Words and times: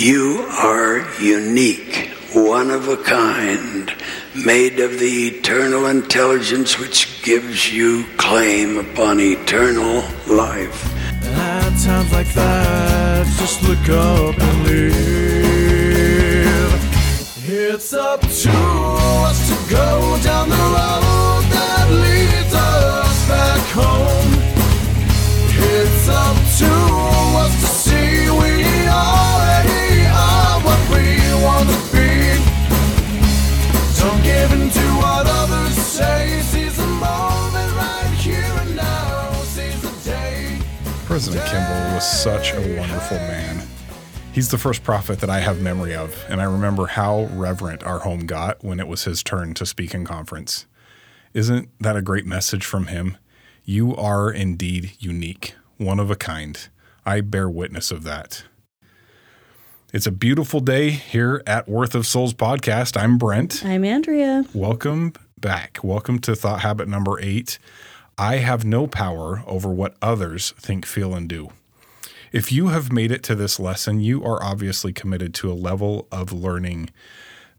You 0.00 0.46
are 0.48 1.04
unique, 1.20 2.08
one 2.32 2.70
of 2.70 2.88
a 2.88 2.96
kind, 2.96 3.92
made 4.34 4.80
of 4.80 4.98
the 4.98 5.28
eternal 5.28 5.88
intelligence 5.88 6.78
which 6.78 7.22
gives 7.22 7.70
you 7.70 8.06
claim 8.16 8.78
upon 8.78 9.20
eternal 9.20 10.02
life. 10.26 10.90
At 11.22 11.76
times 11.84 12.10
like 12.14 12.32
that, 12.32 13.26
just 13.38 13.62
look 13.62 13.90
up 13.90 14.38
and 14.40 14.66
live. 14.66 14.90
It's 17.46 17.92
up 17.92 18.22
to 18.22 18.52
us 19.28 19.48
to 19.50 19.56
go 19.70 20.18
down 20.24 20.48
the 20.48 20.56
road 20.56 21.44
that 21.52 21.90
leads 21.90 22.54
us 22.54 23.28
back 23.28 23.60
home. 23.76 24.32
It's 25.58 26.08
up 26.08 26.36
to 26.60 26.72
us 27.44 27.69
President 41.10 41.44
Kimball 41.46 41.94
was 41.94 42.08
such 42.08 42.52
a 42.54 42.78
wonderful 42.78 43.18
man. 43.18 43.66
He's 44.32 44.48
the 44.48 44.56
first 44.56 44.84
prophet 44.84 45.18
that 45.18 45.28
I 45.28 45.40
have 45.40 45.60
memory 45.60 45.94
of, 45.94 46.24
and 46.28 46.40
I 46.40 46.44
remember 46.44 46.86
how 46.86 47.28
reverent 47.32 47.82
our 47.82 47.98
home 47.98 48.26
got 48.26 48.62
when 48.62 48.78
it 48.78 48.86
was 48.86 49.04
his 49.04 49.22
turn 49.22 49.52
to 49.54 49.66
speak 49.66 49.92
in 49.92 50.04
conference. 50.04 50.66
Isn't 51.34 51.68
that 51.80 51.96
a 51.96 52.00
great 52.00 52.26
message 52.26 52.64
from 52.64 52.86
him? 52.86 53.18
You 53.64 53.94
are 53.96 54.30
indeed 54.30 54.92
unique, 54.98 55.54
one 55.78 55.98
of 55.98 56.10
a 56.10 56.16
kind. 56.16 56.68
I 57.04 57.20
bear 57.22 57.50
witness 57.50 57.90
of 57.90 58.04
that. 58.04 58.44
It's 59.92 60.06
a 60.06 60.12
beautiful 60.12 60.60
day 60.60 60.90
here 60.90 61.42
at 61.48 61.68
Worth 61.68 61.96
of 61.96 62.06
Souls 62.06 62.32
podcast. 62.32 62.96
I'm 62.96 63.18
Brent. 63.18 63.64
I'm 63.64 63.84
Andrea. 63.84 64.44
Welcome 64.54 65.14
back. 65.36 65.80
Welcome 65.82 66.20
to 66.20 66.36
thought 66.36 66.60
habit 66.60 66.86
number 66.86 67.18
eight. 67.20 67.58
I 68.16 68.36
have 68.36 68.64
no 68.64 68.86
power 68.86 69.42
over 69.48 69.68
what 69.68 69.96
others 70.00 70.52
think, 70.60 70.86
feel, 70.86 71.12
and 71.12 71.28
do. 71.28 71.48
If 72.30 72.52
you 72.52 72.68
have 72.68 72.92
made 72.92 73.10
it 73.10 73.24
to 73.24 73.34
this 73.34 73.58
lesson, 73.58 73.98
you 73.98 74.22
are 74.24 74.40
obviously 74.40 74.92
committed 74.92 75.34
to 75.34 75.50
a 75.50 75.54
level 75.54 76.06
of 76.12 76.32
learning 76.32 76.90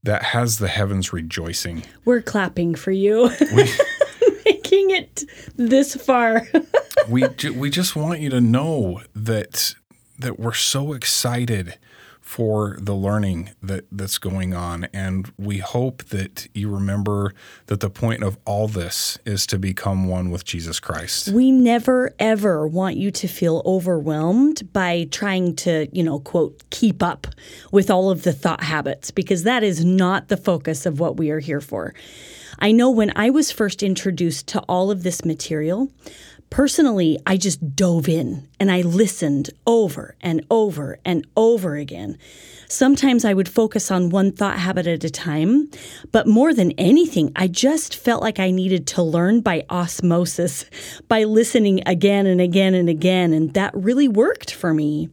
that 0.02 0.23
has 0.23 0.58
the 0.58 0.69
heavens 0.69 1.11
rejoicing. 1.11 1.84
We're 2.06 2.22
clapping 2.22 2.75
for 2.75 2.91
you. 2.91 3.30
Making 4.45 4.91
it 4.91 5.25
this 5.58 5.95
far. 5.95 6.47
we 7.09 7.28
ju- 7.28 7.59
we 7.59 7.69
just 7.69 7.97
want 7.97 8.22
you 8.22 8.30
to 8.30 8.39
know 8.39 9.02
that 9.13 9.75
that 10.17 10.39
we're 10.39 10.53
so 10.53 10.94
excited 10.94 11.78
for 12.32 12.78
the 12.80 12.96
learning 12.96 13.50
that 13.62 13.84
that's 13.92 14.18
going 14.18 14.54
on 14.54 14.86
and 14.94 15.34
we 15.38 15.58
hope 15.58 16.02
that 16.06 16.48
you 16.54 16.70
remember 16.70 17.34
that 17.66 17.82
the 17.82 17.90
point 17.90 18.24
of 18.24 18.38
all 18.46 18.70
this 18.70 19.18
is 19.26 19.46
to 19.46 19.60
become 19.60 20.08
one 20.08 20.32
with 20.32 20.46
Jesus 20.46 20.80
Christ. 20.80 21.28
we 21.28 21.52
never 21.52 22.16
ever 22.20 22.66
want 22.66 22.96
you 22.96 23.12
to 23.12 23.28
feel 23.28 23.62
overwhelmed 23.66 24.72
by 24.72 25.09
trying 25.12 25.58
to, 25.58 25.90
you 25.92 26.02
know, 26.02 26.20
quote, 26.20 26.64
keep 26.70 27.04
up 27.04 27.28
with 27.70 27.92
all 27.92 28.09
of 28.09 28.24
the 28.24 28.32
thought 28.32 28.64
habits 28.64 29.12
because 29.12 29.44
that 29.44 29.62
is 29.62 29.84
not 29.84 30.30
the 30.30 30.38
focus 30.38 30.86
of 30.86 31.02
what 31.02 31.18
we 31.18 31.32
are 31.32 31.40
here 31.40 31.59
for. 31.59 31.94
I 32.59 32.72
know 32.72 32.90
when 32.92 33.12
I 33.14 33.30
was 33.30 33.52
first 33.52 33.84
introduced 33.84 34.48
to 34.48 34.62
all 34.70 34.90
of 34.90 35.04
this 35.04 35.26
material, 35.26 35.92
Personally, 36.52 37.17
I 37.25 37.38
just 37.38 37.77
dove 37.77 38.09
in 38.09 38.45
and 38.59 38.69
I 38.69 38.81
listened 38.81 39.52
over 39.66 40.16
and 40.19 40.45
over 40.52 40.99
and 41.05 41.25
over 41.38 41.77
again. 41.77 42.17
Sometimes 42.67 43.23
I 43.23 43.33
would 43.33 43.47
focus 43.47 43.89
on 43.89 44.09
one 44.09 44.33
thought 44.33 44.59
habit 44.59 44.85
at 44.85 45.05
a 45.05 45.09
time, 45.09 45.72
but 46.11 46.27
more 46.27 46.53
than 46.53 46.73
anything, 46.73 47.31
I 47.38 47.47
just 47.47 47.95
felt 47.95 48.22
like 48.22 48.38
I 48.38 48.52
needed 48.52 48.85
to 48.88 49.02
learn 49.02 49.39
by 49.39 49.63
osmosis, 49.69 50.66
by 51.07 51.23
listening 51.23 51.84
again 51.85 52.28
and 52.28 52.41
again 52.41 52.73
and 52.73 52.90
again, 52.90 53.31
and 53.31 53.53
that 53.53 53.73
really 53.73 54.09
worked 54.09 54.53
for 54.53 54.73
me. 54.73 55.07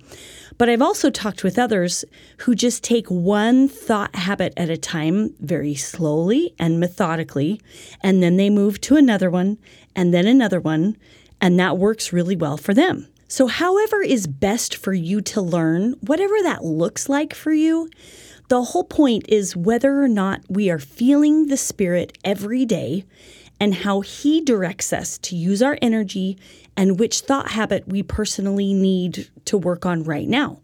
But 0.59 0.69
I've 0.69 0.83
also 0.83 1.09
talked 1.09 1.45
with 1.45 1.57
others 1.57 2.05
who 2.39 2.57
just 2.57 2.83
take 2.83 3.07
one 3.07 3.69
thought 3.69 4.17
habit 4.17 4.55
at 4.57 4.71
a 4.71 4.77
time 4.77 5.35
very 5.39 5.77
slowly 5.77 6.53
and 6.59 6.81
methodically, 6.81 7.61
and 8.03 8.25
then 8.25 8.39
they 8.39 8.51
move 8.51 8.81
to 8.83 8.97
another 8.97 9.31
one 9.31 9.59
and 9.95 10.13
then 10.13 10.27
another 10.27 10.61
one, 10.61 10.97
and 11.41 11.59
that 11.59 11.79
works 11.79 12.13
really 12.13 12.37
well 12.37 12.57
for 12.57 12.75
them. 12.75 13.09
So, 13.31 13.47
however 13.47 14.03
is 14.03 14.27
best 14.27 14.75
for 14.75 14.95
you 14.95 15.21
to 15.21 15.43
learn, 15.43 15.93
whatever 16.01 16.35
that 16.43 16.65
looks 16.65 17.09
like 17.09 17.35
for 17.35 17.53
you, 17.53 17.91
the 18.49 18.63
whole 18.63 18.85
point 18.85 19.27
is 19.29 19.55
whether 19.55 20.03
or 20.03 20.09
not 20.09 20.41
we 20.49 20.71
are 20.71 20.79
feeling 20.79 21.49
the 21.49 21.59
Spirit 21.59 22.17
every 22.25 22.65
day 22.65 23.05
and 23.61 23.75
how 23.75 24.01
He 24.01 24.41
directs 24.41 24.93
us 24.95 25.19
to 25.19 25.37
use 25.37 25.61
our 25.61 25.77
energy 25.83 26.39
and 26.75 26.99
which 26.99 27.21
thought 27.21 27.51
habit 27.51 27.87
we 27.87 28.03
personally 28.03 28.73
need 28.73 29.29
to 29.45 29.59
work 29.59 29.85
on 29.85 30.05
right 30.05 30.29
now. 30.29 30.61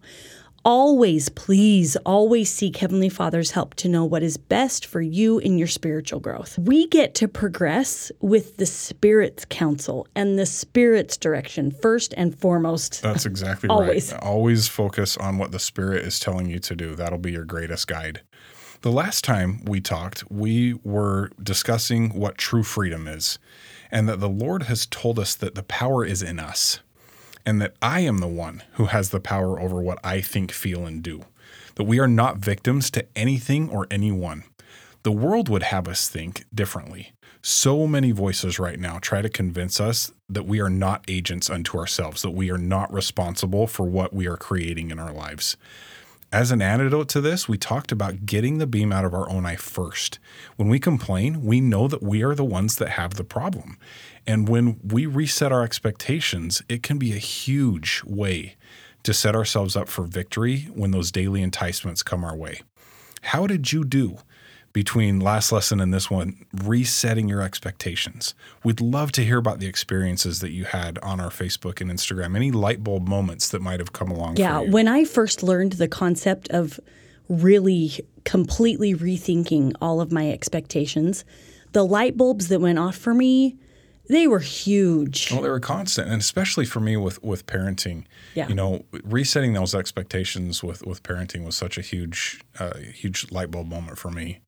Always, 0.65 1.29
please, 1.29 1.95
always 2.07 2.51
seek 2.51 2.79
Heavenly 2.79 3.11
Father's 3.11 3.51
help 3.51 3.75
to 3.75 3.89
know 3.89 4.07
what 4.07 4.23
is 4.23 4.39
best 4.39 4.87
for 4.87 5.03
you 5.03 5.39
in 5.39 5.59
your 5.59 5.69
spiritual 5.69 6.21
growth. 6.21 6.59
We 6.59 6.87
get 6.87 7.15
to 7.17 7.29
progress 7.29 8.11
with 8.21 8.57
the 8.57 8.65
Spirit's 8.65 9.45
counsel 9.45 10.07
and 10.15 10.39
the 10.39 10.47
Spirit's 10.47 11.19
direction 11.19 11.71
first 11.71 12.15
and 12.17 12.35
foremost. 12.35 13.03
That's 13.03 13.27
exactly 13.27 13.69
Always. 13.71 14.13
right. 14.13 14.23
Always 14.23 14.67
focus 14.67 15.19
on 15.19 15.37
what 15.37 15.53
the 15.53 15.59
Spirit 15.59 16.07
is 16.07 16.19
telling 16.19 16.49
you 16.49 16.59
to 16.61 16.75
do. 16.75 16.95
That'll 16.95 17.19
be 17.19 17.33
your 17.33 17.45
greatest 17.45 17.87
guide. 17.87 18.23
The 18.81 18.91
last 18.91 19.23
time 19.23 19.63
we 19.67 19.83
talked, 19.83 20.25
we 20.31 20.75
were 20.83 21.31
discussing 21.43 22.19
what 22.19 22.39
true 22.39 22.63
freedom 22.63 23.07
is, 23.07 23.39
and 23.91 24.09
that 24.09 24.21
the 24.21 24.31
Lord 24.31 24.63
has 24.65 24.87
told 24.87 25.19
us 25.19 25.35
that 25.35 25.55
the 25.55 25.63
power 25.63 26.07
is 26.07 26.23
in 26.23 26.39
us, 26.39 26.81
and 27.47 27.61
that 27.61 27.75
I 27.83 28.01
am 28.01 28.19
the 28.19 28.27
one 28.27 28.63
who 28.73 28.87
has 28.87 29.11
the 29.11 29.21
power 29.21 29.61
over 29.61 29.81
what 29.81 29.99
I 30.03 30.21
think, 30.21 30.53
feel, 30.53 30.87
and 30.87 31.03
do. 31.03 31.23
That 31.77 31.85
we 31.85 31.99
are 31.99 32.09
not 32.09 32.39
victims 32.39 32.91
to 32.93 33.07
anything 33.17 33.69
or 33.69 33.87
anyone. 33.91 34.45
The 35.03 35.13
world 35.13 35.49
would 35.49 35.65
have 35.65 35.87
us 35.87 36.09
think 36.09 36.47
differently. 36.55 37.13
So 37.43 37.87
many 37.87 38.11
voices 38.11 38.59
right 38.59 38.81
now 38.81 38.99
try 38.99 39.21
to 39.21 39.29
convince 39.29 39.79
us 39.79 40.11
that 40.31 40.47
we 40.47 40.61
are 40.61 40.71
not 40.71 41.05
agents 41.09 41.51
unto 41.51 41.77
ourselves, 41.77 42.23
that 42.23 42.31
we 42.31 42.51
are 42.51 42.57
not 42.57 42.91
responsible 42.91 43.67
for 43.67 43.85
what 43.85 44.15
we 44.15 44.27
are 44.27 44.39
creating 44.39 44.91
in 44.91 44.99
our 44.99 45.13
lives. 45.13 45.59
As 46.33 46.51
an 46.51 46.63
antidote 46.63 47.09
to 47.11 47.21
this, 47.21 47.47
we 47.47 47.59
talked 47.59 47.93
about 47.93 48.27
getting 48.27 48.59
the 48.59 48.67
beam 48.67 48.93
out 48.93 49.05
of 49.05 49.15
our 49.15 49.31
own 49.31 49.47
eye 49.47 49.55
first. 49.55 50.19
When 50.57 50.69
we 50.69 50.81
complain, 50.81 51.45
we 51.45 51.61
know 51.61 51.87
that 51.87 52.03
we 52.03 52.25
are 52.25 52.35
the 52.35 52.45
ones 52.45 52.77
that 52.77 52.89
have 52.89 53.15
the 53.15 53.23
problem. 53.25 53.79
And 54.27 54.49
when 54.49 54.81
we 54.83 55.07
reset 55.07 55.53
our 55.53 55.63
expectations, 55.63 56.63
it 56.69 56.83
can 56.83 56.99
be 56.99 57.13
a 57.13 57.19
huge 57.19 58.03
way 58.05 58.57
to 59.03 59.13
set 59.13 59.37
ourselves 59.37 59.77
up 59.77 59.89
for 59.89 60.05
victory 60.05 60.69
when 60.75 60.91
those 60.91 61.13
daily 61.13 61.43
enticements 61.43 62.03
come 62.03 62.25
our 62.25 62.37
way. 62.37 62.63
How 63.23 63.47
did 63.47 63.73
you 63.73 63.85
do 63.85 64.19
between 64.73 65.21
last 65.21 65.53
lesson 65.53 65.79
and 65.79 65.95
this 65.95 66.11
one, 66.11 66.45
resetting 66.53 67.29
your 67.29 67.43
expectations? 67.43 68.35
We'd 68.65 68.81
love 68.81 69.13
to 69.13 69.25
hear 69.25 69.39
about 69.39 69.61
the 69.61 69.67
experiences 69.67 70.41
that 70.41 70.51
you 70.51 70.65
had 70.65 70.99
on 70.99 71.21
our 71.21 71.31
Facebook 71.31 71.81
and 71.81 71.91
Instagram, 71.91 72.35
any 72.35 72.51
light 72.51 72.83
bulb 72.83 73.07
moments 73.07 73.49
that 73.51 73.63
might 73.63 73.79
have 73.79 73.93
come 73.93 74.11
along. 74.11 74.37
Yeah, 74.37 74.59
for 74.59 74.65
you. 74.65 74.73
when 74.73 74.89
I 74.89 75.05
first 75.05 75.43
learned 75.43 75.75
the 75.75 75.89
concept 75.89 76.49
of 76.51 76.81
really 77.29 78.01
completely 78.25 78.95
rethinking 78.95 79.73
all 79.81 80.01
of 80.01 80.13
my 80.13 80.31
expectations, 80.31 81.25
the 81.73 81.85
light 81.85 82.17
bulbs 82.17 82.49
that 82.49 82.61
went 82.61 82.79
off 82.79 82.97
for 82.97 83.15
me, 83.15 83.57
they 84.07 84.27
were 84.27 84.41
huge. 84.41 85.31
Well, 85.33 85.43
they 85.43 85.49
were 85.49 85.61
constant, 85.61 86.09
and 86.09 86.21
especially 86.21 86.67
for 86.67 86.81
me 86.81 86.97
with 86.97 87.23
with 87.23 87.47
parenting. 87.47 88.05
Yeah. 88.35 88.49
You 88.49 88.55
know, 88.55 88.85
resetting 89.03 89.55
those 89.55 89.75
expectations 89.75 90.63
with 90.63 90.87
with 90.87 91.03
parenting 91.03 91.45
was 91.45 91.57
such 91.57 91.79
a 91.79 91.81
huge, 91.81 92.41
uh, 92.59 92.77
huge 92.79 93.31
light 93.31 93.51
bulb 93.51 93.69
moment 93.69 93.99
for 93.99 94.11
me. 94.11 94.41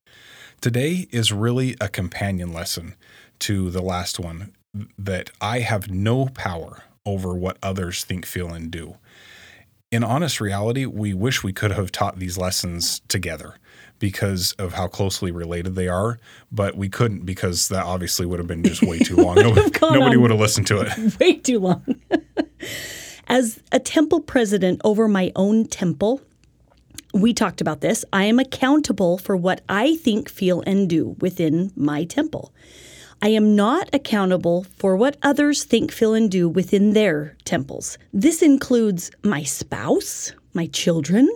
Today 0.60 1.06
is 1.10 1.32
really 1.32 1.76
a 1.80 1.88
companion 1.88 2.52
lesson 2.52 2.94
to 3.40 3.70
the 3.70 3.82
last 3.82 4.18
one 4.18 4.54
that 4.98 5.30
I 5.40 5.60
have 5.60 5.90
no 5.90 6.26
power 6.26 6.82
over 7.04 7.34
what 7.34 7.56
others 7.62 8.04
think, 8.04 8.26
feel, 8.26 8.52
and 8.52 8.70
do. 8.70 8.96
In 9.90 10.02
honest 10.02 10.40
reality, 10.40 10.84
we 10.84 11.14
wish 11.14 11.44
we 11.44 11.52
could 11.52 11.70
have 11.72 11.92
taught 11.92 12.18
these 12.18 12.36
lessons 12.36 13.00
together 13.08 13.54
because 13.98 14.52
of 14.52 14.72
how 14.72 14.86
closely 14.86 15.30
related 15.30 15.74
they 15.74 15.88
are, 15.88 16.18
but 16.52 16.76
we 16.76 16.88
couldn't 16.88 17.24
because 17.24 17.68
that 17.68 17.84
obviously 17.84 18.26
would 18.26 18.38
have 18.38 18.48
been 18.48 18.62
just 18.62 18.82
way 18.82 18.98
too 18.98 19.16
long. 19.16 19.34
Nobody, 19.36 19.70
nobody 19.80 20.16
would 20.16 20.30
have 20.30 20.40
listened 20.40 20.66
to 20.68 20.80
it. 20.80 21.18
way 21.20 21.36
too 21.36 21.58
long. 21.58 21.84
As 23.28 23.60
a 23.72 23.80
temple 23.80 24.20
president 24.20 24.80
over 24.84 25.08
my 25.08 25.32
own 25.34 25.64
temple, 25.66 26.20
we 27.12 27.32
talked 27.32 27.60
about 27.60 27.80
this. 27.80 28.04
I 28.12 28.24
am 28.24 28.38
accountable 28.38 29.18
for 29.18 29.36
what 29.36 29.62
I 29.68 29.96
think, 29.96 30.28
feel, 30.28 30.62
and 30.66 30.88
do 30.88 31.16
within 31.20 31.72
my 31.74 32.04
temple. 32.04 32.52
I 33.22 33.28
am 33.28 33.56
not 33.56 33.88
accountable 33.94 34.66
for 34.76 34.94
what 34.94 35.16
others 35.22 35.64
think, 35.64 35.90
feel, 35.90 36.14
and 36.14 36.30
do 36.30 36.48
within 36.48 36.92
their 36.92 37.36
temples. 37.44 37.98
This 38.12 38.42
includes 38.42 39.10
my 39.24 39.42
spouse, 39.42 40.32
my 40.52 40.66
children, 40.66 41.28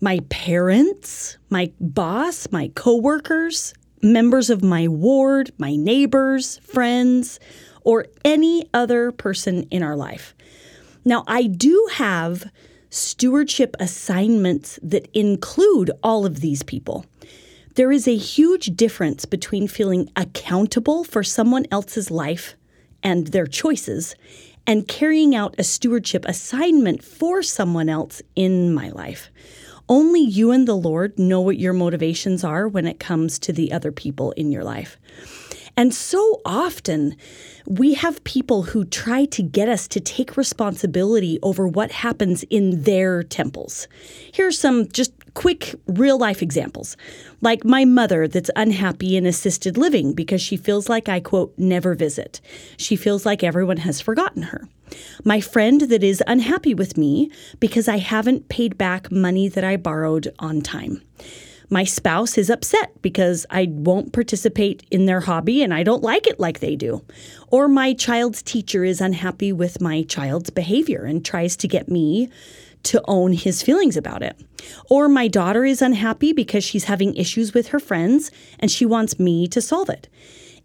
my 0.00 0.20
parents, 0.28 1.38
my 1.50 1.72
boss, 1.80 2.48
my 2.50 2.70
coworkers, 2.74 3.74
members 4.02 4.50
of 4.50 4.62
my 4.62 4.88
ward, 4.88 5.50
my 5.58 5.74
neighbors, 5.74 6.58
friends, 6.58 7.40
or 7.82 8.06
any 8.24 8.68
other 8.74 9.12
person 9.12 9.62
in 9.70 9.82
our 9.82 9.96
life. 9.96 10.34
Now, 11.04 11.24
I 11.26 11.44
do 11.44 11.88
have 11.94 12.50
stewardship 12.90 13.76
assignments 13.78 14.78
that 14.82 15.08
include 15.12 15.90
all 16.02 16.26
of 16.26 16.40
these 16.40 16.62
people. 16.62 17.06
There 17.74 17.92
is 17.92 18.08
a 18.08 18.16
huge 18.16 18.76
difference 18.76 19.24
between 19.24 19.68
feeling 19.68 20.10
accountable 20.16 21.04
for 21.04 21.22
someone 21.22 21.66
else's 21.70 22.10
life 22.10 22.56
and 23.02 23.28
their 23.28 23.46
choices 23.46 24.16
and 24.66 24.88
carrying 24.88 25.34
out 25.34 25.54
a 25.58 25.64
stewardship 25.64 26.24
assignment 26.26 27.04
for 27.04 27.42
someone 27.42 27.88
else 27.88 28.22
in 28.34 28.74
my 28.74 28.88
life. 28.88 29.30
Only 29.88 30.20
you 30.20 30.50
and 30.50 30.66
the 30.66 30.74
Lord 30.74 31.18
know 31.18 31.40
what 31.40 31.58
your 31.58 31.72
motivations 31.72 32.42
are 32.42 32.66
when 32.66 32.86
it 32.86 32.98
comes 32.98 33.38
to 33.40 33.52
the 33.52 33.72
other 33.72 33.92
people 33.92 34.32
in 34.32 34.50
your 34.50 34.64
life. 34.64 34.98
And 35.76 35.94
so 35.94 36.40
often, 36.44 37.16
we 37.66 37.94
have 37.94 38.24
people 38.24 38.62
who 38.62 38.86
try 38.86 39.26
to 39.26 39.42
get 39.42 39.68
us 39.68 39.86
to 39.88 40.00
take 40.00 40.36
responsibility 40.36 41.38
over 41.42 41.68
what 41.68 41.92
happens 41.92 42.44
in 42.44 42.82
their 42.82 43.22
temples. 43.22 43.86
Here 44.32 44.46
are 44.46 44.52
some 44.52 44.88
just 44.88 45.12
quick 45.34 45.74
real 45.86 46.18
life 46.18 46.40
examples. 46.40 46.96
Like 47.40 47.64
my 47.64 47.84
mother 47.84 48.26
that's 48.28 48.50
unhappy 48.56 49.16
in 49.16 49.26
assisted 49.26 49.76
living 49.76 50.14
because 50.14 50.40
she 50.40 50.56
feels 50.56 50.88
like 50.88 51.08
I, 51.08 51.20
quote, 51.20 51.54
never 51.56 51.94
visit. 51.94 52.40
She 52.76 52.96
feels 52.96 53.26
like 53.26 53.42
everyone 53.42 53.78
has 53.78 54.00
forgotten 54.00 54.42
her. 54.44 54.68
My 55.24 55.40
friend 55.40 55.82
that 55.82 56.02
is 56.02 56.22
unhappy 56.26 56.74
with 56.74 56.96
me 56.96 57.30
because 57.60 57.88
I 57.88 57.98
haven't 57.98 58.48
paid 58.48 58.78
back 58.78 59.10
money 59.10 59.48
that 59.48 59.64
I 59.64 59.76
borrowed 59.76 60.32
on 60.38 60.62
time. 60.62 61.02
My 61.68 61.82
spouse 61.82 62.38
is 62.38 62.48
upset 62.48 62.92
because 63.02 63.44
I 63.50 63.66
won't 63.68 64.12
participate 64.12 64.86
in 64.92 65.06
their 65.06 65.20
hobby 65.20 65.62
and 65.62 65.74
I 65.74 65.82
don't 65.82 66.02
like 66.02 66.28
it 66.28 66.38
like 66.38 66.60
they 66.60 66.76
do. 66.76 67.04
Or 67.48 67.66
my 67.66 67.92
child's 67.92 68.40
teacher 68.40 68.84
is 68.84 69.00
unhappy 69.00 69.52
with 69.52 69.80
my 69.80 70.04
child's 70.04 70.50
behavior 70.50 71.04
and 71.04 71.24
tries 71.24 71.56
to 71.56 71.68
get 71.68 71.88
me 71.88 72.30
to 72.86 73.02
own 73.06 73.32
his 73.32 73.62
feelings 73.62 73.96
about 73.96 74.22
it. 74.22 74.40
Or 74.88 75.08
my 75.08 75.28
daughter 75.28 75.64
is 75.64 75.82
unhappy 75.82 76.32
because 76.32 76.64
she's 76.64 76.84
having 76.84 77.14
issues 77.14 77.52
with 77.52 77.68
her 77.68 77.80
friends 77.80 78.30
and 78.58 78.70
she 78.70 78.86
wants 78.86 79.18
me 79.18 79.46
to 79.48 79.60
solve 79.60 79.88
it. 79.88 80.08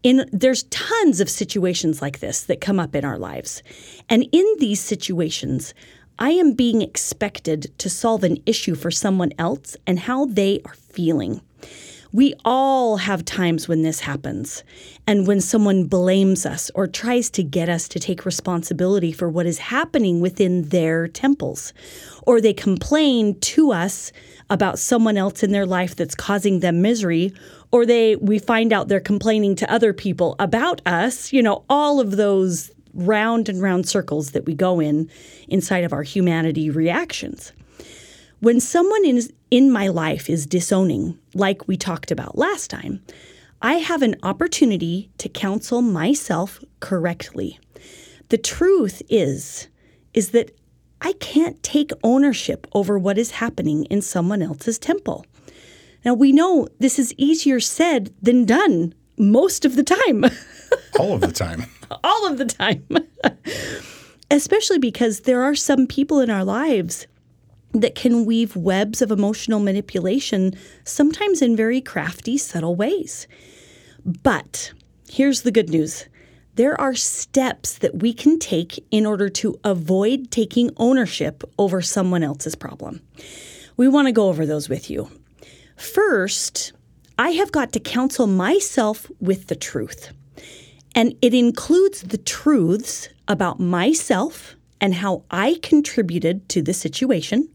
In 0.03 0.27
there's 0.31 0.63
tons 0.63 1.19
of 1.19 1.29
situations 1.29 2.01
like 2.01 2.19
this 2.19 2.43
that 2.43 2.61
come 2.61 2.79
up 2.79 2.95
in 2.95 3.05
our 3.05 3.17
lives. 3.17 3.61
And 4.09 4.27
in 4.31 4.45
these 4.59 4.79
situations, 4.79 5.73
I 6.19 6.31
am 6.31 6.53
being 6.53 6.81
expected 6.81 7.71
to 7.79 7.89
solve 7.89 8.23
an 8.23 8.37
issue 8.45 8.75
for 8.75 8.91
someone 8.91 9.31
else 9.39 9.75
and 9.87 9.99
how 9.99 10.25
they 10.25 10.61
are 10.65 10.73
feeling. 10.73 11.41
We 12.13 12.33
all 12.43 12.97
have 12.97 13.23
times 13.23 13.69
when 13.69 13.83
this 13.83 14.01
happens, 14.01 14.65
and 15.07 15.25
when 15.25 15.39
someone 15.39 15.85
blames 15.85 16.45
us 16.45 16.69
or 16.75 16.85
tries 16.85 17.29
to 17.31 17.43
get 17.43 17.69
us 17.69 17.87
to 17.87 17.99
take 17.99 18.25
responsibility 18.25 19.13
for 19.13 19.29
what 19.29 19.45
is 19.45 19.59
happening 19.59 20.19
within 20.19 20.63
their 20.63 21.07
temples, 21.07 21.71
or 22.23 22.41
they 22.41 22.53
complain 22.53 23.39
to 23.39 23.71
us 23.71 24.11
about 24.49 24.77
someone 24.77 25.15
else 25.15 25.41
in 25.41 25.53
their 25.53 25.65
life 25.65 25.95
that's 25.95 26.13
causing 26.13 26.59
them 26.59 26.81
misery, 26.81 27.33
or 27.71 27.85
they 27.85 28.17
we 28.17 28.39
find 28.39 28.73
out 28.73 28.89
they're 28.89 28.99
complaining 28.99 29.55
to 29.55 29.71
other 29.71 29.93
people 29.93 30.35
about 30.37 30.81
us, 30.85 31.31
you 31.31 31.41
know, 31.41 31.63
all 31.69 32.01
of 32.01 32.17
those 32.17 32.71
round 32.93 33.47
and 33.47 33.61
round 33.61 33.87
circles 33.87 34.31
that 34.31 34.45
we 34.45 34.53
go 34.53 34.81
in 34.81 35.09
inside 35.47 35.85
of 35.85 35.93
our 35.93 36.03
humanity 36.03 36.69
reactions. 36.69 37.53
When 38.41 38.59
someone 38.59 39.05
is 39.05 39.31
in 39.51 39.71
my 39.71 39.87
life 39.89 40.27
is 40.27 40.47
disowning, 40.47 41.19
like 41.35 41.67
we 41.67 41.77
talked 41.77 42.09
about 42.09 42.39
last 42.39 42.71
time, 42.71 43.03
I 43.61 43.75
have 43.75 44.01
an 44.01 44.15
opportunity 44.23 45.11
to 45.19 45.29
counsel 45.29 45.83
myself 45.83 46.59
correctly. 46.79 47.59
The 48.29 48.39
truth 48.39 49.03
is 49.09 49.67
is 50.15 50.31
that 50.31 50.57
I 51.01 51.13
can't 51.13 51.61
take 51.61 51.91
ownership 52.03 52.65
over 52.73 52.97
what 52.97 53.19
is 53.19 53.29
happening 53.29 53.85
in 53.85 54.01
someone 54.01 54.41
else's 54.41 54.79
temple. 54.79 55.23
Now 56.03 56.15
we 56.15 56.31
know 56.31 56.67
this 56.79 56.97
is 56.97 57.13
easier 57.17 57.59
said 57.59 58.11
than 58.23 58.45
done 58.45 58.95
most 59.19 59.65
of 59.65 59.75
the 59.75 59.83
time. 59.83 60.25
All 60.99 61.13
of 61.13 61.21
the 61.21 61.31
time. 61.31 61.67
All 62.03 62.25
of 62.25 62.39
the 62.39 62.45
time. 62.45 62.87
Especially 64.31 64.79
because 64.79 65.21
there 65.21 65.43
are 65.43 65.53
some 65.53 65.85
people 65.85 66.19
in 66.21 66.31
our 66.31 66.43
lives 66.43 67.05
that 67.73 67.95
can 67.95 68.25
weave 68.25 68.55
webs 68.55 69.01
of 69.01 69.11
emotional 69.11 69.59
manipulation, 69.59 70.53
sometimes 70.83 71.41
in 71.41 71.55
very 71.55 71.81
crafty, 71.81 72.37
subtle 72.37 72.75
ways. 72.75 73.27
But 74.05 74.73
here's 75.09 75.41
the 75.41 75.51
good 75.51 75.69
news 75.69 76.05
there 76.55 76.79
are 76.79 76.95
steps 76.95 77.77
that 77.77 77.99
we 77.99 78.13
can 78.13 78.37
take 78.37 78.83
in 78.91 79.05
order 79.05 79.29
to 79.29 79.57
avoid 79.63 80.31
taking 80.31 80.69
ownership 80.77 81.43
over 81.57 81.81
someone 81.81 82.23
else's 82.23 82.55
problem. 82.55 83.01
We 83.77 83.87
want 83.87 84.07
to 84.07 84.11
go 84.11 84.27
over 84.27 84.45
those 84.45 84.67
with 84.67 84.89
you. 84.89 85.09
First, 85.77 86.73
I 87.17 87.29
have 87.31 87.51
got 87.51 87.71
to 87.73 87.79
counsel 87.79 88.27
myself 88.27 89.09
with 89.19 89.47
the 89.47 89.55
truth. 89.55 90.11
And 90.93 91.15
it 91.21 91.33
includes 91.33 92.01
the 92.01 92.17
truths 92.17 93.07
about 93.27 93.59
myself 93.59 94.55
and 94.81 94.93
how 94.95 95.23
I 95.31 95.57
contributed 95.61 96.49
to 96.49 96.61
the 96.61 96.73
situation, 96.73 97.47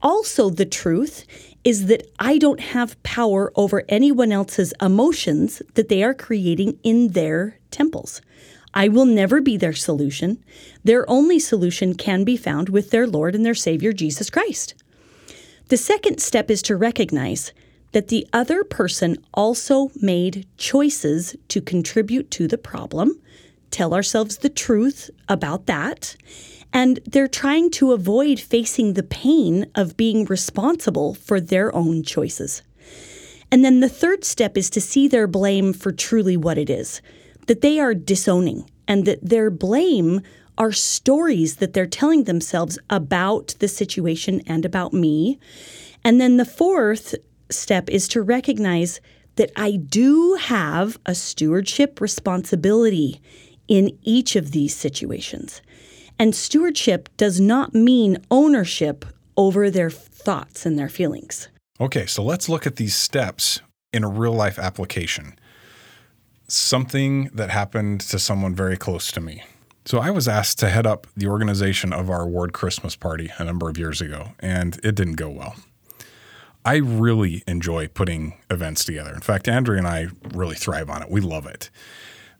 also, 0.00 0.50
the 0.50 0.66
truth 0.66 1.24
is 1.64 1.86
that 1.86 2.10
I 2.18 2.38
don't 2.38 2.60
have 2.60 3.02
power 3.02 3.52
over 3.56 3.84
anyone 3.88 4.32
else's 4.32 4.72
emotions 4.80 5.60
that 5.74 5.88
they 5.88 6.02
are 6.02 6.14
creating 6.14 6.78
in 6.82 7.08
their 7.08 7.58
temples. 7.70 8.22
I 8.74 8.88
will 8.88 9.06
never 9.06 9.40
be 9.40 9.56
their 9.56 9.72
solution. 9.72 10.42
Their 10.84 11.08
only 11.10 11.38
solution 11.38 11.94
can 11.94 12.24
be 12.24 12.36
found 12.36 12.68
with 12.68 12.90
their 12.90 13.06
Lord 13.06 13.34
and 13.34 13.44
their 13.44 13.54
Savior, 13.54 13.92
Jesus 13.92 14.30
Christ. 14.30 14.74
The 15.68 15.76
second 15.76 16.20
step 16.20 16.50
is 16.50 16.62
to 16.62 16.76
recognize 16.76 17.52
that 17.92 18.08
the 18.08 18.26
other 18.32 18.64
person 18.64 19.16
also 19.34 19.90
made 20.00 20.46
choices 20.56 21.34
to 21.48 21.60
contribute 21.60 22.30
to 22.32 22.46
the 22.46 22.58
problem, 22.58 23.20
tell 23.70 23.94
ourselves 23.94 24.38
the 24.38 24.48
truth 24.48 25.10
about 25.28 25.66
that, 25.66 26.16
and 26.72 27.00
they're 27.06 27.28
trying 27.28 27.70
to 27.72 27.92
avoid 27.92 28.38
facing 28.38 28.94
the 28.94 29.02
pain 29.02 29.66
of 29.74 29.96
being 29.96 30.24
responsible 30.26 31.14
for 31.14 31.40
their 31.40 31.74
own 31.74 32.02
choices. 32.02 32.62
And 33.50 33.64
then 33.64 33.80
the 33.80 33.88
third 33.88 34.24
step 34.24 34.56
is 34.56 34.68
to 34.70 34.80
see 34.80 35.08
their 35.08 35.26
blame 35.26 35.72
for 35.72 35.92
truly 35.92 36.36
what 36.36 36.58
it 36.58 36.70
is 36.70 37.00
that 37.46 37.62
they 37.62 37.80
are 37.80 37.94
disowning, 37.94 38.70
and 38.86 39.06
that 39.06 39.26
their 39.26 39.50
blame 39.50 40.20
are 40.58 40.70
stories 40.70 41.56
that 41.56 41.72
they're 41.72 41.86
telling 41.86 42.24
themselves 42.24 42.78
about 42.90 43.54
the 43.58 43.68
situation 43.68 44.42
and 44.46 44.66
about 44.66 44.92
me. 44.92 45.38
And 46.04 46.20
then 46.20 46.36
the 46.36 46.44
fourth 46.44 47.14
step 47.48 47.88
is 47.88 48.06
to 48.08 48.20
recognize 48.20 49.00
that 49.36 49.50
I 49.56 49.76
do 49.76 50.34
have 50.34 50.98
a 51.06 51.14
stewardship 51.14 52.02
responsibility 52.02 53.22
in 53.66 53.96
each 54.02 54.36
of 54.36 54.50
these 54.50 54.76
situations. 54.76 55.62
And 56.18 56.34
stewardship 56.34 57.08
does 57.16 57.40
not 57.40 57.74
mean 57.74 58.18
ownership 58.30 59.04
over 59.36 59.70
their 59.70 59.90
thoughts 59.90 60.66
and 60.66 60.78
their 60.78 60.88
feelings. 60.88 61.48
Okay, 61.80 62.06
so 62.06 62.24
let's 62.24 62.48
look 62.48 62.66
at 62.66 62.76
these 62.76 62.96
steps 62.96 63.60
in 63.92 64.02
a 64.02 64.08
real 64.08 64.32
life 64.32 64.58
application. 64.58 65.38
Something 66.48 67.30
that 67.34 67.50
happened 67.50 68.00
to 68.00 68.18
someone 68.18 68.54
very 68.54 68.76
close 68.76 69.12
to 69.12 69.20
me. 69.20 69.44
So 69.84 69.98
I 70.00 70.10
was 70.10 70.28
asked 70.28 70.58
to 70.58 70.68
head 70.68 70.86
up 70.86 71.06
the 71.16 71.28
organization 71.28 71.92
of 71.92 72.10
our 72.10 72.26
ward 72.26 72.52
Christmas 72.52 72.96
party 72.96 73.30
a 73.38 73.44
number 73.44 73.70
of 73.70 73.78
years 73.78 74.00
ago, 74.00 74.32
and 74.40 74.78
it 74.82 74.94
didn't 74.94 75.16
go 75.16 75.30
well. 75.30 75.56
I 76.64 76.76
really 76.76 77.42
enjoy 77.46 77.88
putting 77.88 78.34
events 78.50 78.84
together. 78.84 79.14
In 79.14 79.20
fact, 79.20 79.48
Andrea 79.48 79.78
and 79.78 79.86
I 79.86 80.08
really 80.34 80.56
thrive 80.56 80.90
on 80.90 81.02
it. 81.02 81.10
We 81.10 81.20
love 81.20 81.46
it. 81.46 81.70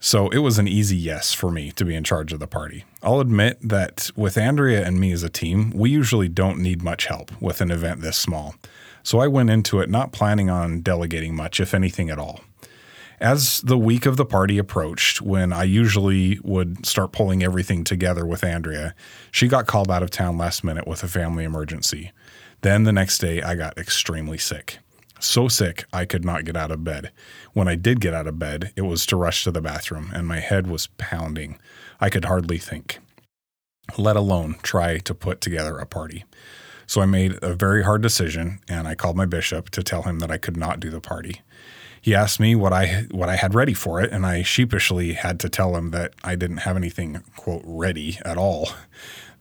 So 0.01 0.29
it 0.29 0.37
was 0.39 0.57
an 0.57 0.67
easy 0.67 0.95
yes 0.95 1.33
for 1.33 1.51
me 1.51 1.71
to 1.73 1.83
be 1.83 1.93
in 1.93 2.05
charge 2.05 2.31
of 2.31 2.39
the 2.39 2.47
party. 2.47 2.85
I'll 3.03 3.19
admit 3.19 3.57
that 3.61 4.11
with 4.15 4.37
Andrea 4.37 4.85
and 4.85 4.97
me 4.97 5.11
as 5.11 5.23
a 5.23 5.29
team, 5.29 5.71
we 5.71 5.89
usually 5.89 6.29
don't 6.29 6.59
need 6.59 6.81
much 6.81 7.07
help 7.07 7.31
with 7.41 7.59
an 7.59 7.69
event 7.69 8.01
this 8.01 8.17
small. 8.17 8.55
So 9.03 9.19
I 9.19 9.27
went 9.27 9.49
into 9.49 9.81
it 9.81 9.89
not 9.89 10.13
planning 10.13 10.49
on 10.49 10.81
delegating 10.81 11.35
much, 11.35 11.59
if 11.59 11.73
anything 11.73 12.09
at 12.09 12.17
all. 12.17 12.39
As 13.19 13.59
the 13.59 13.77
week 13.77 14.05
of 14.05 14.15
the 14.15 14.25
party 14.25 14.57
approached, 14.57 15.21
when 15.21 15.51
I 15.51 15.63
usually 15.63 16.39
would 16.43 16.85
start 16.85 17.11
pulling 17.11 17.43
everything 17.43 17.83
together 17.83 18.25
with 18.25 18.45
Andrea, 18.45 18.95
she 19.31 19.49
got 19.49 19.67
called 19.67 19.91
out 19.91 20.03
of 20.03 20.09
town 20.09 20.37
last 20.37 20.63
minute 20.63 20.87
with 20.87 21.03
a 21.03 21.09
family 21.09 21.43
emergency. 21.43 22.13
Then 22.61 22.83
the 22.83 22.93
next 22.93 23.17
day, 23.17 23.41
I 23.41 23.55
got 23.55 23.77
extremely 23.77 24.37
sick 24.37 24.79
so 25.19 25.47
sick 25.47 25.85
I 25.93 26.05
could 26.05 26.25
not 26.25 26.45
get 26.45 26.57
out 26.57 26.71
of 26.71 26.83
bed. 26.83 27.11
When 27.53 27.67
I 27.67 27.75
did 27.75 27.99
get 27.99 28.13
out 28.13 28.27
of 28.27 28.39
bed, 28.39 28.73
it 28.75 28.83
was 28.83 29.05
to 29.07 29.15
rush 29.15 29.43
to 29.43 29.51
the 29.51 29.61
bathroom, 29.61 30.11
and 30.13 30.27
my 30.27 30.39
head 30.39 30.67
was 30.67 30.87
pounding. 30.97 31.59
I 31.99 32.09
could 32.09 32.25
hardly 32.25 32.57
think, 32.57 32.99
let 33.97 34.15
alone 34.15 34.55
try 34.61 34.97
to 34.99 35.13
put 35.13 35.41
together 35.41 35.77
a 35.77 35.85
party. 35.85 36.25
So 36.89 37.01
I 37.01 37.05
made 37.05 37.37
a 37.43 37.53
very 37.53 37.83
hard 37.83 38.01
decision 38.01 38.61
and 38.67 38.87
I 38.87 38.95
called 38.95 39.15
my 39.15 39.27
bishop 39.27 39.69
to 39.71 39.83
tell 39.83 40.01
him 40.01 40.17
that 40.19 40.31
I 40.31 40.39
could 40.39 40.57
not 40.57 40.79
do 40.79 40.89
the 40.89 40.99
party. 40.99 41.41
He 42.01 42.15
asked 42.15 42.39
me 42.39 42.55
what 42.55 42.73
I 42.73 43.05
what 43.11 43.29
I 43.29 43.35
had 43.35 43.53
ready 43.53 43.75
for 43.75 44.01
it 44.01 44.11
and 44.11 44.25
I 44.25 44.41
sheepishly 44.41 45.13
had 45.13 45.39
to 45.41 45.49
tell 45.49 45.75
him 45.75 45.91
that 45.91 46.15
I 46.23 46.35
didn't 46.35 46.57
have 46.57 46.75
anything 46.75 47.21
quote 47.35 47.61
ready 47.63 48.17
at 48.25 48.39
all. 48.39 48.69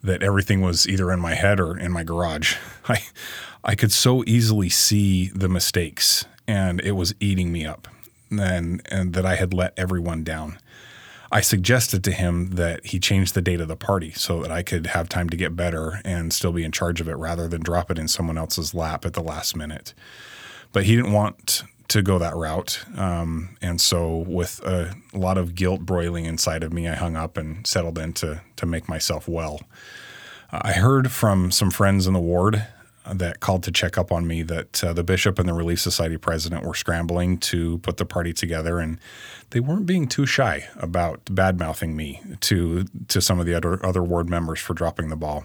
That 0.02 0.22
everything 0.22 0.60
was 0.60 0.86
either 0.86 1.10
in 1.10 1.20
my 1.20 1.34
head 1.34 1.58
or 1.58 1.78
in 1.78 1.90
my 1.90 2.04
garage. 2.04 2.56
I 2.88 3.00
I 3.68 3.74
could 3.74 3.92
so 3.92 4.24
easily 4.26 4.70
see 4.70 5.28
the 5.28 5.48
mistakes 5.48 6.24
and 6.46 6.80
it 6.80 6.92
was 6.92 7.14
eating 7.20 7.52
me 7.52 7.66
up 7.66 7.86
and 8.30 8.80
and 8.90 9.12
that 9.12 9.26
I 9.26 9.34
had 9.36 9.52
let 9.52 9.74
everyone 9.76 10.24
down. 10.24 10.58
I 11.30 11.42
suggested 11.42 12.02
to 12.04 12.12
him 12.12 12.52
that 12.52 12.86
he 12.86 12.98
change 12.98 13.32
the 13.32 13.42
date 13.42 13.60
of 13.60 13.68
the 13.68 13.76
party 13.76 14.12
so 14.12 14.40
that 14.40 14.50
I 14.50 14.62
could 14.62 14.86
have 14.86 15.10
time 15.10 15.28
to 15.28 15.36
get 15.36 15.54
better 15.54 16.00
and 16.02 16.32
still 16.32 16.52
be 16.52 16.64
in 16.64 16.72
charge 16.72 17.02
of 17.02 17.08
it 17.08 17.16
rather 17.16 17.46
than 17.46 17.62
drop 17.62 17.90
it 17.90 17.98
in 17.98 18.08
someone 18.08 18.38
else's 18.38 18.72
lap 18.72 19.04
at 19.04 19.12
the 19.12 19.22
last 19.22 19.54
minute. 19.54 19.92
But 20.72 20.84
he 20.84 20.96
didn't 20.96 21.12
want 21.12 21.62
to 21.88 22.00
go 22.00 22.18
that 22.18 22.34
route. 22.34 22.82
Um, 22.96 23.58
and 23.60 23.82
so, 23.82 24.24
with 24.26 24.60
a 24.64 24.94
lot 25.12 25.36
of 25.36 25.54
guilt 25.54 25.82
broiling 25.82 26.24
inside 26.24 26.62
of 26.62 26.72
me, 26.72 26.88
I 26.88 26.94
hung 26.94 27.16
up 27.16 27.36
and 27.36 27.66
settled 27.66 27.98
in 27.98 28.14
to, 28.14 28.40
to 28.56 28.64
make 28.64 28.88
myself 28.88 29.28
well. 29.28 29.60
I 30.50 30.72
heard 30.72 31.10
from 31.12 31.50
some 31.50 31.70
friends 31.70 32.06
in 32.06 32.14
the 32.14 32.20
ward 32.20 32.66
that 33.14 33.40
called 33.40 33.62
to 33.64 33.72
check 33.72 33.96
up 33.96 34.12
on 34.12 34.26
me 34.26 34.42
that 34.42 34.82
uh, 34.84 34.92
the 34.92 35.04
bishop 35.04 35.38
and 35.38 35.48
the 35.48 35.54
Relief 35.54 35.80
Society 35.80 36.16
president 36.16 36.64
were 36.64 36.74
scrambling 36.74 37.38
to 37.38 37.78
put 37.78 37.96
the 37.96 38.04
party 38.04 38.32
together, 38.32 38.78
and 38.78 38.98
they 39.50 39.60
weren't 39.60 39.86
being 39.86 40.06
too 40.06 40.26
shy 40.26 40.68
about 40.76 41.20
bad 41.30 41.58
mouthing 41.58 41.96
me 41.96 42.22
to 42.40 42.84
to 43.08 43.20
some 43.20 43.40
of 43.40 43.46
the 43.46 43.54
other 43.54 43.84
other 43.84 44.02
ward 44.02 44.28
members 44.28 44.60
for 44.60 44.74
dropping 44.74 45.08
the 45.08 45.16
ball. 45.16 45.44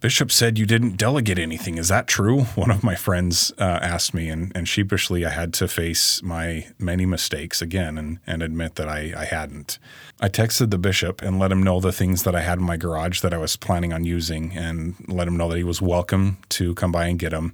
Bishop 0.00 0.32
said 0.32 0.58
you 0.58 0.64
didn't 0.64 0.96
delegate 0.96 1.38
anything. 1.38 1.76
Is 1.76 1.88
that 1.88 2.06
true? 2.06 2.40
One 2.54 2.70
of 2.70 2.82
my 2.82 2.94
friends 2.94 3.52
uh, 3.58 3.80
asked 3.82 4.14
me, 4.14 4.30
and, 4.30 4.50
and 4.54 4.66
sheepishly 4.66 5.26
I 5.26 5.28
had 5.28 5.52
to 5.54 5.68
face 5.68 6.22
my 6.22 6.68
many 6.78 7.04
mistakes 7.04 7.60
again 7.60 7.98
and, 7.98 8.18
and 8.26 8.42
admit 8.42 8.76
that 8.76 8.88
I, 8.88 9.12
I 9.14 9.26
hadn't. 9.26 9.78
I 10.18 10.30
texted 10.30 10.70
the 10.70 10.78
bishop 10.78 11.20
and 11.20 11.38
let 11.38 11.52
him 11.52 11.62
know 11.62 11.80
the 11.80 11.92
things 11.92 12.22
that 12.22 12.34
I 12.34 12.40
had 12.40 12.58
in 12.58 12.64
my 12.64 12.78
garage 12.78 13.20
that 13.20 13.34
I 13.34 13.38
was 13.38 13.56
planning 13.56 13.92
on 13.92 14.04
using 14.04 14.56
and 14.56 14.94
let 15.06 15.28
him 15.28 15.36
know 15.36 15.50
that 15.50 15.58
he 15.58 15.64
was 15.64 15.82
welcome 15.82 16.38
to 16.50 16.74
come 16.76 16.92
by 16.92 17.06
and 17.06 17.18
get 17.18 17.32
them. 17.32 17.52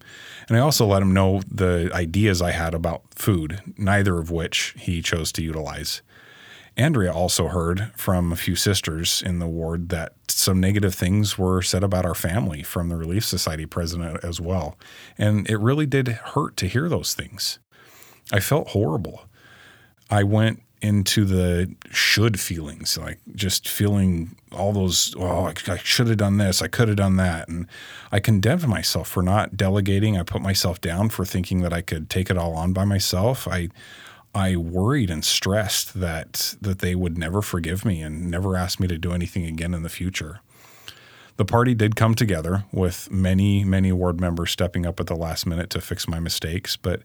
And 0.49 0.57
I 0.57 0.61
also 0.61 0.87
let 0.87 1.03
him 1.03 1.13
know 1.13 1.43
the 1.51 1.91
ideas 1.93 2.41
I 2.41 2.53
had 2.53 2.75
about 2.75 3.03
food, 3.13 3.61
neither 3.77 4.21
of 4.21 4.31
which 4.31 4.73
he 4.79 5.03
chose 5.03 5.33
to 5.33 5.43
utilize. 5.43 6.01
Andrea 6.77 7.13
also 7.13 7.49
heard 7.49 7.91
from 7.97 8.33
a 8.33 8.37
few 8.37 8.55
sisters 8.55 9.23
in 9.25 9.39
the 9.39 9.47
ward 9.47 9.89
that 9.89 10.13
some 10.29 10.61
negative 10.61 10.95
things 10.95 11.39
were 11.39 11.63
said 11.63 11.83
about 11.83 12.05
our 12.05 12.15
family 12.15 12.63
from 12.63 12.91
the 12.91 12.97
Relief 12.97 13.25
Society 13.25 13.65
president 13.65 14.23
as 14.23 14.41
well. 14.41 14.77
And 15.17 15.49
it 15.49 15.57
really 15.57 15.87
did 15.87 16.09
hurt 16.09 16.57
to 16.59 16.67
hear 16.67 16.89
those 16.89 17.15
things. 17.15 17.59
I 18.31 18.41
felt 18.41 18.69
horrible. 18.69 19.25
I 20.11 20.23
went 20.23 20.63
into 20.83 21.25
the 21.25 21.75
should 21.91 22.39
feelings, 22.39 22.99
like 22.99 23.19
just 23.35 23.67
feeling 23.67 24.37
all 24.53 24.73
those, 24.73 25.15
oh, 25.19 25.51
I, 25.69 25.77
should 25.79 26.09
have 26.09 26.19
done 26.19 26.37
this, 26.37 26.61
I 26.61 26.69
could 26.69 26.89
have 26.89 26.99
done 26.99 27.17
that. 27.17 27.49
And 27.49 27.67
I 28.13 28.21
condemned 28.21 28.69
myself 28.69 29.09
for 29.09 29.23
not 29.23 29.57
delegating. 29.57 30.19
I 30.19 30.23
put 30.23 30.43
myself 30.43 30.81
down 30.81 31.09
for 31.09 31.25
thinking 31.25 31.63
that 31.63 31.73
I 31.73 31.81
could 31.81 32.11
take 32.11 32.31
it 32.31 32.37
all 32.37 32.55
on 32.55 32.75
by 32.75 32.85
myself. 32.85 33.49
I, 33.49 33.71
I 34.35 34.57
worried 34.57 35.11
and 35.11 35.25
stressed 35.25 35.99
that 36.01 36.57
that 36.61 36.81
they 36.81 36.95
would 36.95 37.17
never 37.17 37.43
forgive 37.43 37.85
me 37.85 38.03
and 38.03 38.31
never 38.31 38.57
ask 38.57 38.79
me 38.79 38.89
to 38.89 38.99
do 38.99 39.13
anything 39.13 39.47
again 39.47 39.75
in 39.75 39.83
the 39.83 39.89
future. 39.89 40.41
The 41.37 41.45
party 41.45 41.75
did 41.75 41.97
come 41.97 42.15
together 42.15 42.65
with 42.73 43.11
many, 43.11 43.63
many 43.63 43.93
ward 43.93 44.21
members 44.21 44.51
stepping 44.51 44.87
up 44.87 45.01
at 45.01 45.07
the 45.07 45.17
last 45.17 45.47
minute 45.47 45.69
to 45.71 45.83
fix 45.83 46.09
my 46.09 46.19
mistakes, 46.19 46.77
but 46.77 47.03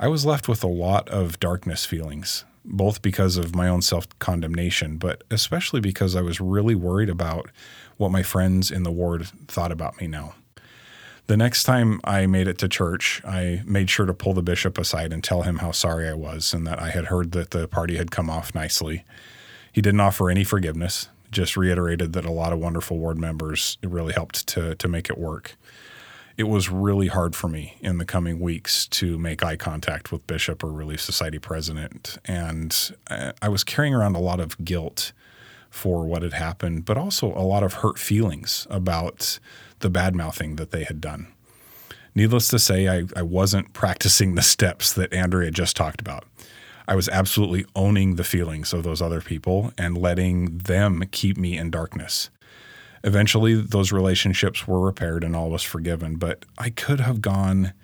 I 0.00 0.08
was 0.08 0.26
left 0.26 0.48
with 0.48 0.64
a 0.64 0.68
lot 0.68 1.08
of 1.08 1.38
darkness 1.38 1.84
feelings, 1.84 2.44
both 2.64 3.02
because 3.02 3.36
of 3.36 3.54
my 3.54 3.68
own 3.68 3.82
self 3.82 4.08
condemnation, 4.18 4.98
but 4.98 5.22
especially 5.30 5.80
because 5.80 6.16
I 6.16 6.22
was 6.22 6.40
really 6.40 6.74
worried 6.74 7.08
about 7.08 7.50
what 7.98 8.10
my 8.10 8.22
friends 8.22 8.70
in 8.70 8.82
the 8.82 8.92
ward 8.92 9.28
thought 9.46 9.72
about 9.72 10.00
me 10.00 10.08
now. 10.08 10.34
The 11.28 11.36
next 11.36 11.64
time 11.64 12.00
I 12.04 12.26
made 12.26 12.48
it 12.48 12.56
to 12.58 12.70
church, 12.70 13.20
I 13.22 13.60
made 13.66 13.90
sure 13.90 14.06
to 14.06 14.14
pull 14.14 14.32
the 14.32 14.42
bishop 14.42 14.78
aside 14.78 15.12
and 15.12 15.22
tell 15.22 15.42
him 15.42 15.58
how 15.58 15.72
sorry 15.72 16.08
I 16.08 16.14
was 16.14 16.54
and 16.54 16.66
that 16.66 16.80
I 16.80 16.88
had 16.88 17.06
heard 17.06 17.32
that 17.32 17.50
the 17.50 17.68
party 17.68 17.98
had 17.98 18.10
come 18.10 18.30
off 18.30 18.54
nicely. 18.54 19.04
He 19.70 19.82
didn't 19.82 20.00
offer 20.00 20.30
any 20.30 20.42
forgiveness, 20.42 21.10
just 21.30 21.54
reiterated 21.54 22.14
that 22.14 22.24
a 22.24 22.30
lot 22.30 22.54
of 22.54 22.60
wonderful 22.60 22.98
ward 22.98 23.18
members 23.18 23.76
really 23.84 24.14
helped 24.14 24.46
to, 24.48 24.74
to 24.76 24.88
make 24.88 25.10
it 25.10 25.18
work. 25.18 25.56
It 26.38 26.44
was 26.44 26.70
really 26.70 27.08
hard 27.08 27.36
for 27.36 27.48
me 27.48 27.76
in 27.82 27.98
the 27.98 28.06
coming 28.06 28.40
weeks 28.40 28.86
to 28.86 29.18
make 29.18 29.44
eye 29.44 29.56
contact 29.56 30.10
with 30.10 30.26
Bishop 30.26 30.64
or 30.64 30.72
Relief 30.72 31.02
Society 31.02 31.38
president. 31.38 32.16
And 32.24 32.74
uh, 33.10 33.32
I 33.42 33.50
was 33.50 33.64
carrying 33.64 33.94
around 33.94 34.16
a 34.16 34.20
lot 34.20 34.40
of 34.40 34.64
guilt 34.64 35.12
for 35.68 36.06
what 36.06 36.22
had 36.22 36.32
happened, 36.32 36.86
but 36.86 36.96
also 36.96 37.34
a 37.34 37.44
lot 37.44 37.62
of 37.62 37.74
hurt 37.74 37.98
feelings 37.98 38.66
about 38.70 39.38
the 39.80 39.90
bad 39.90 40.14
mouthing 40.14 40.56
that 40.56 40.70
they 40.70 40.84
had 40.84 41.00
done. 41.00 41.32
Needless 42.14 42.48
to 42.48 42.58
say, 42.58 42.88
I, 42.88 43.04
I 43.16 43.22
wasn't 43.22 43.72
practicing 43.72 44.34
the 44.34 44.42
steps 44.42 44.92
that 44.92 45.12
Andrea 45.12 45.50
just 45.50 45.76
talked 45.76 46.00
about. 46.00 46.24
I 46.86 46.96
was 46.96 47.08
absolutely 47.10 47.66
owning 47.76 48.16
the 48.16 48.24
feelings 48.24 48.72
of 48.72 48.82
those 48.82 49.02
other 49.02 49.20
people 49.20 49.72
and 49.76 49.98
letting 49.98 50.58
them 50.58 51.04
keep 51.10 51.36
me 51.36 51.56
in 51.58 51.70
darkness. 51.70 52.30
Eventually, 53.04 53.54
those 53.54 53.92
relationships 53.92 54.66
were 54.66 54.80
repaired 54.80 55.22
and 55.22 55.36
all 55.36 55.50
was 55.50 55.62
forgiven, 55.62 56.16
but 56.16 56.44
I 56.56 56.70
could 56.70 57.00
have 57.00 57.20
gone 57.20 57.74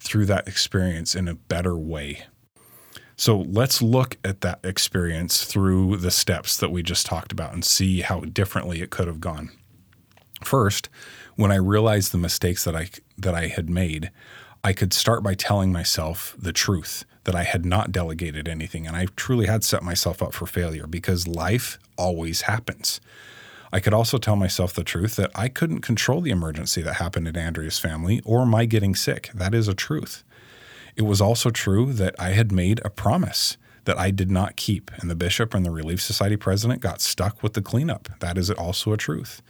through 0.00 0.26
that 0.26 0.48
experience 0.48 1.14
in 1.14 1.28
a 1.28 1.34
better 1.34 1.76
way. 1.76 2.24
So 3.16 3.38
let's 3.40 3.82
look 3.82 4.16
at 4.24 4.40
that 4.42 4.60
experience 4.64 5.44
through 5.44 5.98
the 5.98 6.10
steps 6.10 6.56
that 6.56 6.70
we 6.70 6.82
just 6.82 7.04
talked 7.04 7.32
about 7.32 7.52
and 7.52 7.64
see 7.64 8.00
how 8.00 8.20
differently 8.20 8.80
it 8.80 8.90
could 8.90 9.08
have 9.08 9.20
gone. 9.20 9.50
First, 10.44 10.88
when 11.38 11.52
I 11.52 11.56
realized 11.56 12.10
the 12.10 12.18
mistakes 12.18 12.64
that 12.64 12.74
I 12.74 12.90
that 13.16 13.32
I 13.32 13.46
had 13.46 13.70
made, 13.70 14.10
I 14.64 14.72
could 14.72 14.92
start 14.92 15.22
by 15.22 15.34
telling 15.34 15.70
myself 15.70 16.34
the 16.36 16.52
truth 16.52 17.04
that 17.22 17.36
I 17.36 17.44
had 17.44 17.64
not 17.64 17.92
delegated 17.92 18.48
anything 18.48 18.88
and 18.88 18.96
I 18.96 19.06
truly 19.14 19.46
had 19.46 19.62
set 19.62 19.84
myself 19.84 20.20
up 20.20 20.34
for 20.34 20.46
failure 20.46 20.88
because 20.88 21.28
life 21.28 21.78
always 21.96 22.42
happens. 22.42 23.00
I 23.72 23.78
could 23.78 23.94
also 23.94 24.18
tell 24.18 24.34
myself 24.34 24.72
the 24.72 24.82
truth 24.82 25.14
that 25.14 25.30
I 25.32 25.48
couldn't 25.48 25.82
control 25.82 26.20
the 26.20 26.32
emergency 26.32 26.82
that 26.82 26.94
happened 26.94 27.28
in 27.28 27.36
Andrea's 27.36 27.78
family 27.78 28.20
or 28.24 28.44
my 28.44 28.64
getting 28.64 28.96
sick. 28.96 29.30
That 29.32 29.54
is 29.54 29.68
a 29.68 29.74
truth. 29.74 30.24
It 30.96 31.02
was 31.02 31.20
also 31.20 31.50
true 31.50 31.92
that 31.92 32.16
I 32.18 32.30
had 32.30 32.50
made 32.50 32.80
a 32.84 32.90
promise 32.90 33.56
that 33.84 33.98
I 33.98 34.10
did 34.10 34.30
not 34.30 34.56
keep, 34.56 34.90
and 34.96 35.08
the 35.08 35.14
bishop 35.14 35.54
and 35.54 35.64
the 35.64 35.70
Relief 35.70 36.02
Society 36.02 36.36
president 36.36 36.80
got 36.80 37.00
stuck 37.00 37.42
with 37.42 37.52
the 37.52 37.62
cleanup. 37.62 38.08
That 38.18 38.36
is 38.36 38.50
also 38.50 38.92
a 38.92 38.96
truth. 38.96 39.40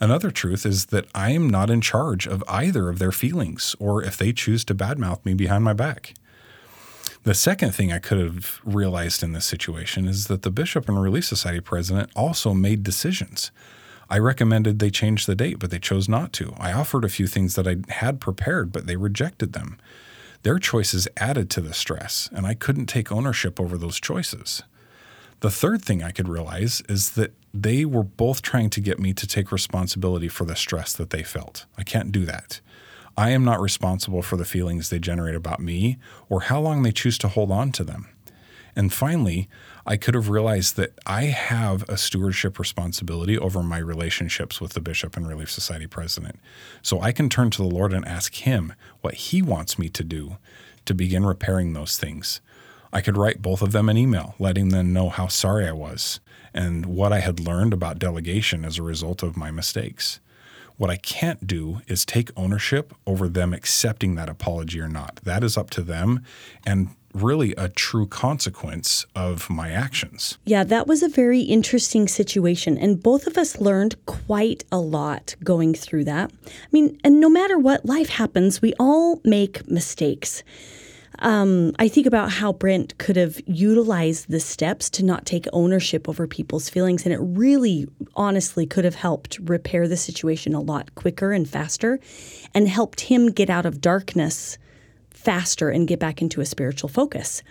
Another 0.00 0.30
truth 0.30 0.64
is 0.64 0.86
that 0.86 1.06
I 1.14 1.30
am 1.30 1.50
not 1.50 1.70
in 1.70 1.80
charge 1.80 2.26
of 2.26 2.44
either 2.46 2.88
of 2.88 2.98
their 2.98 3.12
feelings 3.12 3.74
or 3.78 4.02
if 4.02 4.16
they 4.16 4.32
choose 4.32 4.64
to 4.66 4.74
badmouth 4.74 5.24
me 5.24 5.34
behind 5.34 5.64
my 5.64 5.72
back. 5.72 6.14
The 7.24 7.34
second 7.34 7.74
thing 7.74 7.92
I 7.92 7.98
could 7.98 8.18
have 8.18 8.60
realized 8.64 9.22
in 9.22 9.32
this 9.32 9.44
situation 9.44 10.06
is 10.06 10.28
that 10.28 10.42
the 10.42 10.50
Bishop 10.50 10.88
and 10.88 11.02
Relief 11.02 11.24
Society 11.24 11.60
president 11.60 12.10
also 12.14 12.54
made 12.54 12.84
decisions. 12.84 13.50
I 14.08 14.18
recommended 14.18 14.78
they 14.78 14.90
change 14.90 15.26
the 15.26 15.34
date, 15.34 15.58
but 15.58 15.70
they 15.70 15.80
chose 15.80 16.08
not 16.08 16.32
to. 16.34 16.54
I 16.58 16.72
offered 16.72 17.04
a 17.04 17.10
few 17.10 17.26
things 17.26 17.56
that 17.56 17.66
I 17.66 17.76
had 17.92 18.20
prepared, 18.20 18.72
but 18.72 18.86
they 18.86 18.96
rejected 18.96 19.52
them. 19.52 19.78
Their 20.42 20.58
choices 20.58 21.08
added 21.16 21.50
to 21.50 21.60
the 21.60 21.74
stress, 21.74 22.30
and 22.32 22.46
I 22.46 22.54
couldn't 22.54 22.86
take 22.86 23.10
ownership 23.10 23.60
over 23.60 23.76
those 23.76 24.00
choices. 24.00 24.62
The 25.40 25.50
third 25.50 25.82
thing 25.82 26.02
I 26.02 26.12
could 26.12 26.28
realize 26.28 26.82
is 26.88 27.10
that 27.10 27.34
they 27.54 27.84
were 27.84 28.02
both 28.02 28.42
trying 28.42 28.70
to 28.70 28.80
get 28.80 28.98
me 28.98 29.12
to 29.14 29.26
take 29.26 29.52
responsibility 29.52 30.28
for 30.28 30.44
the 30.44 30.56
stress 30.56 30.92
that 30.92 31.10
they 31.10 31.22
felt. 31.22 31.66
I 31.76 31.82
can't 31.82 32.12
do 32.12 32.24
that. 32.26 32.60
I 33.16 33.30
am 33.30 33.44
not 33.44 33.60
responsible 33.60 34.22
for 34.22 34.36
the 34.36 34.44
feelings 34.44 34.90
they 34.90 34.98
generate 34.98 35.34
about 35.34 35.60
me 35.60 35.98
or 36.28 36.42
how 36.42 36.60
long 36.60 36.82
they 36.82 36.92
choose 36.92 37.18
to 37.18 37.28
hold 37.28 37.50
on 37.50 37.72
to 37.72 37.84
them. 37.84 38.08
And 38.76 38.92
finally, 38.92 39.48
I 39.84 39.96
could 39.96 40.14
have 40.14 40.28
realized 40.28 40.76
that 40.76 40.96
I 41.04 41.24
have 41.24 41.82
a 41.88 41.96
stewardship 41.96 42.60
responsibility 42.60 43.36
over 43.36 43.60
my 43.60 43.78
relationships 43.78 44.60
with 44.60 44.74
the 44.74 44.80
Bishop 44.80 45.16
and 45.16 45.26
Relief 45.26 45.50
Society 45.50 45.88
president. 45.88 46.38
So 46.80 47.00
I 47.00 47.10
can 47.10 47.28
turn 47.28 47.50
to 47.50 47.62
the 47.62 47.74
Lord 47.74 47.92
and 47.92 48.06
ask 48.06 48.34
Him 48.34 48.72
what 49.00 49.14
He 49.14 49.42
wants 49.42 49.80
me 49.80 49.88
to 49.88 50.04
do 50.04 50.36
to 50.84 50.94
begin 50.94 51.26
repairing 51.26 51.72
those 51.72 51.98
things. 51.98 52.40
I 52.92 53.00
could 53.00 53.16
write 53.16 53.42
both 53.42 53.62
of 53.62 53.72
them 53.72 53.88
an 53.88 53.96
email, 53.96 54.36
letting 54.38 54.68
them 54.68 54.92
know 54.92 55.08
how 55.08 55.26
sorry 55.26 55.66
I 55.66 55.72
was 55.72 56.20
and 56.54 56.86
what 56.86 57.12
I 57.12 57.20
had 57.20 57.40
learned 57.40 57.72
about 57.72 57.98
delegation 57.98 58.64
as 58.64 58.78
a 58.78 58.82
result 58.82 59.22
of 59.22 59.36
my 59.36 59.50
mistakes. 59.50 60.20
What 60.76 60.90
I 60.90 60.96
can't 60.96 61.46
do 61.46 61.80
is 61.88 62.04
take 62.04 62.30
ownership 62.36 62.94
over 63.06 63.28
them 63.28 63.52
accepting 63.52 64.14
that 64.14 64.28
apology 64.28 64.80
or 64.80 64.88
not. 64.88 65.16
That 65.24 65.42
is 65.42 65.56
up 65.56 65.70
to 65.70 65.82
them 65.82 66.24
and 66.64 66.90
really 67.12 67.54
a 67.56 67.68
true 67.68 68.06
consequence 68.06 69.06
of 69.14 69.50
my 69.50 69.70
actions. 69.70 70.38
Yeah, 70.44 70.64
that 70.64 70.86
was 70.86 71.02
a 71.02 71.08
very 71.08 71.40
interesting 71.40 72.06
situation. 72.06 72.78
And 72.78 73.02
both 73.02 73.26
of 73.26 73.36
us 73.36 73.60
learned 73.60 73.96
quite 74.06 74.64
a 74.70 74.78
lot 74.78 75.34
going 75.42 75.74
through 75.74 76.04
that. 76.04 76.30
I 76.46 76.68
mean, 76.70 76.98
and 77.02 77.20
no 77.20 77.28
matter 77.28 77.58
what 77.58 77.86
life 77.86 78.10
happens, 78.10 78.62
we 78.62 78.74
all 78.78 79.20
make 79.24 79.68
mistakes. 79.68 80.42
Um, 81.20 81.72
I 81.78 81.88
think 81.88 82.06
about 82.06 82.30
how 82.30 82.52
Brent 82.52 82.96
could 82.98 83.16
have 83.16 83.40
utilized 83.46 84.30
the 84.30 84.40
steps 84.40 84.88
to 84.90 85.04
not 85.04 85.26
take 85.26 85.46
ownership 85.52 86.08
over 86.08 86.26
people's 86.26 86.68
feelings, 86.68 87.04
and 87.04 87.12
it 87.12 87.18
really, 87.20 87.88
honestly, 88.14 88.66
could 88.66 88.84
have 88.84 88.94
helped 88.94 89.38
repair 89.40 89.88
the 89.88 89.96
situation 89.96 90.54
a 90.54 90.60
lot 90.60 90.94
quicker 90.94 91.32
and 91.32 91.48
faster, 91.48 91.98
and 92.54 92.68
helped 92.68 93.00
him 93.00 93.30
get 93.30 93.50
out 93.50 93.66
of 93.66 93.80
darkness 93.80 94.58
faster 95.10 95.70
and 95.70 95.88
get 95.88 95.98
back 95.98 96.22
into 96.22 96.40
a 96.40 96.46
spiritual 96.46 96.88
focus. 96.88 97.42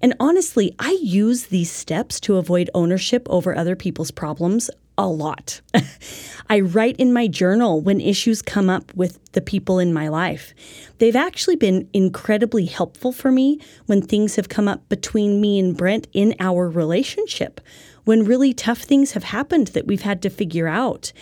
And 0.00 0.14
honestly, 0.18 0.74
I 0.78 0.98
use 1.00 1.46
these 1.46 1.70
steps 1.70 2.18
to 2.20 2.36
avoid 2.36 2.70
ownership 2.74 3.26
over 3.30 3.56
other 3.56 3.76
people's 3.76 4.10
problems 4.10 4.70
a 4.98 5.06
lot. 5.06 5.60
I 6.50 6.60
write 6.60 6.96
in 6.96 7.12
my 7.12 7.26
journal 7.26 7.80
when 7.80 8.00
issues 8.00 8.42
come 8.42 8.68
up 8.68 8.94
with 8.94 9.18
the 9.32 9.40
people 9.40 9.78
in 9.78 9.92
my 9.92 10.08
life. 10.08 10.54
They've 10.98 11.16
actually 11.16 11.56
been 11.56 11.88
incredibly 11.92 12.66
helpful 12.66 13.12
for 13.12 13.32
me 13.32 13.60
when 13.86 14.02
things 14.02 14.36
have 14.36 14.48
come 14.48 14.68
up 14.68 14.88
between 14.88 15.40
me 15.40 15.58
and 15.58 15.76
Brent 15.76 16.08
in 16.12 16.34
our 16.40 16.68
relationship, 16.68 17.60
when 18.04 18.24
really 18.24 18.52
tough 18.52 18.80
things 18.80 19.12
have 19.12 19.24
happened 19.24 19.68
that 19.68 19.86
we've 19.86 20.02
had 20.02 20.22
to 20.22 20.30
figure 20.30 20.68
out. 20.68 21.12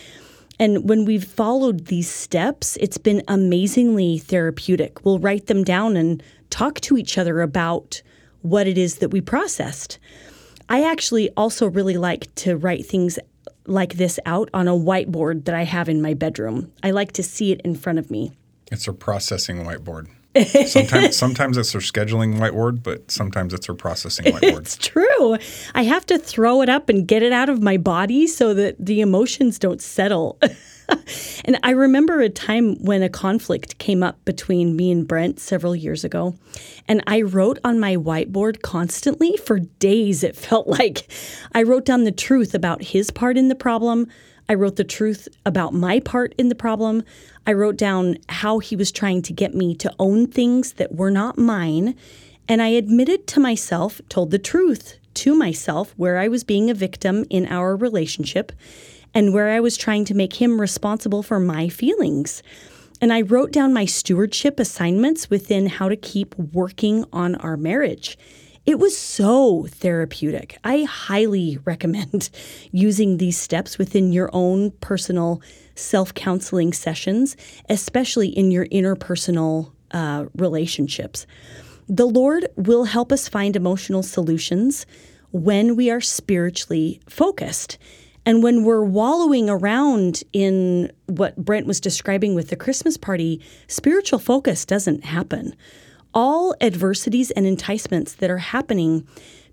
And 0.59 0.87
when 0.87 1.05
we've 1.05 1.23
followed 1.23 1.85
these 1.85 2.09
steps, 2.09 2.77
it's 2.77 2.97
been 2.97 3.23
amazingly 3.27 4.19
therapeutic. 4.19 5.03
We'll 5.03 5.19
write 5.19 5.47
them 5.47 5.63
down 5.63 5.97
and 5.97 6.21
talk 6.49 6.79
to 6.81 6.97
each 6.97 7.17
other 7.17 7.41
about 7.41 8.01
what 8.41 8.67
it 8.67 8.77
is 8.77 8.97
that 8.97 9.09
we 9.09 9.21
processed. 9.21 9.97
I 10.69 10.83
actually 10.83 11.29
also 11.31 11.67
really 11.67 11.97
like 11.97 12.33
to 12.35 12.55
write 12.55 12.85
things 12.85 13.17
like 13.71 13.95
this 13.95 14.19
out 14.25 14.49
on 14.53 14.67
a 14.67 14.73
whiteboard 14.73 15.45
that 15.45 15.55
I 15.55 15.63
have 15.63 15.89
in 15.89 16.01
my 16.01 16.13
bedroom. 16.13 16.71
I 16.83 16.91
like 16.91 17.13
to 17.13 17.23
see 17.23 17.51
it 17.51 17.61
in 17.61 17.75
front 17.75 17.99
of 17.99 18.11
me. 18.11 18.33
It's 18.71 18.87
a 18.87 18.93
processing 18.93 19.63
whiteboard. 19.65 20.07
sometimes, 20.67 21.17
sometimes 21.17 21.57
it's 21.57 21.73
her 21.73 21.79
scheduling 21.79 22.37
whiteboard, 22.37 22.83
but 22.83 23.11
sometimes 23.11 23.53
it's 23.53 23.65
her 23.65 23.73
processing 23.73 24.25
whiteboard. 24.33 24.61
It's 24.61 24.77
true. 24.77 25.37
I 25.75 25.83
have 25.83 26.05
to 26.05 26.17
throw 26.17 26.61
it 26.61 26.69
up 26.69 26.87
and 26.87 27.07
get 27.07 27.21
it 27.21 27.33
out 27.33 27.49
of 27.49 27.61
my 27.61 27.77
body 27.77 28.27
so 28.27 28.53
that 28.53 28.75
the 28.79 29.01
emotions 29.01 29.59
don't 29.59 29.81
settle. 29.81 30.39
and 31.45 31.57
I 31.63 31.71
remember 31.71 32.21
a 32.21 32.29
time 32.29 32.75
when 32.83 33.03
a 33.03 33.09
conflict 33.09 33.77
came 33.77 34.03
up 34.03 34.23
between 34.25 34.75
me 34.75 34.91
and 34.91 35.07
Brent 35.07 35.39
several 35.39 35.75
years 35.75 36.03
ago. 36.03 36.35
And 36.87 37.03
I 37.07 37.21
wrote 37.21 37.59
on 37.63 37.79
my 37.79 37.95
whiteboard 37.95 38.61
constantly 38.61 39.37
for 39.37 39.59
days, 39.59 40.23
it 40.23 40.35
felt 40.35 40.67
like. 40.79 41.11
I 41.53 41.63
wrote 41.63 41.85
down 41.85 42.03
the 42.03 42.11
truth 42.11 42.53
about 42.53 42.83
his 42.83 43.11
part 43.11 43.37
in 43.37 43.47
the 43.47 43.55
problem. 43.55 44.07
I 44.49 44.55
wrote 44.55 44.75
the 44.75 44.83
truth 44.83 45.27
about 45.45 45.73
my 45.73 45.99
part 45.99 46.33
in 46.37 46.49
the 46.49 46.55
problem. 46.55 47.03
I 47.47 47.53
wrote 47.53 47.77
down 47.77 48.17
how 48.27 48.59
he 48.59 48.75
was 48.75 48.91
trying 48.91 49.21
to 49.23 49.33
get 49.33 49.55
me 49.55 49.75
to 49.75 49.93
own 49.97 50.27
things 50.27 50.73
that 50.73 50.95
were 50.95 51.11
not 51.11 51.37
mine. 51.37 51.95
And 52.47 52.61
I 52.61 52.69
admitted 52.69 53.27
to 53.27 53.39
myself, 53.39 54.01
told 54.09 54.31
the 54.31 54.39
truth 54.39 54.97
to 55.13 55.35
myself, 55.35 55.93
where 55.95 56.17
I 56.17 56.27
was 56.27 56.43
being 56.43 56.69
a 56.69 56.73
victim 56.73 57.25
in 57.29 57.45
our 57.47 57.75
relationship 57.75 58.51
and 59.13 59.33
where 59.33 59.49
I 59.49 59.59
was 59.59 59.77
trying 59.77 60.05
to 60.05 60.13
make 60.13 60.41
him 60.41 60.61
responsible 60.61 61.23
for 61.23 61.39
my 61.39 61.69
feelings. 61.69 62.43
And 63.01 63.11
I 63.11 63.21
wrote 63.21 63.51
down 63.51 63.73
my 63.73 63.85
stewardship 63.85 64.59
assignments 64.59 65.29
within 65.29 65.65
how 65.65 65.89
to 65.89 65.95
keep 65.95 66.35
working 66.37 67.05
on 67.11 67.35
our 67.35 67.57
marriage. 67.57 68.17
It 68.65 68.77
was 68.77 68.95
so 68.95 69.65
therapeutic. 69.67 70.57
I 70.63 70.83
highly 70.83 71.57
recommend 71.65 72.29
using 72.71 73.17
these 73.17 73.37
steps 73.37 73.77
within 73.77 74.13
your 74.13 74.29
own 74.33 74.71
personal 74.81 75.41
self 75.75 76.13
counseling 76.13 76.73
sessions, 76.73 77.35
especially 77.69 78.29
in 78.29 78.51
your 78.51 78.67
interpersonal 78.67 79.71
uh, 79.91 80.25
relationships. 80.35 81.25
The 81.89 82.05
Lord 82.05 82.47
will 82.55 82.85
help 82.85 83.11
us 83.11 83.27
find 83.27 83.55
emotional 83.55 84.03
solutions 84.03 84.85
when 85.31 85.75
we 85.75 85.89
are 85.89 86.01
spiritually 86.01 87.01
focused. 87.09 87.77
And 88.25 88.43
when 88.43 88.63
we're 88.63 88.83
wallowing 88.83 89.49
around 89.49 90.23
in 90.31 90.91
what 91.07 91.35
Brent 91.37 91.65
was 91.65 91.79
describing 91.79 92.35
with 92.35 92.49
the 92.49 92.55
Christmas 92.55 92.97
party, 92.97 93.41
spiritual 93.67 94.19
focus 94.19 94.65
doesn't 94.65 95.05
happen. 95.05 95.55
All 96.13 96.55
adversities 96.61 97.31
and 97.31 97.47
enticements 97.47 98.13
that 98.15 98.29
are 98.29 98.37
happening 98.37 99.07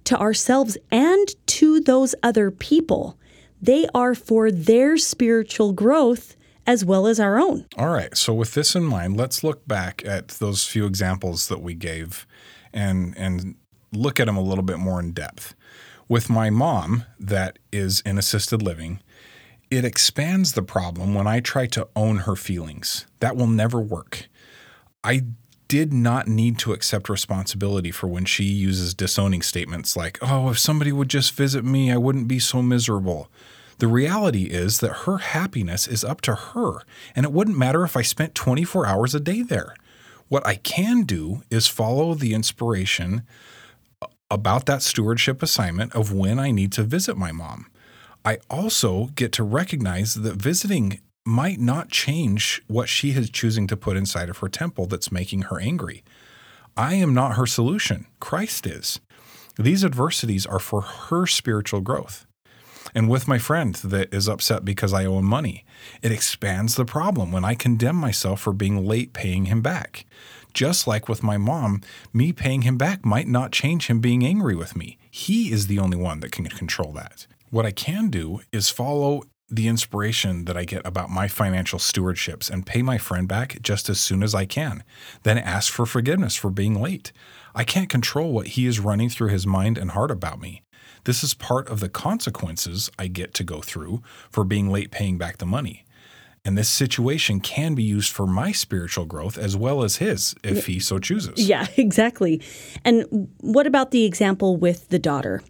to 0.04 0.18
ourselves 0.18 0.76
and 0.90 1.28
to 1.46 1.80
those 1.80 2.14
other 2.22 2.50
people, 2.50 3.18
they 3.60 3.86
are 3.94 4.14
for 4.14 4.50
their 4.50 4.96
spiritual 4.96 5.72
growth 5.72 6.36
as 6.66 6.84
well 6.84 7.06
as 7.06 7.18
our 7.18 7.38
own. 7.38 7.66
All 7.78 7.88
right. 7.88 8.14
So 8.16 8.34
with 8.34 8.52
this 8.52 8.74
in 8.74 8.84
mind, 8.84 9.16
let's 9.16 9.42
look 9.42 9.66
back 9.66 10.04
at 10.04 10.28
those 10.28 10.66
few 10.66 10.84
examples 10.84 11.48
that 11.48 11.62
we 11.62 11.74
gave 11.74 12.26
and 12.72 13.16
and 13.16 13.56
look 13.92 14.20
at 14.20 14.26
them 14.26 14.36
a 14.36 14.42
little 14.42 14.62
bit 14.62 14.78
more 14.78 15.00
in 15.00 15.12
depth. 15.12 15.54
With 16.08 16.30
my 16.30 16.48
mom, 16.48 17.04
that 17.20 17.58
is 17.70 18.00
in 18.00 18.16
assisted 18.16 18.62
living, 18.62 19.00
it 19.70 19.84
expands 19.84 20.52
the 20.52 20.62
problem 20.62 21.14
when 21.14 21.26
I 21.26 21.40
try 21.40 21.66
to 21.66 21.88
own 21.94 22.18
her 22.18 22.34
feelings. 22.34 23.06
That 23.20 23.36
will 23.36 23.46
never 23.46 23.78
work. 23.78 24.28
I 25.04 25.24
did 25.68 25.92
not 25.92 26.26
need 26.26 26.58
to 26.60 26.72
accept 26.72 27.10
responsibility 27.10 27.90
for 27.90 28.06
when 28.06 28.24
she 28.24 28.44
uses 28.44 28.94
disowning 28.94 29.42
statements 29.42 29.96
like, 29.96 30.18
oh, 30.22 30.48
if 30.48 30.58
somebody 30.58 30.92
would 30.92 31.10
just 31.10 31.34
visit 31.34 31.62
me, 31.62 31.92
I 31.92 31.98
wouldn't 31.98 32.26
be 32.26 32.38
so 32.38 32.62
miserable. 32.62 33.30
The 33.78 33.86
reality 33.86 34.44
is 34.44 34.80
that 34.80 35.00
her 35.04 35.18
happiness 35.18 35.86
is 35.86 36.04
up 36.04 36.22
to 36.22 36.34
her, 36.34 36.80
and 37.14 37.26
it 37.26 37.32
wouldn't 37.32 37.58
matter 37.58 37.84
if 37.84 37.98
I 37.98 38.02
spent 38.02 38.34
24 38.34 38.86
hours 38.86 39.14
a 39.14 39.20
day 39.20 39.42
there. 39.42 39.74
What 40.28 40.46
I 40.46 40.56
can 40.56 41.02
do 41.02 41.42
is 41.50 41.68
follow 41.68 42.14
the 42.14 42.32
inspiration 42.32 43.24
about 44.30 44.66
that 44.66 44.82
stewardship 44.82 45.42
assignment 45.42 45.94
of 45.94 46.12
when 46.12 46.38
I 46.38 46.50
need 46.50 46.72
to 46.72 46.82
visit 46.82 47.16
my 47.16 47.32
mom. 47.32 47.66
I 48.24 48.38
also 48.50 49.06
get 49.14 49.32
to 49.32 49.42
recognize 49.42 50.14
that 50.14 50.36
visiting 50.36 51.00
might 51.24 51.60
not 51.60 51.90
change 51.90 52.62
what 52.66 52.88
she 52.88 53.10
is 53.10 53.30
choosing 53.30 53.66
to 53.66 53.76
put 53.76 53.96
inside 53.96 54.28
of 54.28 54.38
her 54.38 54.48
temple 54.48 54.86
that's 54.86 55.12
making 55.12 55.42
her 55.42 55.60
angry. 55.60 56.02
I 56.76 56.94
am 56.94 57.12
not 57.12 57.36
her 57.36 57.46
solution, 57.46 58.06
Christ 58.20 58.66
is. 58.66 59.00
These 59.58 59.84
adversities 59.84 60.46
are 60.46 60.58
for 60.60 60.80
her 60.82 61.26
spiritual 61.26 61.80
growth. 61.80 62.26
And 62.94 63.08
with 63.08 63.28
my 63.28 63.38
friend 63.38 63.74
that 63.76 64.12
is 64.14 64.28
upset 64.28 64.64
because 64.64 64.92
I 64.92 65.04
owe 65.04 65.18
him 65.18 65.24
money, 65.24 65.64
it 66.02 66.12
expands 66.12 66.74
the 66.74 66.84
problem 66.84 67.32
when 67.32 67.44
I 67.44 67.54
condemn 67.54 67.96
myself 67.96 68.40
for 68.40 68.52
being 68.52 68.86
late 68.86 69.12
paying 69.12 69.46
him 69.46 69.60
back. 69.60 70.06
Just 70.54 70.86
like 70.86 71.08
with 71.08 71.22
my 71.22 71.36
mom, 71.36 71.82
me 72.12 72.32
paying 72.32 72.62
him 72.62 72.76
back 72.76 73.04
might 73.04 73.28
not 73.28 73.52
change 73.52 73.86
him 73.86 74.00
being 74.00 74.24
angry 74.24 74.56
with 74.56 74.76
me. 74.76 74.98
He 75.10 75.52
is 75.52 75.66
the 75.66 75.78
only 75.78 75.96
one 75.96 76.20
that 76.20 76.32
can 76.32 76.46
control 76.46 76.92
that. 76.92 77.26
What 77.50 77.66
I 77.66 77.70
can 77.70 78.08
do 78.08 78.40
is 78.52 78.68
follow 78.70 79.22
the 79.50 79.68
inspiration 79.68 80.44
that 80.44 80.56
I 80.56 80.64
get 80.64 80.86
about 80.86 81.08
my 81.10 81.26
financial 81.26 81.78
stewardships 81.78 82.50
and 82.50 82.66
pay 82.66 82.82
my 82.82 82.98
friend 82.98 83.26
back 83.26 83.62
just 83.62 83.88
as 83.88 83.98
soon 83.98 84.22
as 84.22 84.34
I 84.34 84.44
can. 84.44 84.84
Then 85.22 85.38
ask 85.38 85.72
for 85.72 85.86
forgiveness 85.86 86.34
for 86.34 86.50
being 86.50 86.80
late. 86.80 87.12
I 87.54 87.64
can't 87.64 87.88
control 87.88 88.32
what 88.32 88.48
he 88.48 88.66
is 88.66 88.80
running 88.80 89.08
through 89.08 89.30
his 89.30 89.46
mind 89.46 89.78
and 89.78 89.92
heart 89.92 90.10
about 90.10 90.40
me. 90.40 90.62
This 91.04 91.24
is 91.24 91.32
part 91.32 91.68
of 91.68 91.80
the 91.80 91.88
consequences 91.88 92.90
I 92.98 93.06
get 93.06 93.32
to 93.34 93.44
go 93.44 93.60
through 93.60 94.02
for 94.30 94.44
being 94.44 94.68
late 94.68 94.90
paying 94.90 95.16
back 95.16 95.38
the 95.38 95.46
money. 95.46 95.86
And 96.48 96.56
this 96.56 96.70
situation 96.70 97.40
can 97.40 97.74
be 97.74 97.82
used 97.82 98.10
for 98.10 98.26
my 98.26 98.52
spiritual 98.52 99.04
growth 99.04 99.36
as 99.36 99.54
well 99.54 99.82
as 99.82 99.96
his 99.96 100.34
if 100.42 100.64
he 100.64 100.80
so 100.80 100.98
chooses. 100.98 101.46
Yeah, 101.46 101.66
exactly. 101.76 102.40
And 102.86 103.28
what 103.42 103.66
about 103.66 103.90
the 103.90 104.06
example 104.06 104.56
with 104.56 104.88
the 104.88 104.98
daughter? 104.98 105.42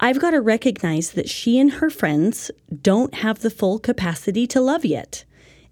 I've 0.00 0.18
got 0.18 0.32
to 0.32 0.40
recognize 0.40 1.12
that 1.12 1.28
she 1.28 1.60
and 1.60 1.74
her 1.74 1.90
friends 1.90 2.50
don't 2.82 3.14
have 3.14 3.38
the 3.38 3.50
full 3.50 3.78
capacity 3.78 4.48
to 4.48 4.60
love 4.60 4.84
yet. 4.84 5.24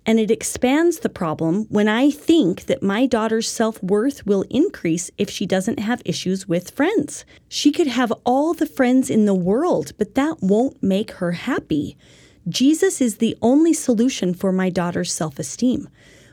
And 0.06 0.20
it 0.20 0.30
expands 0.30 1.00
the 1.00 1.08
problem 1.08 1.64
when 1.64 1.88
I 1.88 2.12
think 2.12 2.66
that 2.66 2.80
my 2.80 3.06
daughter's 3.06 3.48
self 3.48 3.82
worth 3.82 4.24
will 4.24 4.44
increase 4.50 5.10
if 5.18 5.28
she 5.28 5.46
doesn't 5.46 5.80
have 5.80 6.00
issues 6.04 6.46
with 6.46 6.70
friends. 6.70 7.24
She 7.48 7.72
could 7.72 7.88
have 7.88 8.12
all 8.24 8.54
the 8.54 8.66
friends 8.66 9.10
in 9.10 9.24
the 9.24 9.34
world, 9.34 9.94
but 9.98 10.14
that 10.14 10.36
won't 10.40 10.80
make 10.80 11.10
her 11.10 11.32
happy. 11.32 11.96
Jesus 12.48 13.00
is 13.00 13.16
the 13.16 13.36
only 13.40 13.72
solution 13.72 14.34
for 14.34 14.52
my 14.52 14.68
daughter's 14.68 15.12
self 15.12 15.38
esteem. 15.38 15.88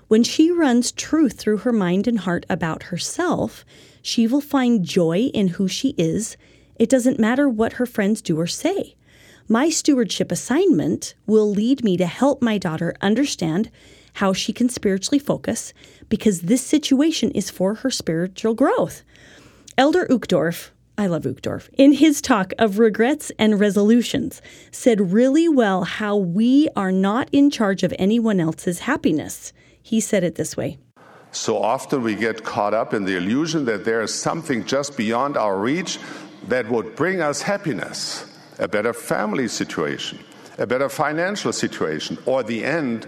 When 0.10 0.24
she 0.24 0.52
runs 0.52 0.92
truth 0.92 1.40
through 1.40 1.60
her 1.60 1.72
mind 1.72 2.06
and 2.06 2.20
heart 2.20 2.46
about 2.50 2.84
herself, 2.84 3.64
she 4.02 4.28
will 4.28 4.42
find 4.42 4.84
joy 4.84 5.32
in 5.34 5.50
who 5.50 5.70
she 5.70 5.96
is. 5.98 6.36
It 6.76 6.90
doesn't 6.90 7.20
matter 7.20 7.48
what 7.48 7.74
her 7.74 7.86
friends 7.86 8.22
do 8.22 8.38
or 8.38 8.48
say. 8.48 8.96
My 9.48 9.70
stewardship 9.70 10.32
assignment 10.32 11.16
will 11.26 11.50
lead 11.50 11.84
me 11.84 11.96
to 11.96 12.06
help 12.06 12.42
my 12.42 12.58
daughter 12.58 12.94
understand 13.00 13.72
how 14.16 14.34
she 14.34 14.52
can 14.52 14.68
spiritually 14.68 15.20
focus 15.20 15.74
because 16.10 16.42
this 16.42 16.62
situation 16.62 17.32
is 17.32 17.50
for 17.50 17.76
her 17.76 17.90
spiritual 17.90 18.54
growth. 18.54 19.04
Elder 19.78 20.06
Uchtdorf, 20.08 20.72
I 21.02 21.08
love 21.08 21.24
Uchtdorf, 21.24 21.68
in 21.80 21.94
his 21.94 22.22
talk 22.22 22.54
of 22.60 22.78
regrets 22.78 23.32
and 23.40 23.60
resolutions, 23.60 24.40
said 24.70 25.12
really 25.12 25.50
well 25.50 25.84
how 25.84 26.16
we 26.16 26.70
are 26.76 26.92
not 26.92 27.28
in 27.32 27.50
charge 27.50 27.82
of 27.82 27.92
anyone 27.98 28.40
else's 28.40 28.78
happiness. 28.82 29.52
He 29.82 30.00
said 30.00 30.24
it 30.24 30.36
this 30.36 30.56
way 30.56 30.78
So 31.32 31.58
often 31.58 32.04
we 32.04 32.14
get 32.14 32.44
caught 32.44 32.76
up 32.76 32.94
in 32.94 33.06
the 33.06 33.18
illusion 33.18 33.66
that 33.66 33.84
there 33.84 34.02
is 34.02 34.14
something 34.14 34.64
just 34.64 34.96
beyond 34.96 35.38
our 35.38 35.58
reach 35.58 35.98
that 36.50 36.70
would 36.70 36.96
bring 36.96 37.20
us 37.20 37.42
happiness, 37.42 38.24
a 38.60 38.68
better 38.68 38.94
family 38.94 39.48
situation, 39.48 40.20
a 40.60 40.68
better 40.68 40.88
financial 40.88 41.52
situation, 41.52 42.20
or 42.28 42.44
the 42.44 42.64
end 42.64 43.08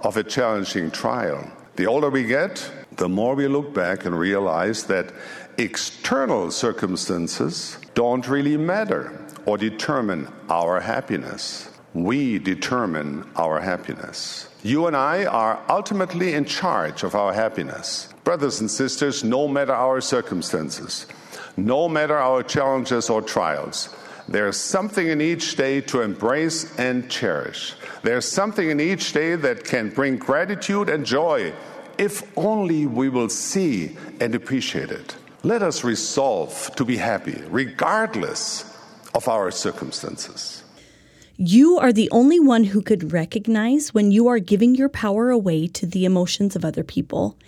of 0.00 0.16
a 0.16 0.24
challenging 0.24 0.90
trial. 0.90 1.46
The 1.76 1.88
older 1.88 2.08
we 2.08 2.24
get, 2.24 2.70
the 2.96 3.08
more 3.08 3.34
we 3.34 3.48
look 3.48 3.74
back 3.74 4.06
and 4.06 4.18
realize 4.18 4.84
that 4.84 5.12
external 5.58 6.50
circumstances 6.50 7.78
don't 7.94 8.26
really 8.28 8.56
matter 8.56 9.18
or 9.46 9.58
determine 9.58 10.28
our 10.48 10.80
happiness. 10.80 11.70
We 11.92 12.38
determine 12.38 13.28
our 13.36 13.60
happiness. 13.60 14.48
You 14.62 14.86
and 14.86 14.96
I 14.96 15.26
are 15.26 15.60
ultimately 15.68 16.34
in 16.34 16.44
charge 16.44 17.02
of 17.02 17.14
our 17.14 17.32
happiness. 17.32 18.08
Brothers 18.24 18.60
and 18.60 18.70
sisters, 18.70 19.22
no 19.22 19.46
matter 19.46 19.74
our 19.74 20.00
circumstances, 20.00 21.06
no 21.56 21.88
matter 21.88 22.16
our 22.16 22.42
challenges 22.42 23.10
or 23.10 23.22
trials, 23.22 23.94
there's 24.26 24.56
something 24.56 25.06
in 25.06 25.20
each 25.20 25.56
day 25.56 25.82
to 25.82 26.00
embrace 26.00 26.76
and 26.78 27.10
cherish. 27.10 27.74
There's 28.02 28.26
something 28.26 28.70
in 28.70 28.80
each 28.80 29.12
day 29.12 29.36
that 29.36 29.64
can 29.64 29.90
bring 29.90 30.16
gratitude 30.16 30.88
and 30.88 31.04
joy 31.04 31.52
if 31.98 32.22
only 32.36 32.86
we 32.86 33.08
will 33.08 33.28
see 33.28 33.96
and 34.20 34.34
appreciate 34.34 34.90
it. 34.90 35.14
Let 35.44 35.62
us 35.62 35.84
resolve 35.84 36.74
to 36.76 36.86
be 36.86 36.96
happy 36.96 37.38
regardless 37.50 38.64
of 39.14 39.28
our 39.28 39.50
circumstances. 39.50 40.64
You 41.36 41.78
are 41.78 41.92
the 41.92 42.10
only 42.10 42.40
one 42.40 42.64
who 42.64 42.80
could 42.80 43.12
recognize 43.12 43.92
when 43.92 44.10
you 44.10 44.26
are 44.26 44.38
giving 44.38 44.74
your 44.74 44.88
power 44.88 45.28
away 45.28 45.66
to 45.66 45.84
the 45.84 46.06
emotions 46.06 46.56
of 46.56 46.64
other 46.64 46.82
people 46.82 47.38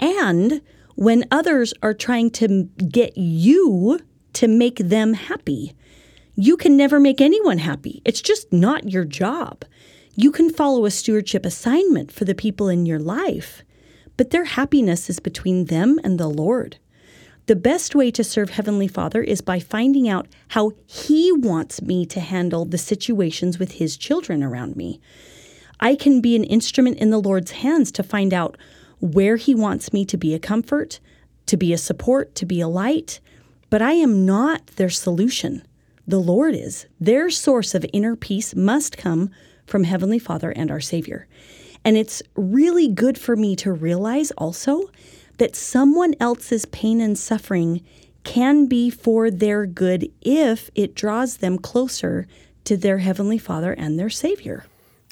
and 0.00 0.62
when 0.94 1.26
others 1.30 1.74
are 1.82 1.92
trying 1.92 2.30
to 2.30 2.70
get 2.88 3.18
you 3.18 4.00
to 4.32 4.48
make 4.48 4.78
them 4.78 5.12
happy. 5.12 5.74
You 6.34 6.56
can 6.56 6.74
never 6.74 6.98
make 6.98 7.20
anyone 7.20 7.58
happy. 7.58 8.00
It's 8.06 8.22
just 8.22 8.50
not 8.50 8.88
your 8.88 9.04
job. 9.04 9.66
You 10.16 10.32
can 10.32 10.50
follow 10.50 10.86
a 10.86 10.90
stewardship 10.90 11.44
assignment 11.44 12.12
for 12.12 12.24
the 12.24 12.34
people 12.34 12.70
in 12.70 12.86
your 12.86 12.98
life, 12.98 13.62
but 14.16 14.30
their 14.30 14.44
happiness 14.44 15.10
is 15.10 15.20
between 15.20 15.66
them 15.66 16.00
and 16.02 16.18
the 16.18 16.28
Lord. 16.28 16.78
The 17.46 17.56
best 17.56 17.96
way 17.96 18.12
to 18.12 18.22
serve 18.22 18.50
Heavenly 18.50 18.86
Father 18.86 19.20
is 19.20 19.40
by 19.40 19.58
finding 19.58 20.08
out 20.08 20.28
how 20.48 20.72
He 20.86 21.32
wants 21.32 21.82
me 21.82 22.06
to 22.06 22.20
handle 22.20 22.64
the 22.64 22.78
situations 22.78 23.58
with 23.58 23.72
His 23.72 23.96
children 23.96 24.44
around 24.44 24.76
me. 24.76 25.00
I 25.80 25.96
can 25.96 26.20
be 26.20 26.36
an 26.36 26.44
instrument 26.44 26.98
in 26.98 27.10
the 27.10 27.20
Lord's 27.20 27.50
hands 27.50 27.90
to 27.92 28.04
find 28.04 28.32
out 28.32 28.56
where 29.00 29.36
He 29.36 29.56
wants 29.56 29.92
me 29.92 30.04
to 30.04 30.16
be 30.16 30.34
a 30.34 30.38
comfort, 30.38 31.00
to 31.46 31.56
be 31.56 31.72
a 31.72 31.78
support, 31.78 32.36
to 32.36 32.46
be 32.46 32.60
a 32.60 32.68
light, 32.68 33.18
but 33.70 33.82
I 33.82 33.94
am 33.94 34.24
not 34.24 34.66
their 34.76 34.90
solution. 34.90 35.66
The 36.06 36.20
Lord 36.20 36.54
is. 36.54 36.86
Their 37.00 37.28
source 37.28 37.74
of 37.74 37.84
inner 37.92 38.14
peace 38.14 38.54
must 38.54 38.96
come 38.96 39.30
from 39.66 39.82
Heavenly 39.82 40.20
Father 40.20 40.50
and 40.50 40.70
our 40.70 40.80
Savior. 40.80 41.26
And 41.84 41.96
it's 41.96 42.22
really 42.36 42.86
good 42.86 43.18
for 43.18 43.34
me 43.34 43.56
to 43.56 43.72
realize 43.72 44.30
also 44.32 44.90
that 45.42 45.56
someone 45.56 46.14
else's 46.20 46.64
pain 46.66 47.00
and 47.00 47.18
suffering 47.18 47.82
can 48.22 48.66
be 48.66 48.88
for 48.88 49.28
their 49.28 49.66
good 49.66 50.08
if 50.20 50.70
it 50.76 50.94
draws 50.94 51.38
them 51.38 51.58
closer 51.58 52.28
to 52.62 52.76
their 52.76 52.98
Heavenly 52.98 53.38
Father 53.38 53.72
and 53.72 53.98
their 53.98 54.08
Savior. 54.08 54.66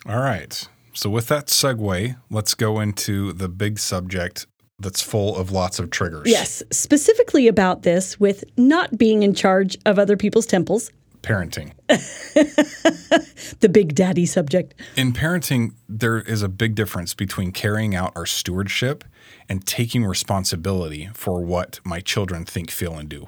All 0.07 0.21
right. 0.21 0.69
So, 0.93 1.11
with 1.11 1.27
that 1.27 1.49
segue, 1.49 2.17
let's 2.31 2.55
go 2.55 2.79
into 2.79 3.33
the 3.33 3.49
big 3.49 3.81
subject 3.81 4.47
that's 4.79 5.03
full 5.03 5.37
of 5.37 5.51
lots 5.51 5.81
of 5.81 5.91
triggers. 5.91 6.23
Yes, 6.27 6.63
specifically 6.71 7.49
about 7.49 7.83
this 7.83 8.21
with 8.21 8.45
not 8.57 8.97
being 8.97 9.25
in 9.25 9.35
charge 9.35 9.77
of 9.85 9.99
other 9.99 10.17
people's 10.17 10.47
temples, 10.47 10.93
Parenting. 11.23 11.73
the 13.61 13.69
big 13.69 13.95
daddy 13.95 14.25
subject. 14.25 14.75
In 14.97 15.13
parenting, 15.13 15.75
there 15.89 16.19
is 16.19 16.43
a 16.43 16.49
big 16.49 16.75
difference 16.75 17.13
between 17.13 17.53
carrying 17.53 17.95
out 17.95 18.13
our 18.17 18.25
stewardship 18.25 19.05
and 19.51 19.67
taking 19.67 20.05
responsibility 20.05 21.11
for 21.13 21.45
what 21.45 21.81
my 21.85 22.01
children 22.01 22.45
think, 22.45 22.71
feel, 22.71 22.95
and 22.95 23.09
do. 23.09 23.27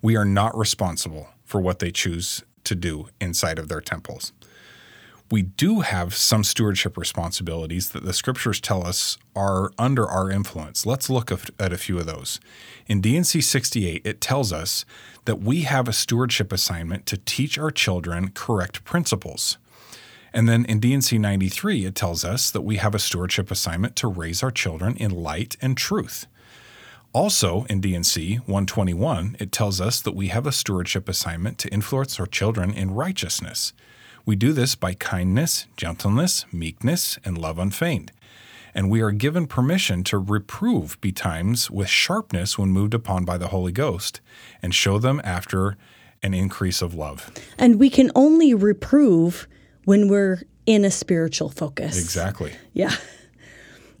We 0.00 0.16
are 0.16 0.24
not 0.24 0.56
responsible 0.56 1.30
for 1.44 1.60
what 1.60 1.80
they 1.80 1.90
choose 1.90 2.44
to 2.62 2.76
do 2.76 3.08
inside 3.20 3.58
of 3.58 3.68
their 3.68 3.80
temples. 3.80 4.32
We 5.30 5.42
do 5.42 5.80
have 5.80 6.14
some 6.14 6.44
stewardship 6.44 6.96
responsibilities 6.96 7.88
that 7.90 8.04
the 8.04 8.12
scriptures 8.12 8.60
tell 8.60 8.86
us 8.86 9.18
are 9.34 9.72
under 9.76 10.06
our 10.06 10.30
influence. 10.30 10.86
Let's 10.86 11.10
look 11.10 11.32
at 11.32 11.72
a 11.72 11.78
few 11.78 11.98
of 11.98 12.06
those. 12.06 12.38
In 12.86 13.00
D&C 13.00 13.40
68, 13.40 14.02
it 14.04 14.20
tells 14.20 14.52
us 14.52 14.84
that 15.24 15.40
we 15.40 15.62
have 15.62 15.88
a 15.88 15.92
stewardship 15.92 16.52
assignment 16.52 17.04
to 17.06 17.16
teach 17.16 17.58
our 17.58 17.70
children 17.70 18.30
correct 18.30 18.84
principles. 18.84 19.58
And 20.34 20.48
then 20.48 20.64
in 20.64 20.80
D&C 20.80 21.16
93, 21.16 21.84
it 21.84 21.94
tells 21.94 22.24
us 22.24 22.50
that 22.50 22.62
we 22.62 22.76
have 22.76 22.92
a 22.92 22.98
stewardship 22.98 23.52
assignment 23.52 23.94
to 23.96 24.08
raise 24.08 24.42
our 24.42 24.50
children 24.50 24.96
in 24.96 25.12
light 25.12 25.56
and 25.62 25.76
truth. 25.76 26.26
Also, 27.12 27.64
in 27.70 27.80
D&C 27.80 28.38
121, 28.38 29.36
it 29.38 29.52
tells 29.52 29.80
us 29.80 30.00
that 30.00 30.16
we 30.16 30.28
have 30.28 30.44
a 30.44 30.52
stewardship 30.52 31.08
assignment 31.08 31.56
to 31.58 31.72
influence 31.72 32.18
our 32.18 32.26
children 32.26 32.74
in 32.74 32.90
righteousness. 32.90 33.72
We 34.26 34.34
do 34.34 34.52
this 34.52 34.74
by 34.74 34.94
kindness, 34.94 35.68
gentleness, 35.76 36.46
meekness, 36.50 37.16
and 37.24 37.38
love 37.38 37.60
unfeigned. 37.60 38.10
And 38.74 38.90
we 38.90 39.02
are 39.02 39.12
given 39.12 39.46
permission 39.46 40.02
to 40.04 40.18
reprove 40.18 41.00
betimes 41.00 41.70
with 41.70 41.88
sharpness 41.88 42.58
when 42.58 42.70
moved 42.70 42.92
upon 42.92 43.24
by 43.24 43.38
the 43.38 43.48
Holy 43.48 43.70
Ghost, 43.70 44.20
and 44.60 44.74
show 44.74 44.98
them 44.98 45.20
after 45.22 45.76
an 46.24 46.34
increase 46.34 46.82
of 46.82 46.92
love. 46.92 47.30
And 47.56 47.78
we 47.78 47.88
can 47.88 48.10
only 48.16 48.52
reprove 48.52 49.46
when 49.84 50.08
we're 50.08 50.42
in 50.66 50.84
a 50.84 50.90
spiritual 50.90 51.48
focus. 51.48 51.98
Exactly. 52.00 52.52
Yeah. 52.72 52.94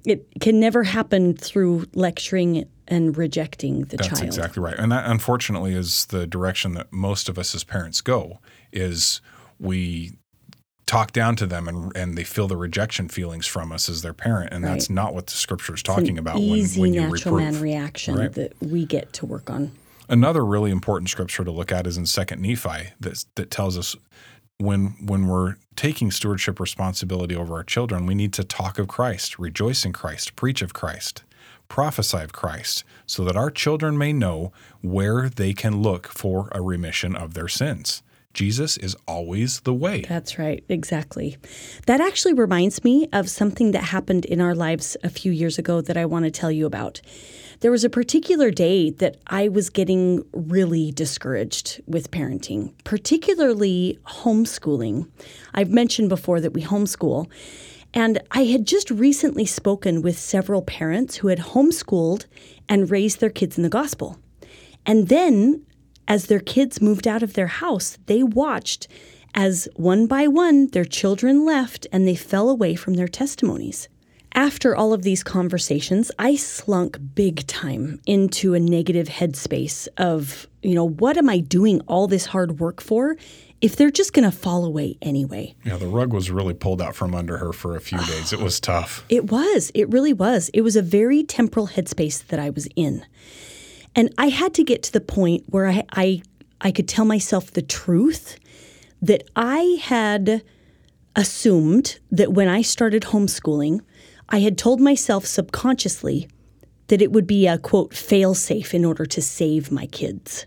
It 0.06 0.26
can 0.38 0.60
never 0.60 0.82
happen 0.82 1.34
through 1.34 1.86
lecturing 1.94 2.66
and 2.86 3.16
rejecting 3.16 3.84
the 3.84 3.96
That's 3.96 4.08
child. 4.08 4.20
That's 4.20 4.36
exactly 4.36 4.62
right. 4.62 4.74
And 4.78 4.92
that 4.92 5.08
unfortunately 5.08 5.72
is 5.74 6.04
the 6.06 6.26
direction 6.26 6.74
that 6.74 6.92
most 6.92 7.30
of 7.30 7.38
us 7.38 7.54
as 7.54 7.64
parents 7.64 8.02
go 8.02 8.38
is 8.70 9.22
we 9.58 10.12
talk 10.84 11.12
down 11.12 11.36
to 11.36 11.46
them 11.46 11.66
and, 11.66 11.96
and 11.96 12.18
they 12.18 12.24
feel 12.24 12.46
the 12.46 12.56
rejection 12.58 13.08
feelings 13.08 13.46
from 13.46 13.72
us 13.72 13.88
as 13.88 14.02
their 14.02 14.12
parent 14.12 14.52
and 14.52 14.62
that's 14.62 14.90
not 14.90 15.14
what 15.14 15.28
the 15.28 15.32
scripture 15.32 15.74
is 15.74 15.82
talking 15.82 16.18
about 16.18 16.34
when, 16.34 16.42
easy 16.42 16.78
when 16.82 16.92
you 16.92 17.00
natural 17.00 17.36
reprove 17.36 17.54
man 17.54 17.62
reaction 17.62 18.16
Right. 18.16 18.32
that 18.34 18.52
we 18.60 18.84
get 18.84 19.14
to 19.14 19.24
work 19.24 19.48
on. 19.48 19.72
Another 20.10 20.44
really 20.44 20.70
important 20.70 21.08
scripture 21.08 21.44
to 21.44 21.50
look 21.50 21.72
at 21.72 21.86
is 21.86 21.96
in 21.96 22.04
Second 22.04 22.42
Nephi 22.42 22.90
that 23.00 23.24
that 23.36 23.50
tells 23.50 23.78
us 23.78 23.96
when 24.58 24.96
when 25.04 25.26
we're 25.26 25.56
taking 25.76 26.10
stewardship 26.10 26.60
responsibility 26.60 27.34
over 27.34 27.54
our 27.54 27.64
children, 27.64 28.06
we 28.06 28.14
need 28.14 28.32
to 28.34 28.44
talk 28.44 28.78
of 28.78 28.88
Christ, 28.88 29.38
rejoice 29.38 29.84
in 29.84 29.92
Christ, 29.92 30.36
preach 30.36 30.62
of 30.62 30.72
Christ, 30.72 31.24
prophesy 31.68 32.18
of 32.18 32.32
Christ, 32.32 32.84
so 33.06 33.24
that 33.24 33.36
our 33.36 33.50
children 33.50 33.98
may 33.98 34.12
know 34.12 34.52
where 34.80 35.28
they 35.28 35.52
can 35.52 35.82
look 35.82 36.06
for 36.06 36.48
a 36.52 36.62
remission 36.62 37.16
of 37.16 37.34
their 37.34 37.48
sins. 37.48 38.02
Jesus 38.32 38.76
is 38.76 38.96
always 39.06 39.60
the 39.60 39.72
way. 39.72 40.02
That's 40.08 40.38
right, 40.38 40.64
exactly. 40.68 41.36
That 41.86 42.00
actually 42.00 42.34
reminds 42.34 42.82
me 42.82 43.08
of 43.12 43.30
something 43.30 43.70
that 43.70 43.84
happened 43.84 44.24
in 44.24 44.40
our 44.40 44.56
lives 44.56 44.96
a 45.04 45.08
few 45.08 45.30
years 45.30 45.56
ago 45.56 45.80
that 45.80 45.96
I 45.96 46.04
want 46.04 46.24
to 46.24 46.32
tell 46.32 46.50
you 46.50 46.66
about. 46.66 47.00
There 47.64 47.70
was 47.70 47.82
a 47.82 47.88
particular 47.88 48.50
day 48.50 48.90
that 48.90 49.16
I 49.26 49.48
was 49.48 49.70
getting 49.70 50.22
really 50.34 50.92
discouraged 50.92 51.80
with 51.86 52.10
parenting, 52.10 52.74
particularly 52.84 53.98
homeschooling. 54.06 55.08
I've 55.54 55.70
mentioned 55.70 56.10
before 56.10 56.40
that 56.40 56.52
we 56.52 56.62
homeschool. 56.62 57.26
And 57.94 58.20
I 58.32 58.44
had 58.44 58.66
just 58.66 58.90
recently 58.90 59.46
spoken 59.46 60.02
with 60.02 60.18
several 60.18 60.60
parents 60.60 61.16
who 61.16 61.28
had 61.28 61.38
homeschooled 61.38 62.26
and 62.68 62.90
raised 62.90 63.20
their 63.20 63.30
kids 63.30 63.56
in 63.56 63.62
the 63.62 63.70
gospel. 63.70 64.18
And 64.84 65.08
then, 65.08 65.64
as 66.06 66.26
their 66.26 66.40
kids 66.40 66.82
moved 66.82 67.08
out 67.08 67.22
of 67.22 67.32
their 67.32 67.46
house, 67.46 67.96
they 68.04 68.22
watched 68.22 68.88
as 69.34 69.70
one 69.74 70.06
by 70.06 70.26
one 70.26 70.66
their 70.66 70.84
children 70.84 71.46
left 71.46 71.86
and 71.90 72.06
they 72.06 72.14
fell 72.14 72.50
away 72.50 72.74
from 72.74 72.96
their 72.96 73.08
testimonies. 73.08 73.88
After 74.34 74.74
all 74.74 74.92
of 74.92 75.02
these 75.02 75.22
conversations, 75.22 76.10
I 76.18 76.34
slunk 76.34 76.98
big 77.14 77.46
time 77.46 78.00
into 78.04 78.54
a 78.54 78.60
negative 78.60 79.08
headspace 79.08 79.86
of, 79.96 80.48
you 80.62 80.74
know, 80.74 80.88
what 80.88 81.16
am 81.16 81.28
I 81.28 81.38
doing 81.38 81.80
all 81.82 82.08
this 82.08 82.26
hard 82.26 82.58
work 82.58 82.80
for 82.80 83.16
if 83.60 83.76
they're 83.76 83.90
just 83.90 84.12
going 84.12 84.30
to 84.30 84.36
fall 84.36 84.64
away 84.64 84.98
anyway. 85.00 85.54
Yeah, 85.64 85.76
the 85.76 85.86
rug 85.86 86.12
was 86.12 86.30
really 86.30 86.52
pulled 86.52 86.82
out 86.82 86.94
from 86.96 87.14
under 87.14 87.38
her 87.38 87.52
for 87.52 87.76
a 87.76 87.80
few 87.80 87.98
days. 88.06 88.32
It 88.32 88.40
was 88.40 88.58
tough. 88.58 89.04
It 89.08 89.30
was. 89.30 89.70
It 89.72 89.88
really 89.90 90.12
was. 90.12 90.50
It 90.52 90.62
was 90.62 90.74
a 90.74 90.82
very 90.82 91.22
temporal 91.22 91.68
headspace 91.68 92.26
that 92.26 92.40
I 92.40 92.50
was 92.50 92.68
in. 92.74 93.06
And 93.94 94.12
I 94.18 94.28
had 94.28 94.52
to 94.54 94.64
get 94.64 94.82
to 94.82 94.92
the 94.92 95.00
point 95.00 95.44
where 95.48 95.68
I, 95.68 95.84
I, 95.92 96.22
I 96.60 96.72
could 96.72 96.88
tell 96.88 97.04
myself 97.04 97.52
the 97.52 97.62
truth 97.62 98.38
that 99.00 99.22
I 99.36 99.78
had 99.80 100.42
assumed 101.16 102.00
that 102.10 102.32
when 102.32 102.48
I 102.48 102.62
started 102.62 103.04
homeschooling, 103.04 103.80
I 104.28 104.40
had 104.40 104.58
told 104.58 104.80
myself 104.80 105.26
subconsciously 105.26 106.28
that 106.88 107.02
it 107.02 107.12
would 107.12 107.26
be 107.26 107.46
a 107.46 107.58
quote 107.58 107.94
fail 107.94 108.34
safe 108.34 108.74
in 108.74 108.84
order 108.84 109.06
to 109.06 109.22
save 109.22 109.72
my 109.72 109.86
kids. 109.86 110.46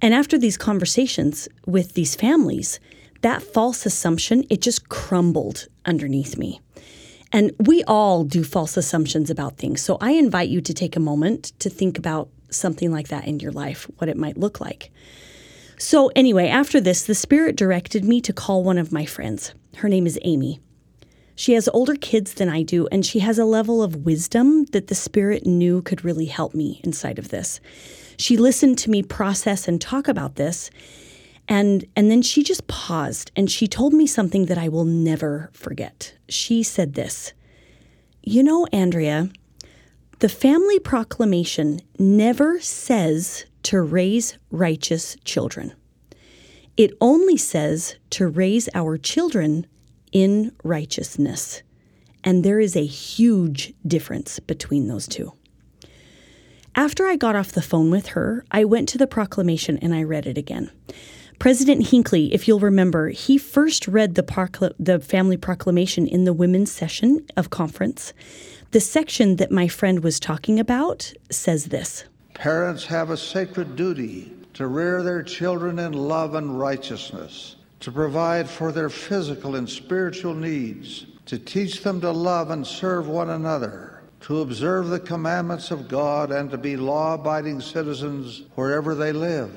And 0.00 0.14
after 0.14 0.38
these 0.38 0.56
conversations 0.56 1.48
with 1.66 1.94
these 1.94 2.14
families, 2.14 2.78
that 3.22 3.42
false 3.42 3.84
assumption, 3.84 4.44
it 4.48 4.62
just 4.62 4.88
crumbled 4.88 5.66
underneath 5.84 6.38
me. 6.38 6.60
And 7.32 7.52
we 7.58 7.84
all 7.84 8.24
do 8.24 8.44
false 8.44 8.76
assumptions 8.76 9.28
about 9.28 9.56
things. 9.56 9.82
So 9.82 9.98
I 10.00 10.12
invite 10.12 10.48
you 10.48 10.60
to 10.62 10.72
take 10.72 10.96
a 10.96 11.00
moment 11.00 11.52
to 11.58 11.68
think 11.68 11.98
about 11.98 12.28
something 12.50 12.90
like 12.90 13.08
that 13.08 13.26
in 13.26 13.40
your 13.40 13.52
life, 13.52 13.90
what 13.98 14.08
it 14.08 14.16
might 14.16 14.38
look 14.38 14.60
like. 14.60 14.90
So, 15.80 16.10
anyway, 16.16 16.48
after 16.48 16.80
this, 16.80 17.04
the 17.04 17.14
Spirit 17.14 17.54
directed 17.54 18.04
me 18.04 18.20
to 18.22 18.32
call 18.32 18.64
one 18.64 18.78
of 18.78 18.90
my 18.90 19.04
friends. 19.04 19.54
Her 19.76 19.88
name 19.88 20.06
is 20.06 20.18
Amy. 20.22 20.58
She 21.38 21.52
has 21.52 21.68
older 21.72 21.94
kids 21.94 22.34
than 22.34 22.48
I 22.48 22.64
do, 22.64 22.88
and 22.90 23.06
she 23.06 23.20
has 23.20 23.38
a 23.38 23.44
level 23.44 23.80
of 23.80 24.04
wisdom 24.04 24.64
that 24.72 24.88
the 24.88 24.96
Spirit 24.96 25.46
knew 25.46 25.82
could 25.82 26.04
really 26.04 26.24
help 26.24 26.52
me 26.52 26.80
inside 26.82 27.16
of 27.16 27.28
this. 27.28 27.60
She 28.16 28.36
listened 28.36 28.76
to 28.78 28.90
me 28.90 29.04
process 29.04 29.68
and 29.68 29.80
talk 29.80 30.08
about 30.08 30.34
this, 30.34 30.68
and, 31.46 31.84
and 31.94 32.10
then 32.10 32.22
she 32.22 32.42
just 32.42 32.66
paused 32.66 33.30
and 33.36 33.48
she 33.48 33.68
told 33.68 33.92
me 33.92 34.04
something 34.04 34.46
that 34.46 34.58
I 34.58 34.68
will 34.68 34.84
never 34.84 35.50
forget. 35.52 36.12
She 36.28 36.64
said 36.64 36.94
this 36.94 37.32
You 38.20 38.42
know, 38.42 38.66
Andrea, 38.72 39.30
the 40.18 40.28
family 40.28 40.80
proclamation 40.80 41.82
never 42.00 42.58
says 42.60 43.44
to 43.62 43.80
raise 43.80 44.36
righteous 44.50 45.16
children. 45.24 45.72
It 46.76 46.94
only 47.00 47.36
says 47.36 47.94
to 48.10 48.26
raise 48.26 48.68
our 48.74 48.98
children 48.98 49.68
in 50.12 50.52
righteousness. 50.64 51.62
And 52.24 52.44
there 52.44 52.60
is 52.60 52.76
a 52.76 52.84
huge 52.84 53.72
difference 53.86 54.40
between 54.40 54.88
those 54.88 55.06
two. 55.06 55.32
After 56.74 57.06
I 57.06 57.16
got 57.16 57.36
off 57.36 57.52
the 57.52 57.62
phone 57.62 57.90
with 57.90 58.08
her, 58.08 58.44
I 58.50 58.64
went 58.64 58.88
to 58.90 58.98
the 58.98 59.06
proclamation 59.06 59.78
and 59.78 59.94
I 59.94 60.02
read 60.02 60.26
it 60.26 60.38
again. 60.38 60.70
President 61.38 61.88
Hinckley, 61.88 62.34
if 62.34 62.48
you'll 62.48 62.58
remember, 62.58 63.10
he 63.10 63.38
first 63.38 63.86
read 63.86 64.16
the, 64.16 64.24
procl- 64.24 64.74
the 64.78 64.98
family 64.98 65.36
proclamation 65.36 66.06
in 66.06 66.24
the 66.24 66.32
women's 66.32 66.72
session 66.72 67.24
of 67.36 67.50
conference. 67.50 68.12
The 68.72 68.80
section 68.80 69.36
that 69.36 69.52
my 69.52 69.68
friend 69.68 70.02
was 70.02 70.18
talking 70.18 70.58
about 70.58 71.12
says 71.30 71.66
this 71.66 72.04
Parents 72.34 72.84
have 72.86 73.10
a 73.10 73.16
sacred 73.16 73.76
duty 73.76 74.32
to 74.54 74.66
rear 74.66 75.02
their 75.02 75.22
children 75.22 75.78
in 75.78 75.92
love 75.92 76.34
and 76.34 76.58
righteousness, 76.58 77.56
to 77.80 77.92
provide 77.92 78.48
for 78.48 78.72
their 78.72 78.90
physical 78.90 79.56
and 79.56 79.68
spiritual 79.68 80.34
needs, 80.34 81.06
to 81.26 81.38
teach 81.38 81.82
them 81.82 82.00
to 82.00 82.10
love 82.10 82.50
and 82.50 82.66
serve 82.66 83.06
one 83.06 83.30
another, 83.30 84.02
to 84.20 84.40
observe 84.40 84.88
the 84.88 85.00
commandments 85.00 85.70
of 85.70 85.88
God, 85.88 86.32
and 86.32 86.50
to 86.50 86.58
be 86.58 86.76
law 86.76 87.14
abiding 87.14 87.60
citizens 87.60 88.42
wherever 88.54 88.94
they 88.94 89.12
live. 89.12 89.52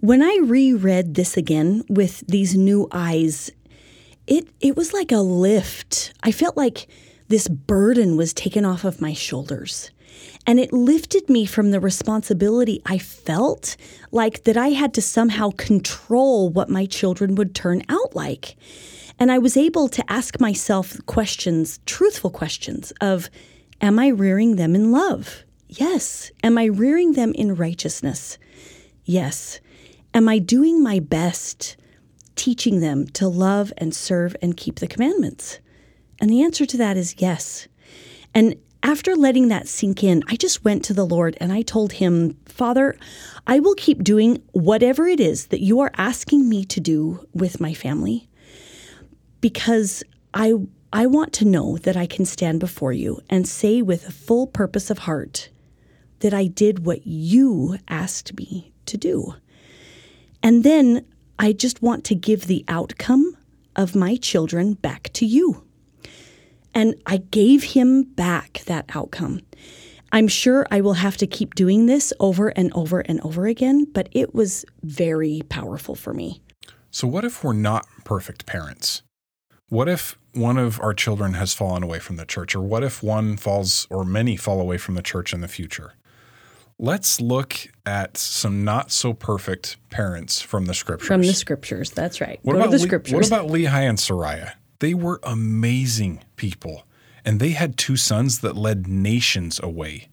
When 0.00 0.22
I 0.22 0.38
reread 0.42 1.14
this 1.14 1.36
again 1.36 1.84
with 1.88 2.22
these 2.28 2.54
new 2.54 2.86
eyes, 2.92 3.50
it 4.26 4.48
it 4.60 4.76
was 4.76 4.92
like 4.92 5.10
a 5.10 5.18
lift. 5.18 6.12
I 6.22 6.30
felt 6.30 6.56
like 6.56 6.86
this 7.28 7.48
burden 7.48 8.16
was 8.16 8.32
taken 8.32 8.64
off 8.64 8.84
of 8.84 9.00
my 9.00 9.12
shoulders. 9.12 9.90
And 10.48 10.58
it 10.58 10.72
lifted 10.72 11.28
me 11.28 11.44
from 11.44 11.72
the 11.72 11.78
responsibility 11.78 12.80
I 12.86 12.96
felt 12.96 13.76
like 14.10 14.44
that 14.44 14.56
I 14.56 14.68
had 14.68 14.94
to 14.94 15.02
somehow 15.02 15.50
control 15.50 16.48
what 16.48 16.70
my 16.70 16.86
children 16.86 17.34
would 17.34 17.54
turn 17.54 17.82
out 17.90 18.16
like. 18.16 18.56
And 19.18 19.30
I 19.30 19.36
was 19.36 19.58
able 19.58 19.88
to 19.88 20.10
ask 20.10 20.40
myself 20.40 21.04
questions, 21.04 21.80
truthful 21.84 22.30
questions 22.30 22.94
of 23.02 23.28
Am 23.82 23.98
I 23.98 24.08
rearing 24.08 24.56
them 24.56 24.74
in 24.74 24.90
love? 24.90 25.44
Yes. 25.68 26.32
Am 26.42 26.56
I 26.56 26.64
rearing 26.64 27.12
them 27.12 27.34
in 27.34 27.54
righteousness? 27.54 28.38
Yes. 29.04 29.60
Am 30.14 30.30
I 30.30 30.38
doing 30.38 30.82
my 30.82 30.98
best 30.98 31.76
teaching 32.36 32.80
them 32.80 33.06
to 33.08 33.28
love 33.28 33.70
and 33.76 33.94
serve 33.94 34.34
and 34.40 34.56
keep 34.56 34.76
the 34.76 34.88
commandments? 34.88 35.60
And 36.22 36.30
the 36.30 36.42
answer 36.42 36.64
to 36.64 36.78
that 36.78 36.96
is 36.96 37.16
yes. 37.18 37.68
And 38.34 38.56
after 38.82 39.16
letting 39.16 39.48
that 39.48 39.68
sink 39.68 40.04
in, 40.04 40.22
I 40.28 40.36
just 40.36 40.64
went 40.64 40.84
to 40.84 40.94
the 40.94 41.06
Lord 41.06 41.36
and 41.40 41.52
I 41.52 41.62
told 41.62 41.92
him, 41.92 42.36
Father, 42.46 42.96
I 43.46 43.58
will 43.58 43.74
keep 43.74 44.04
doing 44.04 44.42
whatever 44.52 45.08
it 45.08 45.20
is 45.20 45.48
that 45.48 45.60
you 45.60 45.80
are 45.80 45.90
asking 45.96 46.48
me 46.48 46.64
to 46.66 46.80
do 46.80 47.26
with 47.34 47.60
my 47.60 47.74
family 47.74 48.28
because 49.40 50.02
I 50.34 50.54
I 50.90 51.06
want 51.06 51.34
to 51.34 51.44
know 51.44 51.76
that 51.78 51.98
I 51.98 52.06
can 52.06 52.24
stand 52.24 52.60
before 52.60 52.94
you 52.94 53.20
and 53.28 53.46
say 53.46 53.82
with 53.82 54.08
a 54.08 54.12
full 54.12 54.46
purpose 54.46 54.88
of 54.88 55.00
heart 55.00 55.50
that 56.20 56.32
I 56.32 56.46
did 56.46 56.86
what 56.86 57.06
you 57.06 57.76
asked 57.88 58.38
me 58.38 58.72
to 58.86 58.96
do. 58.96 59.34
And 60.42 60.64
then 60.64 61.04
I 61.38 61.52
just 61.52 61.82
want 61.82 62.04
to 62.04 62.14
give 62.14 62.46
the 62.46 62.64
outcome 62.68 63.36
of 63.76 63.94
my 63.94 64.16
children 64.16 64.74
back 64.74 65.10
to 65.14 65.26
you. 65.26 65.67
And 66.74 66.94
I 67.06 67.18
gave 67.18 67.62
him 67.62 68.02
back 68.04 68.62
that 68.66 68.84
outcome. 68.94 69.40
I'm 70.12 70.28
sure 70.28 70.66
I 70.70 70.80
will 70.80 70.94
have 70.94 71.16
to 71.18 71.26
keep 71.26 71.54
doing 71.54 71.86
this 71.86 72.12
over 72.18 72.48
and 72.48 72.72
over 72.74 73.00
and 73.00 73.20
over 73.20 73.46
again, 73.46 73.84
but 73.92 74.08
it 74.12 74.34
was 74.34 74.64
very 74.82 75.42
powerful 75.48 75.94
for 75.94 76.14
me. 76.14 76.40
So, 76.90 77.06
what 77.06 77.24
if 77.24 77.44
we're 77.44 77.52
not 77.52 77.86
perfect 78.04 78.46
parents? 78.46 79.02
What 79.68 79.88
if 79.88 80.18
one 80.32 80.56
of 80.56 80.80
our 80.80 80.94
children 80.94 81.34
has 81.34 81.52
fallen 81.52 81.82
away 81.82 81.98
from 81.98 82.16
the 82.16 82.24
church, 82.24 82.54
or 82.54 82.62
what 82.62 82.82
if 82.82 83.02
one 83.02 83.36
falls 83.36 83.86
or 83.90 84.04
many 84.04 84.36
fall 84.36 84.60
away 84.60 84.78
from 84.78 84.94
the 84.94 85.02
church 85.02 85.34
in 85.34 85.42
the 85.42 85.48
future? 85.48 85.92
Let's 86.78 87.20
look 87.20 87.54
at 87.84 88.16
some 88.16 88.64
not 88.64 88.90
so 88.90 89.12
perfect 89.12 89.76
parents 89.90 90.40
from 90.40 90.66
the 90.66 90.74
scriptures. 90.74 91.08
From 91.08 91.22
the 91.22 91.34
scriptures, 91.34 91.90
that's 91.90 92.20
right. 92.20 92.38
What 92.42 92.54
Go 92.54 92.60
about 92.60 92.70
the 92.70 92.78
Le- 92.78 92.86
scriptures. 92.86 93.14
what 93.14 93.26
about 93.26 93.48
Lehi 93.48 93.66
and 93.68 93.98
Sariah? 93.98 94.52
They 94.80 94.94
were 94.94 95.20
amazing 95.22 96.24
people, 96.36 96.86
and 97.24 97.40
they 97.40 97.50
had 97.50 97.76
two 97.76 97.96
sons 97.96 98.40
that 98.40 98.56
led 98.56 98.86
nations 98.86 99.60
away. 99.62 100.08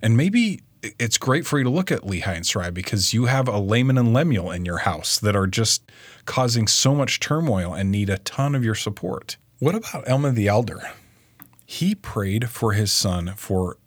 And 0.00 0.16
maybe 0.16 0.60
it's 0.82 1.18
great 1.18 1.46
for 1.46 1.58
you 1.58 1.64
to 1.64 1.70
look 1.70 1.92
at 1.92 2.02
Lehi 2.02 2.26
and 2.26 2.44
Sariah 2.44 2.74
because 2.74 3.14
you 3.14 3.26
have 3.26 3.46
a 3.46 3.58
Laman 3.58 3.98
and 3.98 4.12
Lemuel 4.12 4.50
in 4.50 4.64
your 4.64 4.78
house 4.78 5.18
that 5.20 5.36
are 5.36 5.46
just 5.46 5.90
causing 6.24 6.66
so 6.66 6.94
much 6.94 7.20
turmoil 7.20 7.72
and 7.72 7.90
need 7.90 8.10
a 8.10 8.18
ton 8.18 8.54
of 8.54 8.64
your 8.64 8.74
support. 8.74 9.36
What 9.60 9.76
about 9.76 10.08
Alma 10.08 10.32
the 10.32 10.48
elder? 10.48 10.90
He 11.64 11.94
prayed 11.94 12.50
for 12.50 12.72
his 12.72 12.92
son 12.92 13.34
for 13.36 13.78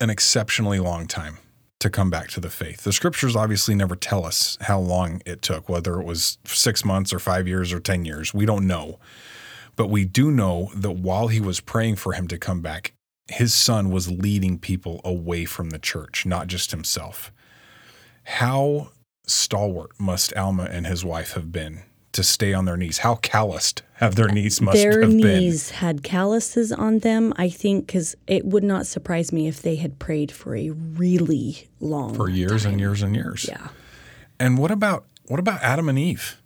an 0.00 0.08
exceptionally 0.08 0.80
long 0.80 1.06
time 1.06 1.38
to 1.80 1.90
come 1.90 2.08
back 2.08 2.28
to 2.30 2.40
the 2.40 2.48
faith. 2.48 2.84
The 2.84 2.92
scriptures 2.92 3.36
obviously 3.36 3.74
never 3.74 3.94
tell 3.94 4.24
us 4.24 4.56
how 4.62 4.78
long 4.78 5.20
it 5.26 5.42
took, 5.42 5.68
whether 5.68 6.00
it 6.00 6.06
was 6.06 6.38
six 6.46 6.84
months 6.84 7.12
or 7.12 7.18
five 7.18 7.46
years 7.46 7.72
or 7.72 7.80
10 7.80 8.04
years. 8.04 8.32
We 8.32 8.46
don't 8.46 8.66
know. 8.66 8.98
But 9.76 9.88
we 9.88 10.04
do 10.04 10.30
know 10.30 10.70
that 10.74 10.92
while 10.92 11.28
he 11.28 11.40
was 11.40 11.60
praying 11.60 11.96
for 11.96 12.12
him 12.12 12.28
to 12.28 12.38
come 12.38 12.60
back, 12.60 12.92
his 13.28 13.54
son 13.54 13.90
was 13.90 14.10
leading 14.10 14.58
people 14.58 15.00
away 15.04 15.44
from 15.44 15.70
the 15.70 15.78
church, 15.78 16.26
not 16.26 16.46
just 16.46 16.70
himself. 16.70 17.32
How 18.24 18.92
stalwart 19.26 19.90
must 19.98 20.36
Alma 20.36 20.64
and 20.64 20.86
his 20.86 21.04
wife 21.04 21.32
have 21.32 21.52
been 21.52 21.82
to 22.12 22.22
stay 22.22 22.52
on 22.52 22.66
their 22.66 22.76
knees? 22.76 22.98
How 22.98 23.16
calloused 23.16 23.82
have 23.94 24.14
their 24.16 24.28
knees 24.28 24.60
must 24.60 24.76
Their 24.76 25.00
have 25.00 25.10
been? 25.10 25.20
Their 25.20 25.40
knees 25.40 25.70
had 25.70 26.02
calluses 26.02 26.72
on 26.72 26.98
them, 26.98 27.32
I 27.36 27.48
think, 27.48 27.86
because 27.86 28.14
it 28.26 28.44
would 28.44 28.64
not 28.64 28.86
surprise 28.86 29.32
me 29.32 29.48
if 29.48 29.62
they 29.62 29.76
had 29.76 29.98
prayed 29.98 30.30
for 30.30 30.54
a 30.54 30.70
really 30.70 31.68
long 31.80 32.14
for 32.14 32.28
years 32.28 32.64
and 32.64 32.78
years 32.78 33.02
and 33.02 33.14
years. 33.14 33.46
Yeah. 33.48 33.68
And 34.38 34.58
what 34.58 34.70
about 34.70 35.06
what 35.26 35.40
about 35.40 35.62
Adam 35.62 35.88
and 35.88 35.98
Eve? 35.98 36.41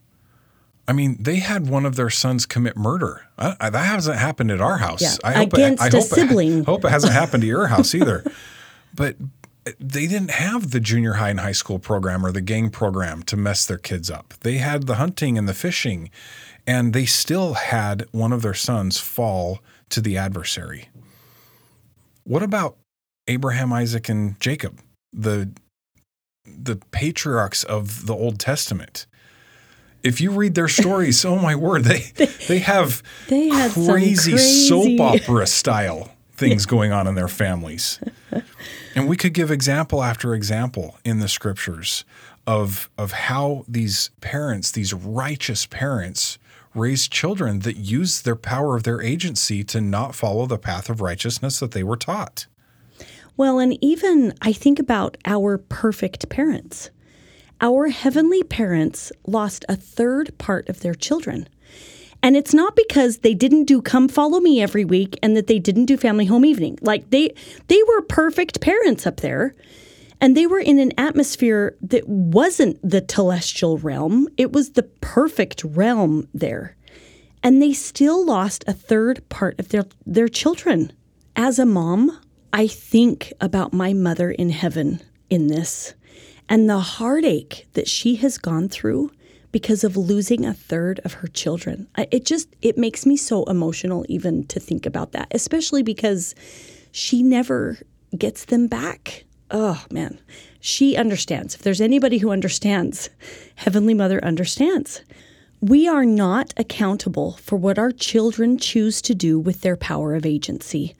I 0.88 0.92
mean, 0.92 1.16
they 1.20 1.36
had 1.36 1.68
one 1.68 1.84
of 1.84 1.96
their 1.96 2.10
sons 2.10 2.46
commit 2.46 2.76
murder. 2.76 3.26
I, 3.36 3.56
I, 3.60 3.70
that 3.70 3.86
hasn't 3.86 4.18
happened 4.18 4.50
at 4.50 4.60
our 4.60 4.78
house. 4.78 5.02
Yeah, 5.02 5.16
I 5.24 5.32
hope 5.32 5.52
against 5.54 5.82
it, 5.82 5.84
I 5.84 5.88
a 5.88 6.00
hope 6.00 6.08
sibling. 6.08 6.58
It, 6.60 6.64
hope 6.66 6.84
it 6.84 6.90
hasn't 6.90 7.12
happened 7.12 7.42
to 7.42 7.46
your 7.46 7.66
house 7.68 7.94
either. 7.94 8.24
But 8.94 9.16
uh, 9.66 9.72
they 9.80 10.06
didn't 10.06 10.30
have 10.30 10.70
the 10.70 10.78
junior 10.78 11.14
high 11.14 11.30
and 11.30 11.40
high 11.40 11.52
school 11.52 11.78
program 11.78 12.24
or 12.24 12.30
the 12.30 12.40
gang 12.40 12.70
program 12.70 13.22
to 13.24 13.36
mess 13.36 13.66
their 13.66 13.78
kids 13.78 14.10
up. 14.10 14.34
They 14.40 14.58
had 14.58 14.86
the 14.86 14.94
hunting 14.94 15.36
and 15.36 15.48
the 15.48 15.54
fishing, 15.54 16.10
and 16.66 16.92
they 16.92 17.04
still 17.04 17.54
had 17.54 18.06
one 18.12 18.32
of 18.32 18.42
their 18.42 18.54
sons 18.54 19.00
fall 19.00 19.60
to 19.90 20.00
the 20.00 20.16
adversary. 20.16 20.88
What 22.22 22.42
about 22.42 22.76
Abraham, 23.26 23.72
Isaac, 23.72 24.08
and 24.08 24.38
Jacob, 24.40 24.80
the 25.12 25.50
the 26.44 26.76
patriarchs 26.92 27.64
of 27.64 28.06
the 28.06 28.14
Old 28.14 28.38
Testament? 28.38 29.06
If 30.06 30.20
you 30.20 30.30
read 30.30 30.54
their 30.54 30.68
stories, 30.68 31.24
oh 31.24 31.36
my 31.36 31.54
word, 31.54 31.84
they 31.90 32.12
they 32.48 32.60
have 32.60 33.02
They 33.28 33.48
had 33.48 33.72
some 33.72 33.86
crazy, 33.86 34.32
crazy- 34.32 34.68
soap 34.68 35.00
opera 35.00 35.46
style 35.46 36.10
things 36.34 36.66
going 36.74 36.92
on 36.92 37.06
in 37.06 37.14
their 37.14 37.28
families. 37.28 38.00
And 38.94 39.08
we 39.08 39.16
could 39.16 39.34
give 39.34 39.50
example 39.50 40.02
after 40.02 40.34
example 40.34 40.98
in 41.04 41.18
the 41.18 41.28
scriptures 41.28 42.04
of 42.46 42.88
of 42.96 43.12
how 43.12 43.64
these 43.68 44.10
parents, 44.20 44.70
these 44.70 44.94
righteous 44.94 45.66
parents, 45.66 46.38
raised 46.74 47.10
children 47.10 47.60
that 47.60 47.76
use 47.76 48.22
their 48.22 48.36
power 48.36 48.76
of 48.76 48.84
their 48.84 49.02
agency 49.02 49.64
to 49.64 49.80
not 49.80 50.14
follow 50.14 50.46
the 50.46 50.58
path 50.58 50.88
of 50.88 51.00
righteousness 51.00 51.58
that 51.58 51.72
they 51.72 51.82
were 51.82 51.96
taught. 51.96 52.46
Well, 53.36 53.58
and 53.58 53.76
even 53.82 54.32
I 54.40 54.52
think 54.52 54.78
about 54.78 55.16
our 55.26 55.58
perfect 55.58 56.28
parents. 56.28 56.90
Our 57.60 57.88
heavenly 57.88 58.42
parents 58.42 59.12
lost 59.26 59.64
a 59.68 59.76
third 59.76 60.36
part 60.36 60.68
of 60.68 60.80
their 60.80 60.94
children. 60.94 61.48
And 62.22 62.36
it's 62.36 62.52
not 62.52 62.76
because 62.76 63.18
they 63.18 63.34
didn't 63.34 63.64
do 63.64 63.80
come 63.80 64.08
follow 64.08 64.40
me 64.40 64.60
every 64.60 64.84
week 64.84 65.18
and 65.22 65.36
that 65.36 65.46
they 65.46 65.58
didn't 65.58 65.86
do 65.86 65.96
family 65.96 66.26
home 66.26 66.44
evening. 66.44 66.78
Like 66.82 67.10
they 67.10 67.34
they 67.68 67.80
were 67.88 68.02
perfect 68.02 68.60
parents 68.60 69.06
up 69.06 69.20
there. 69.20 69.54
And 70.20 70.36
they 70.36 70.46
were 70.46 70.58
in 70.58 70.78
an 70.78 70.92
atmosphere 70.98 71.76
that 71.82 72.08
wasn't 72.08 72.80
the 72.82 73.02
telestial 73.02 73.82
realm. 73.82 74.28
It 74.38 74.52
was 74.52 74.70
the 74.70 74.82
perfect 74.82 75.62
realm 75.62 76.26
there. 76.32 76.74
And 77.42 77.60
they 77.60 77.74
still 77.74 78.24
lost 78.24 78.64
a 78.66 78.72
third 78.72 79.26
part 79.28 79.58
of 79.60 79.68
their 79.68 79.84
their 80.04 80.28
children. 80.28 80.92
As 81.36 81.58
a 81.58 81.66
mom, 81.66 82.18
I 82.52 82.66
think 82.66 83.32
about 83.40 83.72
my 83.72 83.92
mother 83.92 84.30
in 84.30 84.50
heaven 84.50 85.00
in 85.28 85.48
this 85.48 85.94
and 86.48 86.68
the 86.68 86.78
heartache 86.78 87.66
that 87.74 87.88
she 87.88 88.16
has 88.16 88.38
gone 88.38 88.68
through 88.68 89.10
because 89.52 89.84
of 89.84 89.96
losing 89.96 90.44
a 90.44 90.52
third 90.52 91.00
of 91.04 91.14
her 91.14 91.28
children. 91.28 91.88
It 91.96 92.24
just 92.24 92.48
it 92.62 92.76
makes 92.76 93.06
me 93.06 93.16
so 93.16 93.44
emotional 93.44 94.04
even 94.08 94.46
to 94.48 94.60
think 94.60 94.84
about 94.86 95.12
that, 95.12 95.28
especially 95.30 95.82
because 95.82 96.34
she 96.92 97.22
never 97.22 97.78
gets 98.16 98.44
them 98.44 98.66
back. 98.66 99.24
Oh 99.50 99.84
man, 99.90 100.20
she 100.60 100.96
understands. 100.96 101.54
If 101.54 101.62
there's 101.62 101.80
anybody 101.80 102.18
who 102.18 102.30
understands, 102.30 103.08
Heavenly 103.54 103.94
Mother 103.94 104.22
understands. 104.24 105.00
We 105.68 105.88
are 105.88 106.04
not 106.04 106.54
accountable 106.56 107.32
for 107.38 107.56
what 107.56 107.76
our 107.76 107.90
children 107.90 108.56
choose 108.56 109.02
to 109.02 109.16
do 109.16 109.36
with 109.36 109.62
their 109.62 109.76
power 109.76 110.14
of 110.14 110.24
agency. 110.24 110.94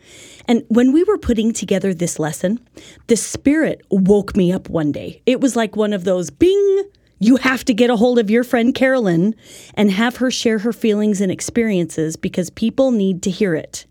And 0.48 0.64
when 0.66 0.92
we 0.92 1.04
were 1.04 1.18
putting 1.18 1.52
together 1.52 1.94
this 1.94 2.18
lesson, 2.18 2.58
the 3.06 3.14
Spirit 3.14 3.82
woke 3.90 4.34
me 4.34 4.52
up 4.52 4.68
one 4.68 4.90
day. 4.90 5.22
It 5.24 5.40
was 5.40 5.54
like 5.54 5.76
one 5.76 5.92
of 5.92 6.02
those 6.02 6.30
bing, 6.30 6.82
you 7.20 7.36
have 7.36 7.64
to 7.66 7.74
get 7.74 7.90
a 7.90 7.96
hold 7.96 8.18
of 8.18 8.28
your 8.28 8.42
friend 8.42 8.74
Carolyn 8.74 9.36
and 9.74 9.92
have 9.92 10.16
her 10.16 10.32
share 10.32 10.58
her 10.58 10.72
feelings 10.72 11.20
and 11.20 11.30
experiences 11.30 12.16
because 12.16 12.50
people 12.50 12.90
need 12.90 13.22
to 13.22 13.30
hear 13.30 13.54
it. 13.54 13.86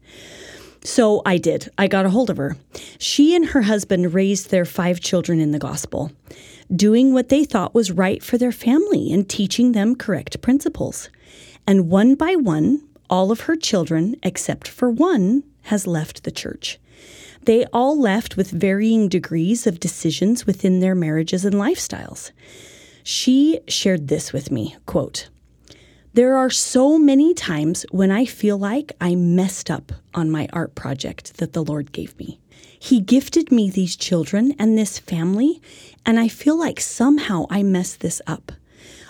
So 0.84 1.22
I 1.26 1.38
did. 1.38 1.70
I 1.78 1.88
got 1.88 2.06
a 2.06 2.10
hold 2.10 2.30
of 2.30 2.36
her. 2.36 2.58
She 3.00 3.34
and 3.34 3.46
her 3.46 3.62
husband 3.62 4.14
raised 4.14 4.52
their 4.52 4.66
five 4.66 5.00
children 5.00 5.40
in 5.40 5.52
the 5.52 5.58
gospel, 5.58 6.12
doing 6.74 7.14
what 7.14 7.30
they 7.30 7.44
thought 7.44 7.76
was 7.76 7.92
right 7.92 8.24
for 8.24 8.38
their 8.38 8.52
family 8.52 9.12
and 9.12 9.28
teaching 9.28 9.72
them 9.72 9.96
correct 9.96 10.42
principles. 10.42 11.10
And 11.68 11.90
one 11.90 12.16
by 12.16 12.36
one, 12.36 12.88
all 13.10 13.32
of 13.32 13.42
her 13.42 13.56
children, 13.56 14.16
except 14.24 14.68
for 14.68 14.90
one, 14.90 15.44
has 15.64 15.88
left 15.88 16.24
the 16.24 16.32
church. 16.32 16.80
They 17.44 17.66
all 17.66 18.00
left 18.00 18.38
with 18.38 18.50
varying 18.50 19.08
degrees 19.08 19.68
of 19.68 19.80
decisions 19.80 20.46
within 20.46 20.80
their 20.80 20.96
marriages 20.96 21.46
and 21.46 21.56
lifestyles. 21.56 22.32
She 23.04 23.60
shared 23.68 24.08
this 24.08 24.34
with 24.34 24.50
me 24.50 24.76
quote, 24.86 25.30
there 26.16 26.38
are 26.38 26.50
so 26.50 26.98
many 26.98 27.34
times 27.34 27.86
when 27.92 28.10
I 28.10 28.24
feel 28.24 28.58
like 28.58 28.94
I 29.02 29.16
messed 29.16 29.70
up 29.70 29.92
on 30.14 30.32
my 30.32 30.48
art 30.54 30.74
project 30.74 31.38
that 31.38 31.52
the 31.52 31.62
Lord 31.62 31.92
gave 31.92 32.18
me. 32.18 32.40
He 32.86 33.00
gifted 33.00 33.52
me 33.52 33.72
these 33.72 33.96
children 33.96 34.54
and 34.60 34.78
this 34.78 35.00
family, 35.00 35.60
and 36.06 36.20
I 36.20 36.28
feel 36.28 36.56
like 36.56 36.80
somehow 36.80 37.48
I 37.50 37.64
messed 37.64 38.02
this 38.02 38.22
up. 38.28 38.52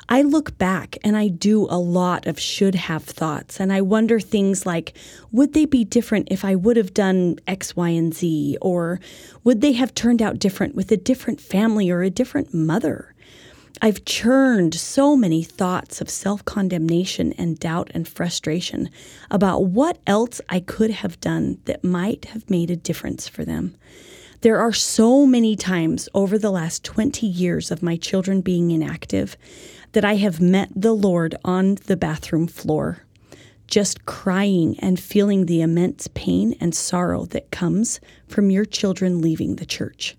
I 0.08 0.22
look 0.22 0.58
back 0.58 0.98
and 1.04 1.18
I 1.18 1.28
do 1.28 1.68
a 1.70 1.78
lot 1.78 2.26
of 2.26 2.40
should 2.40 2.76
have 2.76 3.04
thoughts, 3.04 3.60
and 3.60 3.74
I 3.74 3.82
wonder 3.82 4.22
things 4.22 4.66
like 4.66 4.94
would 5.34 5.52
they 5.52 5.66
be 5.66 5.84
different 5.84 6.30
if 6.32 6.46
I 6.46 6.56
would 6.56 6.78
have 6.78 6.94
done 6.94 7.38
X, 7.48 7.76
Y, 7.76 7.90
and 7.90 8.14
Z? 8.14 8.58
Or 8.62 9.02
would 9.44 9.60
they 9.60 9.74
have 9.74 9.94
turned 9.94 10.22
out 10.22 10.40
different 10.40 10.74
with 10.74 10.90
a 10.94 10.96
different 10.96 11.42
family 11.42 11.90
or 11.90 12.02
a 12.02 12.10
different 12.10 12.54
mother? 12.54 13.14
I've 13.82 14.06
churned 14.06 14.74
so 14.74 15.18
many 15.18 15.44
thoughts 15.44 16.00
of 16.00 16.10
self 16.10 16.46
condemnation 16.46 17.34
and 17.34 17.60
doubt 17.60 17.92
and 17.94 18.08
frustration 18.08 18.90
about 19.30 19.66
what 19.66 19.98
else 20.08 20.40
I 20.48 20.62
could 20.62 20.92
have 20.92 21.20
done 21.20 21.60
that 21.66 21.84
might 21.84 22.26
have 22.26 22.50
made 22.50 22.72
a 22.72 22.76
difference 22.76 23.28
for 23.28 23.44
them. 23.44 23.76
There 24.42 24.60
are 24.60 24.74
so 24.74 25.26
many 25.26 25.56
times 25.56 26.08
over 26.14 26.38
the 26.38 26.52
last 26.52 26.84
20 26.84 27.26
years 27.26 27.72
of 27.72 27.84
my 27.84 27.98
children 27.98 28.42
being 28.42 28.72
inactive 28.72 29.36
that 29.92 30.06
I 30.06 30.16
have 30.16 30.40
met 30.40 30.70
the 30.76 30.94
Lord 30.94 31.36
on 31.44 31.76
the 31.86 31.98
bathroom 31.98 32.48
floor, 32.48 33.00
just 33.68 34.06
crying 34.06 34.80
and 34.80 35.00
feeling 35.00 35.46
the 35.48 35.62
immense 35.62 36.08
pain 36.14 36.56
and 36.62 36.76
sorrow 36.76 37.26
that 37.26 37.52
comes 37.52 38.00
from 38.28 38.52
your 38.52 38.66
children 38.66 39.22
leaving 39.22 39.56
the 39.56 39.66
church. 39.66 40.16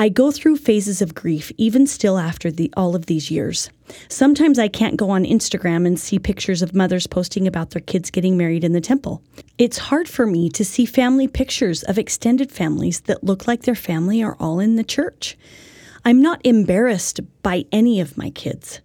I 0.00 0.10
go 0.10 0.30
through 0.30 0.58
phases 0.58 1.02
of 1.02 1.16
grief 1.16 1.50
even 1.56 1.84
still 1.88 2.18
after 2.18 2.52
the, 2.52 2.72
all 2.76 2.94
of 2.94 3.06
these 3.06 3.32
years. 3.32 3.68
Sometimes 4.06 4.56
I 4.56 4.68
can't 4.68 4.96
go 4.96 5.10
on 5.10 5.24
Instagram 5.24 5.88
and 5.88 5.98
see 5.98 6.20
pictures 6.20 6.62
of 6.62 6.72
mothers 6.72 7.08
posting 7.08 7.48
about 7.48 7.70
their 7.70 7.82
kids 7.82 8.12
getting 8.12 8.36
married 8.36 8.62
in 8.62 8.74
the 8.74 8.80
temple. 8.80 9.24
It's 9.58 9.78
hard 9.78 10.08
for 10.08 10.24
me 10.24 10.50
to 10.50 10.64
see 10.64 10.86
family 10.86 11.26
pictures 11.26 11.82
of 11.82 11.98
extended 11.98 12.52
families 12.52 13.00
that 13.02 13.24
look 13.24 13.48
like 13.48 13.62
their 13.62 13.74
family 13.74 14.22
are 14.22 14.36
all 14.38 14.60
in 14.60 14.76
the 14.76 14.84
church. 14.84 15.36
I'm 16.04 16.22
not 16.22 16.40
embarrassed 16.44 17.18
by 17.42 17.64
any 17.72 18.00
of 18.00 18.16
my 18.16 18.30
kids, 18.30 18.80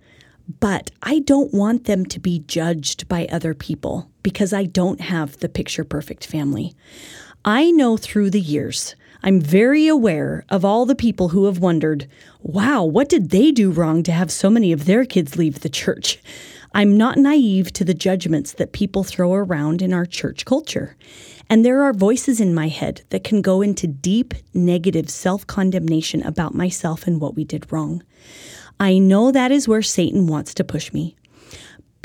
but 0.60 0.90
I 1.04 1.20
don't 1.20 1.54
want 1.54 1.86
them 1.86 2.08
to 2.08 2.20
be 2.20 2.40
judged 2.40 3.08
by 3.08 3.28
other 3.28 3.54
people 3.54 4.10
because 4.24 4.52
I 4.52 4.64
don't 4.64 5.00
have 5.00 5.38
the 5.38 5.50
picture 5.50 5.84
perfect 5.84 6.26
family. 6.26 6.74
I 7.46 7.70
know 7.70 7.98
through 7.98 8.32
the 8.32 8.42
years, 8.42 8.96
I'm 9.26 9.40
very 9.40 9.88
aware 9.88 10.44
of 10.50 10.66
all 10.66 10.86
the 10.86 10.96
people 10.96 11.30
who 11.30 11.46
have 11.46 11.60
wondered, 11.60 12.10
wow, 12.42 12.84
what 12.84 13.08
did 13.08 13.30
they 13.30 13.54
do 13.54 13.72
wrong 13.72 14.04
to 14.04 14.12
have 14.12 14.30
so 14.30 14.50
many 14.50 14.74
of 14.74 14.84
their 14.84 15.06
kids 15.06 15.38
leave 15.38 15.62
the 15.62 15.70
church? 15.70 16.20
I'm 16.74 16.98
not 16.98 17.18
naive 17.18 17.72
to 17.74 17.86
the 17.86 17.94
judgments 17.94 18.52
that 18.54 18.74
people 18.74 19.06
throw 19.06 19.34
around 19.34 19.82
in 19.82 19.94
our 19.94 20.06
church 20.06 20.44
culture. 20.44 20.98
And 21.50 21.64
there 21.64 21.84
are 21.84 21.94
voices 21.94 22.42
in 22.42 22.54
my 22.54 22.68
head 22.68 23.04
that 23.12 23.24
can 23.24 23.42
go 23.42 23.62
into 23.62 23.88
deep 23.88 24.34
negative 24.54 25.10
self 25.10 25.48
condemnation 25.48 26.22
about 26.24 26.54
myself 26.54 27.08
and 27.08 27.22
what 27.22 27.36
we 27.36 27.46
did 27.46 27.72
wrong. 27.72 28.04
I 28.78 28.98
know 28.98 29.32
that 29.32 29.52
is 29.54 29.70
where 29.70 29.82
Satan 29.82 30.28
wants 30.28 30.54
to 30.56 30.66
push 30.66 30.92
me. 30.92 31.16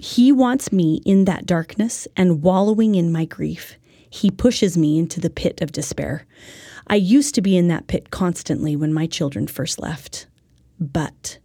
He 0.01 0.31
wants 0.31 0.71
me 0.71 1.01
in 1.05 1.25
that 1.25 1.47
darkness 1.47 2.07
and 2.17 2.43
wallowing 2.43 2.95
in 2.95 3.11
my 3.11 3.25
grief. 3.25 3.77
He 4.09 4.31
pushes 4.31 4.79
me 4.79 4.99
into 4.99 5.19
the 5.19 5.31
pit 5.31 5.61
of 5.61 5.73
despair. 5.73 6.27
I 6.91 6.97
used 6.97 7.35
to 7.35 7.43
be 7.43 7.57
in 7.57 7.69
that 7.69 7.87
pit 7.87 8.11
constantly 8.11 8.75
when 8.75 8.93
my 8.93 9.07
children 9.07 9.47
first 9.47 9.79
left. 9.79 10.27
But 10.81 11.39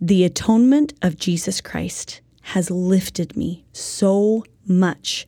the 0.00 0.24
atonement 0.24 0.92
of 1.00 1.16
Jesus 1.16 1.60
Christ 1.60 2.20
has 2.42 2.70
lifted 2.70 3.36
me 3.36 3.64
so 3.72 4.44
much, 4.66 5.26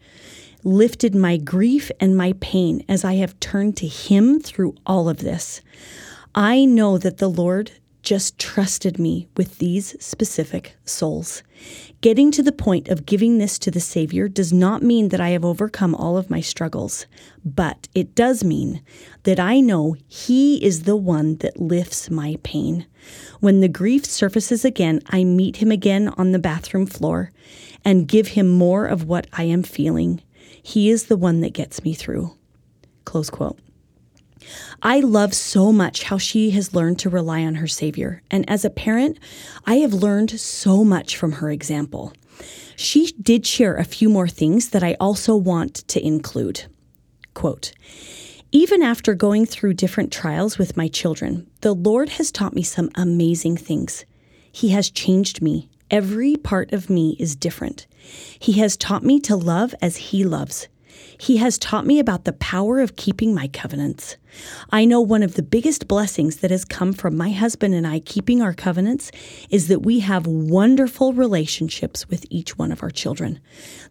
lifted 0.64 1.14
my 1.14 1.36
grief 1.36 1.90
and 2.00 2.16
my 2.16 2.34
pain 2.40 2.84
as 2.88 3.04
I 3.04 3.14
have 3.14 3.38
turned 3.40 3.76
to 3.78 3.86
Him 3.86 4.40
through 4.40 4.74
all 4.84 5.08
of 5.08 5.18
this. 5.18 5.60
I 6.34 6.64
know 6.64 6.98
that 6.98 7.18
the 7.18 7.30
Lord 7.30 7.72
just 8.02 8.38
trusted 8.38 8.98
me 8.98 9.28
with 9.36 9.58
these 9.58 9.96
specific 10.04 10.76
souls. 10.84 11.42
Getting 12.04 12.30
to 12.32 12.42
the 12.42 12.52
point 12.52 12.88
of 12.88 13.06
giving 13.06 13.38
this 13.38 13.58
to 13.60 13.70
the 13.70 13.80
Savior 13.80 14.28
does 14.28 14.52
not 14.52 14.82
mean 14.82 15.08
that 15.08 15.22
I 15.22 15.30
have 15.30 15.42
overcome 15.42 15.94
all 15.94 16.18
of 16.18 16.28
my 16.28 16.42
struggles, 16.42 17.06
but 17.46 17.88
it 17.94 18.14
does 18.14 18.44
mean 18.44 18.82
that 19.22 19.40
I 19.40 19.60
know 19.60 19.96
He 20.06 20.62
is 20.62 20.82
the 20.82 20.96
one 20.96 21.36
that 21.36 21.58
lifts 21.58 22.10
my 22.10 22.36
pain. 22.42 22.84
When 23.40 23.62
the 23.62 23.68
grief 23.68 24.04
surfaces 24.04 24.66
again, 24.66 25.00
I 25.06 25.24
meet 25.24 25.56
Him 25.56 25.70
again 25.70 26.08
on 26.18 26.32
the 26.32 26.38
bathroom 26.38 26.84
floor 26.84 27.32
and 27.86 28.06
give 28.06 28.28
Him 28.28 28.50
more 28.50 28.84
of 28.84 29.04
what 29.04 29.26
I 29.32 29.44
am 29.44 29.62
feeling. 29.62 30.20
He 30.62 30.90
is 30.90 31.04
the 31.04 31.16
one 31.16 31.40
that 31.40 31.54
gets 31.54 31.84
me 31.84 31.94
through. 31.94 32.36
Close 33.06 33.30
quote. 33.30 33.58
I 34.82 35.00
love 35.00 35.34
so 35.34 35.72
much 35.72 36.04
how 36.04 36.18
she 36.18 36.50
has 36.50 36.74
learned 36.74 36.98
to 37.00 37.10
rely 37.10 37.42
on 37.44 37.56
her 37.56 37.66
Savior. 37.66 38.22
And 38.30 38.48
as 38.48 38.64
a 38.64 38.70
parent, 38.70 39.18
I 39.66 39.76
have 39.76 39.92
learned 39.92 40.38
so 40.38 40.84
much 40.84 41.16
from 41.16 41.32
her 41.32 41.50
example. 41.50 42.12
She 42.76 43.12
did 43.20 43.46
share 43.46 43.76
a 43.76 43.84
few 43.84 44.08
more 44.08 44.28
things 44.28 44.70
that 44.70 44.82
I 44.82 44.96
also 45.00 45.36
want 45.36 45.86
to 45.88 46.04
include. 46.04 46.66
Quote, 47.32 47.72
even 48.52 48.82
after 48.82 49.14
going 49.14 49.46
through 49.46 49.74
different 49.74 50.12
trials 50.12 50.58
with 50.58 50.76
my 50.76 50.86
children, 50.86 51.50
the 51.60 51.74
Lord 51.74 52.10
has 52.10 52.30
taught 52.30 52.54
me 52.54 52.62
some 52.62 52.90
amazing 52.94 53.56
things. 53.56 54.04
He 54.52 54.68
has 54.68 54.90
changed 54.90 55.42
me 55.42 55.68
Every 55.90 56.36
part 56.36 56.72
of 56.72 56.88
me 56.88 57.16
is 57.20 57.36
different. 57.36 57.86
He 58.38 58.52
has 58.54 58.76
taught 58.76 59.04
me 59.04 59.20
to 59.20 59.36
love 59.36 59.74
as 59.82 59.96
He 59.96 60.24
loves. 60.24 60.68
He 61.18 61.36
has 61.36 61.58
taught 61.58 61.86
me 61.86 61.98
about 61.98 62.24
the 62.24 62.32
power 62.32 62.80
of 62.80 62.96
keeping 62.96 63.34
my 63.34 63.48
covenants. 63.48 64.16
I 64.70 64.84
know 64.84 65.00
one 65.00 65.22
of 65.22 65.34
the 65.34 65.42
biggest 65.42 65.88
blessings 65.88 66.36
that 66.36 66.50
has 66.50 66.64
come 66.64 66.92
from 66.92 67.16
my 67.16 67.30
husband 67.30 67.74
and 67.74 67.86
I 67.86 68.00
keeping 68.00 68.42
our 68.42 68.54
covenants 68.54 69.10
is 69.50 69.68
that 69.68 69.82
we 69.82 70.00
have 70.00 70.26
wonderful 70.26 71.12
relationships 71.12 72.08
with 72.08 72.26
each 72.30 72.58
one 72.58 72.72
of 72.72 72.82
our 72.82 72.90
children. 72.90 73.40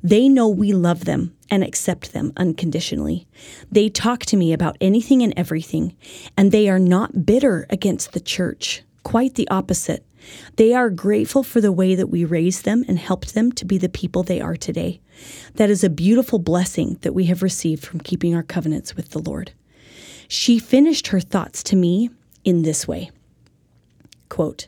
They 0.01 0.27
know 0.27 0.47
we 0.49 0.73
love 0.73 1.05
them 1.05 1.35
and 1.49 1.63
accept 1.63 2.13
them 2.13 2.33
unconditionally. 2.37 3.27
They 3.71 3.89
talk 3.89 4.25
to 4.27 4.37
me 4.37 4.53
about 4.53 4.77
anything 4.81 5.21
and 5.21 5.33
everything, 5.37 5.95
and 6.37 6.51
they 6.51 6.69
are 6.69 6.79
not 6.79 7.25
bitter 7.25 7.65
against 7.69 8.13
the 8.13 8.19
church. 8.19 8.83
Quite 9.03 9.35
the 9.35 9.47
opposite. 9.49 10.05
They 10.55 10.73
are 10.73 10.89
grateful 10.89 11.43
for 11.43 11.59
the 11.59 11.71
way 11.71 11.95
that 11.95 12.07
we 12.07 12.25
raised 12.25 12.63
them 12.65 12.85
and 12.87 12.97
helped 12.97 13.33
them 13.33 13.51
to 13.53 13.65
be 13.65 13.77
the 13.77 13.89
people 13.89 14.23
they 14.23 14.41
are 14.41 14.55
today. 14.55 15.01
That 15.55 15.69
is 15.69 15.83
a 15.83 15.89
beautiful 15.89 16.39
blessing 16.39 16.97
that 17.01 17.13
we 17.13 17.25
have 17.25 17.43
received 17.43 17.85
from 17.85 17.99
keeping 17.99 18.33
our 18.33 18.43
covenants 18.43 18.95
with 18.95 19.09
the 19.09 19.19
Lord. 19.19 19.51
She 20.27 20.59
finished 20.59 21.07
her 21.07 21.19
thoughts 21.19 21.63
to 21.63 21.75
me 21.75 22.09
in 22.43 22.63
this 22.63 22.87
way 22.87 23.11
Quote, 24.29 24.67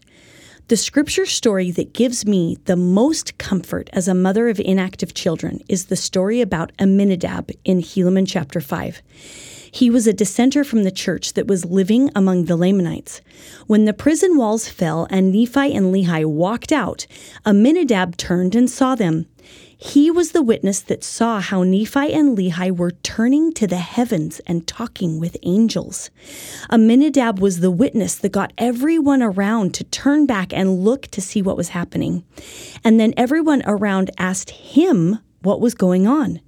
the 0.67 0.77
scripture 0.77 1.27
story 1.27 1.69
that 1.71 1.93
gives 1.93 2.25
me 2.25 2.57
the 2.65 2.75
most 2.75 3.37
comfort 3.37 3.87
as 3.93 4.07
a 4.07 4.15
mother 4.15 4.49
of 4.49 4.59
inactive 4.59 5.13
children 5.13 5.59
is 5.69 5.85
the 5.85 5.95
story 5.95 6.41
about 6.41 6.71
Aminadab 6.79 7.51
in 7.63 7.81
Helaman 7.81 8.27
chapter 8.27 8.59
5. 8.59 9.03
He 9.71 9.91
was 9.91 10.07
a 10.07 10.13
dissenter 10.13 10.63
from 10.63 10.83
the 10.83 10.89
church 10.89 11.33
that 11.33 11.45
was 11.45 11.65
living 11.65 12.09
among 12.15 12.45
the 12.45 12.55
Lamanites. 12.55 13.21
When 13.67 13.85
the 13.85 13.93
prison 13.93 14.37
walls 14.37 14.67
fell 14.67 15.05
and 15.11 15.31
Nephi 15.31 15.75
and 15.75 15.93
Lehi 15.93 16.25
walked 16.25 16.71
out, 16.71 17.05
Aminadab 17.45 18.17
turned 18.17 18.55
and 18.55 18.67
saw 18.67 18.95
them. 18.95 19.27
He 19.77 20.09
was 20.09 20.31
the 20.31 20.41
witness 20.41 20.79
that 20.81 21.03
saw 21.03 21.39
how 21.39 21.63
Nephi 21.63 22.13
and 22.13 22.37
Lehi 22.37 22.75
were 22.75 22.91
turning 22.91 23.53
to 23.53 23.67
the 23.67 23.77
heavens 23.77 24.39
and 24.47 24.67
talking 24.67 25.19
with 25.19 25.37
angels. 25.43 26.09
Aminadab 26.69 27.39
was 27.39 27.59
the 27.59 27.71
witness 27.71 28.15
that 28.15 28.31
got 28.31 28.53
everyone 28.57 29.21
around 29.21 29.73
to 29.75 29.83
turn 29.83 30.25
back 30.25 30.53
and 30.53 30.83
look 30.83 31.07
to 31.07 31.21
see 31.21 31.41
what 31.41 31.57
was 31.57 31.69
happening. 31.69 32.23
And 32.83 32.99
then 32.99 33.13
everyone 33.17 33.63
around 33.65 34.11
asked 34.17 34.49
him 34.49 35.19
what 35.41 35.61
was 35.61 35.75
going 35.75 36.07
on. 36.07 36.39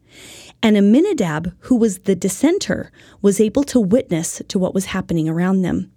And 0.63 0.75
Aminadab, 0.75 1.53
who 1.61 1.75
was 1.75 1.99
the 1.99 2.15
dissenter, 2.15 2.91
was 3.21 3.39
able 3.39 3.63
to 3.65 3.79
witness 3.79 4.41
to 4.47 4.57
what 4.57 4.73
was 4.73 4.85
happening 4.85 5.29
around 5.29 5.61
them. 5.61 5.91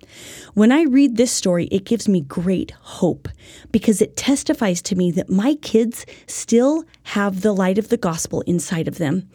When 0.54 0.70
I 0.70 0.82
read 0.82 1.16
this 1.16 1.32
story, 1.32 1.66
it 1.66 1.84
gives 1.84 2.08
me 2.08 2.20
great 2.20 2.72
hope 2.72 3.28
because 3.72 4.02
it 4.02 4.16
testifies 4.16 4.82
to 4.82 4.96
me 4.96 5.11
that 5.12 5.30
my 5.30 5.54
kids 5.54 6.04
still 6.26 6.84
have 7.04 7.40
the 7.40 7.54
light 7.54 7.78
of 7.78 7.88
the 7.88 7.96
gospel 7.96 8.42
inside 8.42 8.86
of 8.86 8.98
them. 8.98 9.28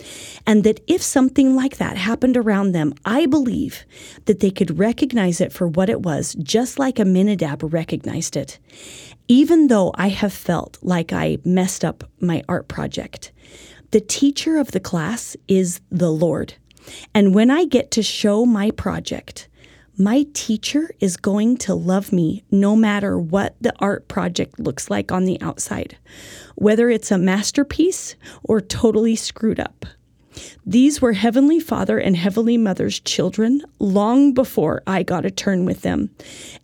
And 0.45 0.63
that 0.63 0.81
if 0.87 1.01
something 1.01 1.55
like 1.55 1.77
that 1.77 1.97
happened 1.97 2.37
around 2.37 2.71
them, 2.73 2.93
I 3.03 3.25
believe 3.25 3.85
that 4.25 4.41
they 4.41 4.51
could 4.51 4.77
recognize 4.77 5.41
it 5.41 5.51
for 5.51 5.67
what 5.67 5.89
it 5.89 6.01
was, 6.01 6.35
just 6.35 6.77
like 6.77 6.99
Aminadab 6.99 7.73
recognized 7.73 8.37
it. 8.37 8.59
Even 9.27 9.67
though 9.67 9.91
I 9.95 10.09
have 10.09 10.33
felt 10.33 10.77
like 10.83 11.11
I 11.11 11.39
messed 11.43 11.83
up 11.83 12.03
my 12.19 12.43
art 12.47 12.67
project, 12.67 13.31
the 13.95 14.01
teacher 14.01 14.57
of 14.57 14.71
the 14.71 14.79
class 14.81 15.37
is 15.47 15.79
the 15.89 16.11
Lord. 16.11 16.55
And 17.13 17.33
when 17.33 17.49
I 17.49 17.63
get 17.63 17.91
to 17.91 18.03
show 18.03 18.45
my 18.45 18.71
project, 18.71 19.47
my 19.97 20.25
teacher 20.33 20.91
is 20.99 21.15
going 21.15 21.55
to 21.59 21.73
love 21.73 22.11
me 22.11 22.43
no 22.51 22.75
matter 22.75 23.17
what 23.17 23.55
the 23.61 23.73
art 23.79 24.09
project 24.09 24.59
looks 24.59 24.89
like 24.89 25.13
on 25.13 25.23
the 25.23 25.39
outside, 25.39 25.97
whether 26.55 26.89
it's 26.89 27.09
a 27.09 27.17
masterpiece 27.17 28.17
or 28.43 28.59
totally 28.59 29.15
screwed 29.15 29.61
up. 29.61 29.85
These 30.65 31.01
were 31.01 31.13
Heavenly 31.13 31.59
Father 31.59 31.97
and 31.97 32.15
Heavenly 32.15 32.57
Mother's 32.57 32.99
children 32.99 33.61
long 33.79 34.33
before 34.33 34.81
I 34.87 35.03
got 35.03 35.25
a 35.25 35.31
turn 35.31 35.65
with 35.65 35.81
them. 35.81 36.09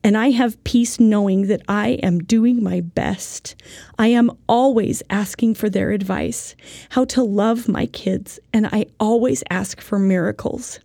And 0.04 0.18
I 0.18 0.32
have 0.32 0.64
peace 0.64 1.00
knowing 1.00 1.48
that 1.48 1.62
I 1.68 2.00
am 2.04 2.20
doing 2.20 2.64
my 2.64 2.82
best. 2.82 3.56
I 4.00 4.08
am 4.08 4.32
always 4.48 5.04
asking 5.10 5.56
for 5.56 5.70
their 5.70 5.92
advice, 5.92 6.56
how 6.90 7.06
to 7.06 7.24
love 7.24 7.68
my 7.68 7.86
kids, 7.86 8.40
and 8.54 8.68
I 8.68 8.88
always 9.00 9.44
ask 9.50 9.80
for 9.82 10.00
miracles. 10.00 10.80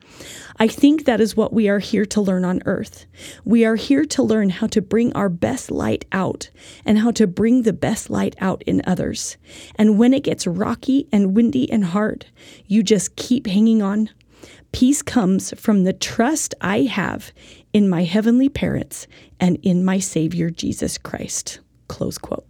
I 0.59 0.69
think 0.69 1.05
that 1.05 1.21
is 1.21 1.37
what 1.37 1.53
we 1.53 1.69
are 1.69 1.79
here 1.79 2.07
to 2.07 2.21
learn 2.21 2.45
on 2.45 2.63
earth. 2.65 3.07
We 3.45 3.65
are 3.65 3.77
here 3.77 4.07
to 4.07 4.23
learn 4.23 4.49
how 4.49 4.67
to 4.69 4.81
bring 4.81 5.13
our 5.13 5.29
best 5.29 5.71
light 5.71 6.07
out 6.13 6.51
and 6.85 6.99
how 6.99 7.11
to 7.13 7.27
bring 7.27 7.63
the 7.63 7.75
best 7.75 8.09
light 8.09 8.35
out 8.41 8.63
in 8.67 8.81
others. 8.87 9.37
And 9.75 9.99
when 9.99 10.15
it 10.15 10.25
gets 10.25 10.47
rocky 10.47 11.09
and 11.13 11.35
windy 11.35 11.71
and 11.71 11.85
hard, 11.85 12.27
you 12.67 12.83
just 12.83 13.17
keep 13.17 13.47
hanging 13.47 13.83
on. 13.83 14.09
Peace 14.73 15.03
comes 15.03 15.53
from 15.61 15.85
the 15.85 15.93
trust 15.93 16.55
I 16.61 16.83
have 16.83 17.33
in 17.73 17.89
my 17.89 18.05
heavenly 18.05 18.49
parents 18.49 19.07
and 19.39 19.59
in 19.63 19.85
my 19.85 19.99
Savior 19.99 20.49
Jesus 20.49 20.97
Christ. 20.97 21.61
Close 21.89 22.17
quote. 22.17 22.47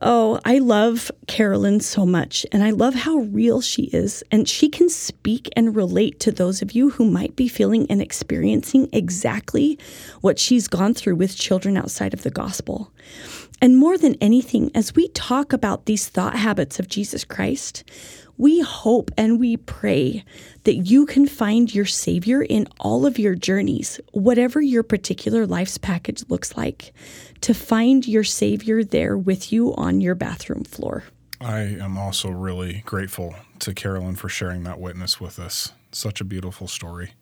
Oh, 0.00 0.38
I 0.44 0.58
love 0.58 1.10
Carolyn 1.26 1.80
so 1.80 2.06
much, 2.06 2.46
and 2.52 2.62
I 2.62 2.70
love 2.70 2.94
how 2.94 3.16
real 3.16 3.60
she 3.60 3.84
is. 3.84 4.22
And 4.30 4.48
she 4.48 4.68
can 4.68 4.88
speak 4.88 5.48
and 5.56 5.74
relate 5.74 6.20
to 6.20 6.30
those 6.30 6.62
of 6.62 6.70
you 6.70 6.90
who 6.90 7.10
might 7.10 7.34
be 7.34 7.48
feeling 7.48 7.84
and 7.90 8.00
experiencing 8.00 8.88
exactly 8.92 9.76
what 10.20 10.38
she's 10.38 10.68
gone 10.68 10.94
through 10.94 11.16
with 11.16 11.36
children 11.36 11.76
outside 11.76 12.14
of 12.14 12.22
the 12.22 12.30
gospel. 12.30 12.92
And 13.60 13.76
more 13.76 13.98
than 13.98 14.14
anything, 14.20 14.70
as 14.72 14.94
we 14.94 15.08
talk 15.08 15.52
about 15.52 15.86
these 15.86 16.08
thought 16.08 16.36
habits 16.36 16.78
of 16.78 16.88
Jesus 16.88 17.24
Christ, 17.24 17.82
we 18.36 18.60
hope 18.60 19.10
and 19.16 19.40
we 19.40 19.56
pray 19.56 20.24
that 20.62 20.76
you 20.76 21.06
can 21.06 21.26
find 21.26 21.74
your 21.74 21.86
Savior 21.86 22.40
in 22.40 22.68
all 22.78 23.04
of 23.04 23.18
your 23.18 23.34
journeys, 23.34 24.00
whatever 24.12 24.60
your 24.60 24.84
particular 24.84 25.44
life's 25.44 25.76
package 25.76 26.22
looks 26.28 26.56
like, 26.56 26.92
to 27.42 27.54
find 27.54 28.06
your 28.06 28.24
Savior 28.24 28.84
there 28.84 29.16
with 29.16 29.52
you 29.52 29.74
on 29.76 30.00
your 30.00 30.14
bathroom 30.14 30.64
floor. 30.64 31.04
I 31.40 31.60
am 31.60 31.96
also 31.96 32.30
really 32.30 32.82
grateful 32.84 33.34
to 33.60 33.74
Carolyn 33.74 34.16
for 34.16 34.28
sharing 34.28 34.64
that 34.64 34.80
witness 34.80 35.20
with 35.20 35.38
us. 35.38 35.72
Such 35.92 36.20
a 36.20 36.24
beautiful 36.24 36.66
story. 36.66 37.12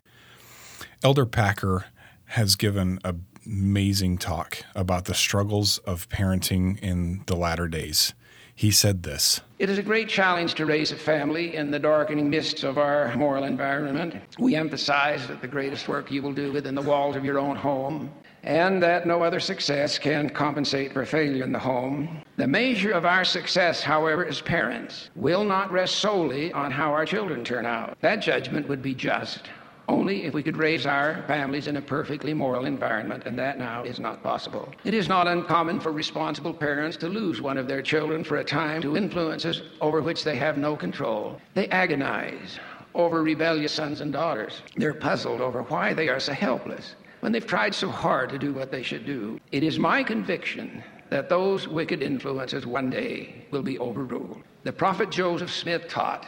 Elder 1.03 1.27
Packer 1.27 1.87
has 2.31 2.57
given 2.57 2.99
an 3.05 3.27
amazing 3.45 4.19
talk 4.19 4.59
about 4.75 5.05
the 5.05 5.15
struggles 5.15 5.79
of 5.79 6.09
parenting 6.09 6.79
in 6.81 7.23
the 7.27 7.37
latter 7.37 7.69
days 7.69 8.15
he 8.57 8.71
said 8.71 9.03
this 9.03 9.43
It 9.59 9.69
is 9.69 9.79
a 9.79 9.83
great 9.83 10.09
challenge 10.09 10.55
to 10.55 10.67
raise 10.67 10.91
a 10.91 10.97
family 10.97 11.55
in 11.55 11.71
the 11.71 11.79
darkening 11.79 12.29
mists 12.31 12.65
of 12.65 12.79
our 12.79 13.15
moral 13.15 13.45
environment. 13.45 14.17
We 14.39 14.57
emphasize 14.57 15.29
that 15.29 15.43
the 15.43 15.49
greatest 15.49 15.89
work 15.89 16.11
you 16.11 16.23
will 16.23 16.33
do 16.33 16.51
within 16.53 16.75
the 16.75 16.83
walls 16.83 17.17
of 17.17 17.25
your 17.25 17.39
own 17.39 17.55
home 17.55 18.11
and 18.47 18.81
that 18.81 19.07
no 19.07 19.23
other 19.23 19.41
success 19.41 19.99
can 19.99 20.31
compensate 20.31 20.93
for 20.93 21.05
failure 21.05 21.45
in 21.45 21.53
the 21.53 21.59
home. 21.59 22.23
The 22.37 22.47
measure 22.47 22.93
of 22.93 23.05
our 23.05 23.25
success, 23.25 23.83
however, 23.83 24.25
as 24.25 24.41
parents, 24.41 25.11
will 25.17 25.45
not 25.45 25.73
rest 25.73 25.97
solely 25.97 26.53
on 26.53 26.71
how 26.71 26.93
our 26.93 27.05
children 27.05 27.45
turn 27.45 27.67
out. 27.67 27.99
That 28.01 28.17
judgment 28.17 28.69
would 28.69 28.83
be 28.83 28.95
just 28.95 29.51
only 29.89 30.25
if 30.25 30.35
we 30.35 30.43
could 30.43 30.57
raise 30.57 30.87
our 30.87 31.25
families 31.27 31.67
in 31.67 31.77
a 31.77 31.83
perfectly 31.83 32.35
moral 32.35 32.67
environment, 32.67 33.25
and 33.27 33.39
that 33.39 33.59
now 33.59 33.83
is 33.83 34.01
not 34.01 34.23
possible. 34.23 34.73
It 34.85 34.95
is 34.95 35.09
not 35.09 35.29
uncommon 35.29 35.81
for 35.81 35.93
responsible 35.93 36.55
parents 36.55 36.97
to 36.99 37.09
lose 37.09 37.41
one 37.41 37.59
of 37.59 37.69
their 37.69 37.83
children 37.83 38.25
for 38.25 38.39
a 38.39 38.45
time 38.45 38.83
to 38.83 38.97
influences 38.97 39.63
over 39.81 40.01
which 40.01 40.25
they 40.25 40.37
have 40.37 40.57
no 40.57 40.77
control. 40.77 41.41
They 41.55 41.69
agonize 41.69 42.59
over 42.95 43.23
rebellious 43.23 43.73
sons 43.73 44.01
and 44.01 44.13
daughters. 44.13 44.63
They're 44.77 44.95
puzzled 44.95 45.41
over 45.41 45.63
why 45.63 45.95
they 45.95 46.09
are 46.09 46.21
so 46.21 46.33
helpless 46.33 46.97
when 47.27 47.33
they've 47.33 47.45
tried 47.45 47.75
so 47.75 47.89
hard 47.91 48.31
to 48.31 48.39
do 48.39 48.53
what 48.53 48.71
they 48.71 48.85
should 48.85 49.05
do. 49.05 49.41
It 49.51 49.65
is 49.65 49.81
my 49.81 50.05
conviction 50.05 50.85
that 51.11 51.29
those 51.29 51.67
wicked 51.67 52.01
influences 52.01 52.65
one 52.69 52.89
day 52.89 53.45
will 53.51 53.65
be 53.65 53.81
overruled. 53.81 54.45
The 54.63 54.73
prophet 54.73 55.11
Joseph 55.11 55.51
Smith 55.51 55.89
taught 55.89 56.25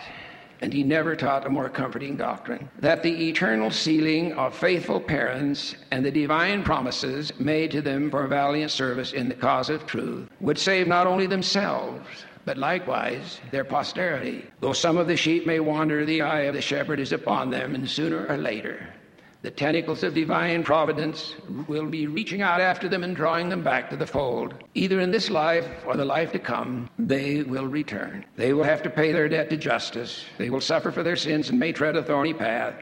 and 0.61 0.73
he 0.73 0.83
never 0.83 1.15
taught 1.15 1.47
a 1.47 1.51
more 1.51 1.69
comforting 1.69 2.17
doctrine 2.17 2.69
that 2.81 3.05
the 3.05 3.29
eternal 3.29 3.71
sealing 3.71 4.33
of 4.33 4.57
faithful 4.57 4.99
parents 5.01 5.77
and 5.93 6.05
the 6.05 6.11
divine 6.11 6.65
promises 6.65 7.33
made 7.39 7.71
to 7.71 7.81
them 7.81 8.11
for 8.11 8.27
valiant 8.27 8.73
service 8.73 9.13
in 9.13 9.29
the 9.29 9.37
cause 9.37 9.71
of 9.71 9.87
truth 9.87 10.29
would 10.41 10.59
save 10.59 10.89
not 10.89 11.07
only 11.07 11.29
themselves, 11.29 12.09
but 12.45 12.59
likewise 12.59 13.41
their 13.53 13.63
posterity. 13.63 14.51
Though 14.59 14.73
some 14.73 14.97
of 14.97 15.07
the 15.07 15.17
sheep 15.17 15.47
may 15.47 15.61
wander, 15.61 16.05
the 16.05 16.23
eye 16.23 16.49
of 16.51 16.57
the 16.57 16.61
shepherd 16.61 16.99
is 16.99 17.13
upon 17.13 17.51
them, 17.51 17.77
and 17.77 17.89
sooner 17.89 18.27
or 18.27 18.37
later 18.37 18.95
the 19.43 19.51
tentacles 19.51 20.03
of 20.03 20.15
divine 20.15 20.65
providence 20.65 21.35
will 21.69 21.87
be 21.87 22.07
reaching 22.09 22.43
out 22.43 22.61
after 22.61 22.89
them 22.89 23.05
and 23.05 23.15
drawing 23.15 23.49
them 23.49 23.63
back 23.63 23.89
to 23.89 23.97
the 23.97 24.07
fold. 24.07 24.55
Either 24.75 24.99
in 25.01 25.13
this 25.13 25.31
life 25.31 25.69
or 25.87 25.97
the 25.97 26.05
life 26.05 26.33
to 26.33 26.39
come, 26.39 26.91
they 26.99 27.43
will 27.43 27.67
return. 27.67 28.25
They 28.37 28.53
will 28.53 28.65
have 28.65 28.83
to 28.83 28.91
pay 28.91 29.13
their 29.13 29.29
debt 29.29 29.49
to 29.51 29.57
justice. 29.57 30.25
They 30.39 30.51
will 30.51 30.61
suffer 30.61 30.91
for 30.91 31.05
their 31.05 31.17
sins 31.17 31.51
and 31.51 31.59
may 31.59 31.73
tread 31.73 31.97
a 31.97 32.03
thorny 32.03 32.35
path. 32.35 32.75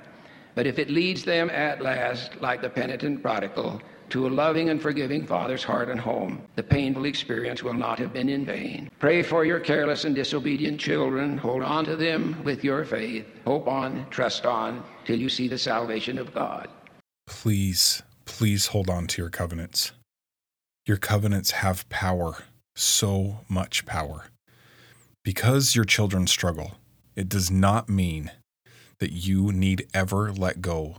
But 0.54 0.66
if 0.66 0.78
it 0.78 0.88
leads 0.88 1.24
them 1.24 1.50
at 1.50 1.82
last, 1.82 2.40
like 2.40 2.62
the 2.62 2.70
penitent 2.70 3.22
prodigal, 3.22 3.82
to 4.10 4.26
a 4.26 4.28
loving 4.28 4.70
and 4.70 4.80
forgiving 4.80 5.26
father's 5.26 5.64
heart 5.64 5.88
and 5.88 6.00
home, 6.00 6.42
the 6.54 6.62
painful 6.62 7.04
experience 7.04 7.62
will 7.62 7.74
not 7.74 7.98
have 7.98 8.12
been 8.12 8.28
in 8.28 8.44
vain. 8.44 8.90
Pray 8.98 9.22
for 9.22 9.44
your 9.44 9.60
careless 9.60 10.04
and 10.04 10.14
disobedient 10.14 10.80
children. 10.80 11.36
Hold 11.38 11.62
on 11.62 11.84
to 11.84 11.96
them 11.96 12.42
with 12.44 12.64
your 12.64 12.84
faith. 12.84 13.26
Hope 13.44 13.66
on, 13.66 14.06
trust 14.10 14.46
on, 14.46 14.82
till 15.04 15.18
you 15.18 15.28
see 15.28 15.48
the 15.48 15.58
salvation 15.58 16.18
of 16.18 16.32
God. 16.34 16.68
Please, 17.26 18.02
please 18.24 18.68
hold 18.68 18.88
on 18.88 19.06
to 19.08 19.22
your 19.22 19.30
covenants. 19.30 19.92
Your 20.86 20.96
covenants 20.96 21.50
have 21.50 21.88
power, 21.88 22.44
so 22.76 23.40
much 23.48 23.86
power. 23.86 24.26
Because 25.24 25.74
your 25.74 25.84
children 25.84 26.28
struggle, 26.28 26.76
it 27.16 27.28
does 27.28 27.50
not 27.50 27.88
mean 27.88 28.30
that 29.00 29.10
you 29.10 29.50
need 29.50 29.88
ever 29.92 30.32
let 30.32 30.60
go 30.60 30.98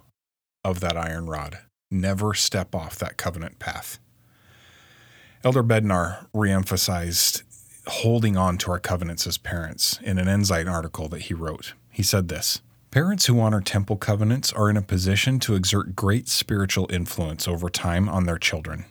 of 0.63 0.81
that 0.81 0.97
iron 0.97 1.27
rod. 1.27 1.59
Never 1.89 2.33
step 2.33 2.75
off 2.75 2.97
that 2.99 3.17
covenant 3.17 3.59
path. 3.59 3.99
Elder 5.43 5.63
Bednar 5.63 6.27
reemphasized 6.33 7.43
holding 7.87 8.35
on 8.35 8.57
to 8.57 8.71
our 8.71 8.79
covenants 8.79 9.25
as 9.25 9.37
parents 9.37 9.97
in 10.03 10.17
an 10.17 10.27
Ensign 10.27 10.67
article 10.67 11.07
that 11.07 11.23
he 11.23 11.33
wrote. 11.33 11.73
He 11.89 12.03
said 12.03 12.27
this 12.27 12.61
Parents 12.91 13.27
who 13.27 13.39
honor 13.39 13.61
temple 13.61 13.95
covenants 13.95 14.51
are 14.51 14.69
in 14.69 14.75
a 14.75 14.81
position 14.81 15.39
to 15.39 15.55
exert 15.55 15.95
great 15.95 16.27
spiritual 16.27 16.87
influence 16.91 17.47
over 17.47 17.69
time 17.69 18.09
on 18.09 18.25
their 18.25 18.37
children. 18.37 18.85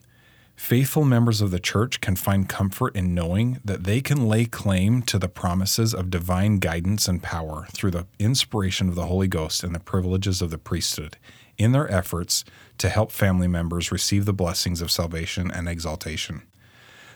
Faithful 0.54 1.04
members 1.04 1.42
of 1.42 1.50
the 1.50 1.60
church 1.60 2.00
can 2.00 2.16
find 2.16 2.48
comfort 2.48 2.96
in 2.96 3.14
knowing 3.14 3.60
that 3.62 3.84
they 3.84 4.00
can 4.00 4.26
lay 4.26 4.46
claim 4.46 5.02
to 5.02 5.18
the 5.18 5.28
promises 5.28 5.92
of 5.92 6.08
divine 6.08 6.58
guidance 6.58 7.08
and 7.08 7.22
power 7.22 7.66
through 7.72 7.90
the 7.90 8.06
inspiration 8.18 8.88
of 8.88 8.94
the 8.94 9.04
Holy 9.04 9.28
Ghost 9.28 9.62
and 9.62 9.74
the 9.74 9.80
privileges 9.80 10.40
of 10.40 10.50
the 10.50 10.56
priesthood 10.56 11.18
in 11.58 11.72
their 11.72 11.90
efforts 11.90 12.44
to 12.78 12.88
help 12.88 13.10
family 13.10 13.48
members 13.48 13.92
receive 13.92 14.24
the 14.24 14.32
blessings 14.32 14.80
of 14.80 14.90
salvation 14.90 15.50
and 15.50 15.68
exaltation. 15.68 16.42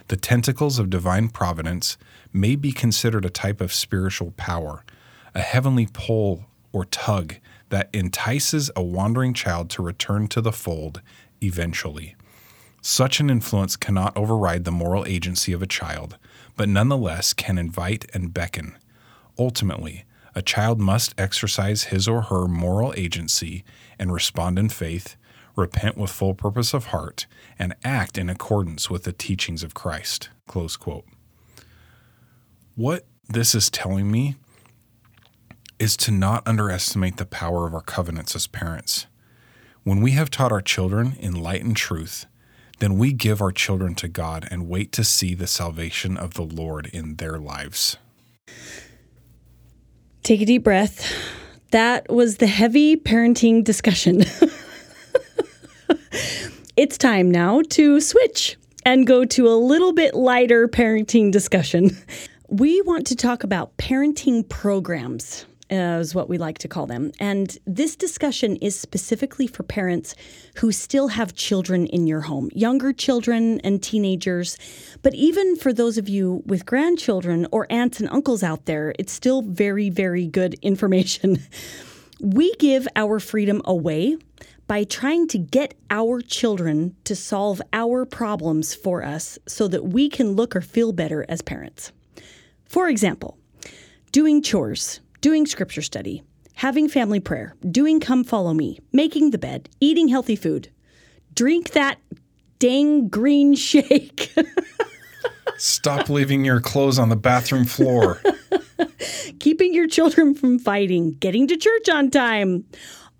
The 0.09 0.17
tentacles 0.17 0.79
of 0.79 0.91
divine 0.91 1.29
providence 1.29 1.97
may 2.33 2.57
be 2.57 2.73
considered 2.73 3.25
a 3.25 3.31
type 3.31 3.61
of 3.61 3.73
spiritual 3.73 4.33
power, 4.33 4.85
a 5.35 5.41
heavenly 5.41 5.89
pull 5.93 6.47
or 6.73 6.85
tug 6.85 7.37
that 7.69 7.91
entices 7.93 8.71
a 8.75 8.83
wandering 8.83 9.35
child 9.35 9.71
to 9.71 9.83
return 9.83 10.27
to 10.29 10.41
the 10.41 10.53
fold 10.53 11.01
eventually. 11.41 12.17
Such 12.83 13.21
an 13.21 13.31
influence 13.31 13.77
cannot 13.77 14.17
override 14.17 14.65
the 14.65 14.71
moral 14.71 15.05
agency 15.07 15.53
of 15.53 15.63
a 15.63 15.67
child, 15.67 16.17
but 16.57 16.69
nonetheless 16.69 17.33
can 17.33 17.59
invite 17.59 18.11
and 18.15 18.33
beckon. 18.33 18.77
Ultimately, 19.39 20.05
a 20.35 20.43
child 20.43 20.81
must 20.81 21.15
exercise 21.19 21.85
his 21.85 22.09
or 22.09 22.23
her 22.23 22.47
moral 22.47 22.95
agency 22.97 23.65
and 24.01 24.13
respond 24.13 24.59
in 24.59 24.71
faith, 24.71 25.15
repent 25.55 25.97
with 25.97 26.11
full 26.11 26.35
purpose 26.35 26.75
of 26.75 26.87
heart, 26.87 27.27
and 27.59 27.77
act 27.85 28.19
in 28.19 28.31
accordance 28.31 28.91
with 28.91 29.05
the 29.05 29.13
teachings 29.13 29.63
of 29.63 29.75
Christ. 29.75 30.31
Close 30.49 30.77
quote. 30.77 31.05
What 32.75 33.07
this 33.29 33.55
is 33.55 33.71
telling 33.71 34.11
me 34.11 34.37
is 35.79 35.97
to 35.99 36.11
not 36.11 36.47
underestimate 36.47 37.19
the 37.19 37.27
power 37.27 37.67
of 37.67 37.75
our 37.75 37.83
covenants 37.83 38.35
as 38.35 38.47
parents. 38.47 39.07
When 39.83 40.01
we 40.01 40.13
have 40.13 40.31
taught 40.31 40.53
our 40.53 40.63
children 40.63 41.15
in 41.19 41.35
light 41.35 41.63
and 41.63 41.77
truth, 41.77 42.27
then 42.81 42.97
we 42.97 43.13
give 43.13 43.43
our 43.43 43.53
children 43.53 43.95
to 43.97 44.09
God 44.09 44.49
and 44.51 44.69
wait 44.69 44.93
to 44.93 45.05
see 45.05 45.35
the 45.35 45.47
salvation 45.47 46.17
of 46.17 46.35
the 46.35 46.43
Lord 46.43 46.87
in 46.87 47.17
their 47.17 47.39
lives. 47.39 47.99
Take 50.23 50.41
a 50.41 50.47
deep 50.47 50.65
breath. 50.65 51.13
That 51.71 52.11
was 52.11 52.39
the 52.39 52.47
heavy 52.47 52.97
parenting 52.97 53.63
discussion. 53.63 54.25
it's 56.77 56.99
time 56.99 57.31
now 57.31 57.63
to 57.71 58.01
switch 58.01 58.57
and 58.85 59.07
go 59.07 59.25
to 59.25 59.47
a 59.47 59.55
little 59.55 59.93
bit 59.93 60.15
lighter 60.15 60.67
parenting 60.67 61.31
discussion. 61.31 61.97
We 62.49 62.83
want 62.83 63.07
to 63.09 63.17
talk 63.17 63.45
about 63.45 63.77
parenting 63.77 64.49
programs 64.49 65.47
is 65.71 66.15
what 66.15 66.29
we 66.29 66.39
like 66.39 66.59
to 66.59 66.69
call 66.69 66.87
them. 66.87 67.13
And 67.21 67.57
this 67.67 67.97
discussion 67.97 68.57
is 68.57 68.79
specifically 68.79 69.47
for 69.47 69.63
parents 69.63 70.15
who 70.57 70.73
still 70.73 71.09
have 71.09 71.35
children 71.35 71.87
in 71.87 72.07
your 72.07 72.23
home, 72.23 72.51
younger 72.53 72.93
children 72.93 73.61
and 73.61 73.83
teenagers. 73.83 74.59
But 75.03 75.15
even 75.15 75.57
for 75.57 75.73
those 75.73 75.97
of 75.99 76.09
you 76.09 76.43
with 76.47 76.67
grandchildren 76.67 77.47
or 77.53 77.67
aunts 77.71 78.01
and 78.01 78.09
uncles 78.11 78.43
out 78.43 78.67
there, 78.67 78.95
it's 78.99 79.13
still 79.13 79.43
very, 79.43 79.91
very 79.91 80.27
good 80.27 80.55
information. 80.63 81.39
We 82.21 82.55
give 82.57 82.87
our 82.97 83.19
freedom 83.19 83.63
away 83.65 84.17
by 84.67 84.85
trying 84.85 85.27
to 85.27 85.37
get 85.39 85.75
our 85.91 86.21
children 86.21 86.95
to 87.03 87.17
solve 87.17 87.61
our 87.73 88.05
problems 88.05 88.73
for 88.73 89.05
us 89.05 89.37
so 89.47 89.67
that 89.67 89.87
we 89.87 90.09
can 90.09 90.33
look 90.33 90.55
or 90.55 90.61
feel 90.61 90.93
better 90.93 91.27
as 91.29 91.43
parents. 91.43 91.91
For 92.67 92.89
example, 92.89 93.37
doing 94.13 94.43
chores, 94.43 95.01
doing 95.21 95.47
scripture 95.47 95.83
study, 95.83 96.23
having 96.55 96.89
family 96.89 97.21
prayer, 97.21 97.55
doing 97.71 98.01
come 98.01 98.25
follow 98.25 98.55
me, 98.55 98.79
making 98.93 99.31
the 99.31 99.39
bed, 99.39 99.69
eating 99.81 100.09
healthy 100.09 100.37
food. 100.37 100.71
Drink 101.35 101.71
that 101.71 101.99
dang 102.59 103.09
green 103.09 103.55
shake. 103.57 104.33
Stop 105.57 106.09
leaving 106.09 106.45
your 106.45 106.61
clothes 106.61 106.99
on 106.99 107.09
the 107.09 107.17
bathroom 107.17 107.65
floor. 107.65 108.21
Keeping 109.41 109.75
your 109.75 109.89
children 109.89 110.35
from 110.35 110.59
fighting, 110.59 111.13
getting 111.13 111.47
to 111.49 111.57
church 111.57 111.89
on 111.89 112.11
time. 112.11 112.65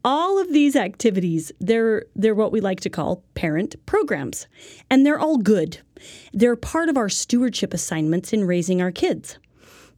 All 0.03 0.41
of 0.41 0.51
these 0.51 0.77
activities, 0.77 1.53
they're 1.61 2.07
they're 2.17 2.35
what 2.35 2.53
we 2.53 2.63
like 2.63 2.81
to 2.81 2.91
call 2.91 3.23
parent 3.35 3.77
programs. 3.85 4.47
And 4.91 5.05
they're 5.05 5.19
all 5.19 5.37
good. 5.37 5.81
They're 6.33 6.57
part 6.57 6.89
of 6.89 6.97
our 6.97 7.11
stewardship 7.11 7.75
assignments 7.75 8.33
in 8.33 8.47
raising 8.47 8.81
our 8.81 8.93
kids. 8.93 9.39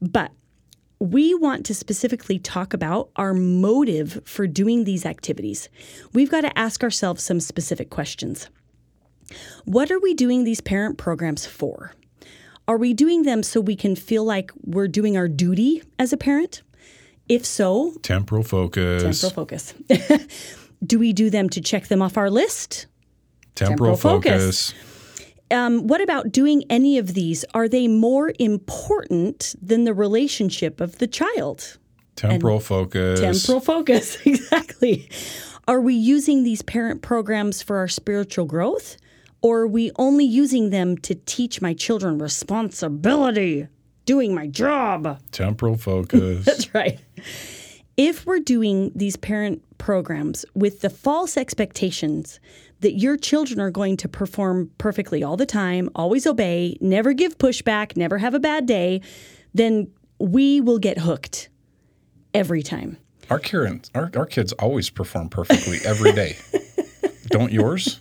But 0.00 0.32
we 1.02 1.34
want 1.34 1.66
to 1.66 1.74
specifically 1.74 2.38
talk 2.38 2.72
about 2.72 3.10
our 3.16 3.34
motive 3.34 4.20
for 4.24 4.46
doing 4.46 4.84
these 4.84 5.04
activities. 5.04 5.68
We've 6.12 6.30
got 6.30 6.42
to 6.42 6.56
ask 6.56 6.84
ourselves 6.84 7.24
some 7.24 7.40
specific 7.40 7.90
questions. 7.90 8.48
What 9.64 9.90
are 9.90 9.98
we 9.98 10.14
doing 10.14 10.44
these 10.44 10.60
parent 10.60 10.98
programs 10.98 11.44
for? 11.44 11.92
Are 12.68 12.76
we 12.76 12.94
doing 12.94 13.24
them 13.24 13.42
so 13.42 13.60
we 13.60 13.74
can 13.74 13.96
feel 13.96 14.22
like 14.22 14.52
we're 14.62 14.86
doing 14.86 15.16
our 15.16 15.26
duty 15.26 15.82
as 15.98 16.12
a 16.12 16.16
parent? 16.16 16.62
If 17.28 17.44
so, 17.44 17.94
temporal 18.02 18.44
focus. 18.44 19.02
Temporal 19.02 19.32
focus. 19.32 19.74
do 20.86 21.00
we 21.00 21.12
do 21.12 21.30
them 21.30 21.48
to 21.48 21.60
check 21.60 21.88
them 21.88 22.00
off 22.00 22.16
our 22.16 22.30
list? 22.30 22.86
Temporal, 23.56 23.96
temporal 23.96 23.96
focus. 23.96 24.70
focus 24.70 24.91
um, 25.52 25.86
what 25.86 26.00
about 26.00 26.32
doing 26.32 26.64
any 26.70 26.98
of 26.98 27.14
these? 27.14 27.44
Are 27.54 27.68
they 27.68 27.86
more 27.86 28.32
important 28.38 29.54
than 29.60 29.84
the 29.84 29.94
relationship 29.94 30.80
of 30.80 30.98
the 30.98 31.06
child? 31.06 31.78
Temporal 32.16 32.56
and 32.56 32.64
focus. 32.64 33.20
Temporal 33.20 33.60
focus, 33.60 34.18
exactly. 34.26 35.08
Are 35.68 35.80
we 35.80 35.94
using 35.94 36.42
these 36.42 36.62
parent 36.62 37.02
programs 37.02 37.62
for 37.62 37.76
our 37.76 37.88
spiritual 37.88 38.46
growth? 38.46 38.96
Or 39.42 39.62
are 39.62 39.66
we 39.66 39.90
only 39.96 40.24
using 40.24 40.70
them 40.70 40.96
to 40.98 41.14
teach 41.14 41.60
my 41.60 41.74
children 41.74 42.18
responsibility, 42.18 43.66
doing 44.04 44.34
my 44.34 44.46
job? 44.46 45.20
Temporal 45.32 45.76
focus. 45.78 46.44
That's 46.44 46.74
right. 46.74 47.00
If 47.96 48.24
we're 48.24 48.38
doing 48.38 48.92
these 48.94 49.16
parent 49.16 49.62
programs 49.78 50.44
with 50.54 50.80
the 50.80 50.90
false 50.90 51.36
expectations 51.36 52.40
that 52.82 52.94
your 52.94 53.16
children 53.16 53.60
are 53.60 53.70
going 53.70 53.96
to 53.96 54.08
perform 54.08 54.70
perfectly 54.78 55.22
all 55.22 55.36
the 55.36 55.46
time, 55.46 55.88
always 55.94 56.26
obey, 56.26 56.76
never 56.80 57.12
give 57.12 57.38
pushback, 57.38 57.96
never 57.96 58.18
have 58.18 58.34
a 58.34 58.40
bad 58.40 58.66
day, 58.66 59.00
then 59.54 59.90
we 60.18 60.60
will 60.60 60.78
get 60.78 60.98
hooked 60.98 61.48
every 62.34 62.62
time. 62.62 62.98
Our 63.30 63.38
kids, 63.38 63.90
our, 63.94 64.10
our 64.16 64.26
kids 64.26 64.52
always 64.54 64.90
perform 64.90 65.28
perfectly 65.28 65.78
every 65.86 66.12
day. 66.12 66.36
Don't 67.28 67.52
yours? 67.52 68.00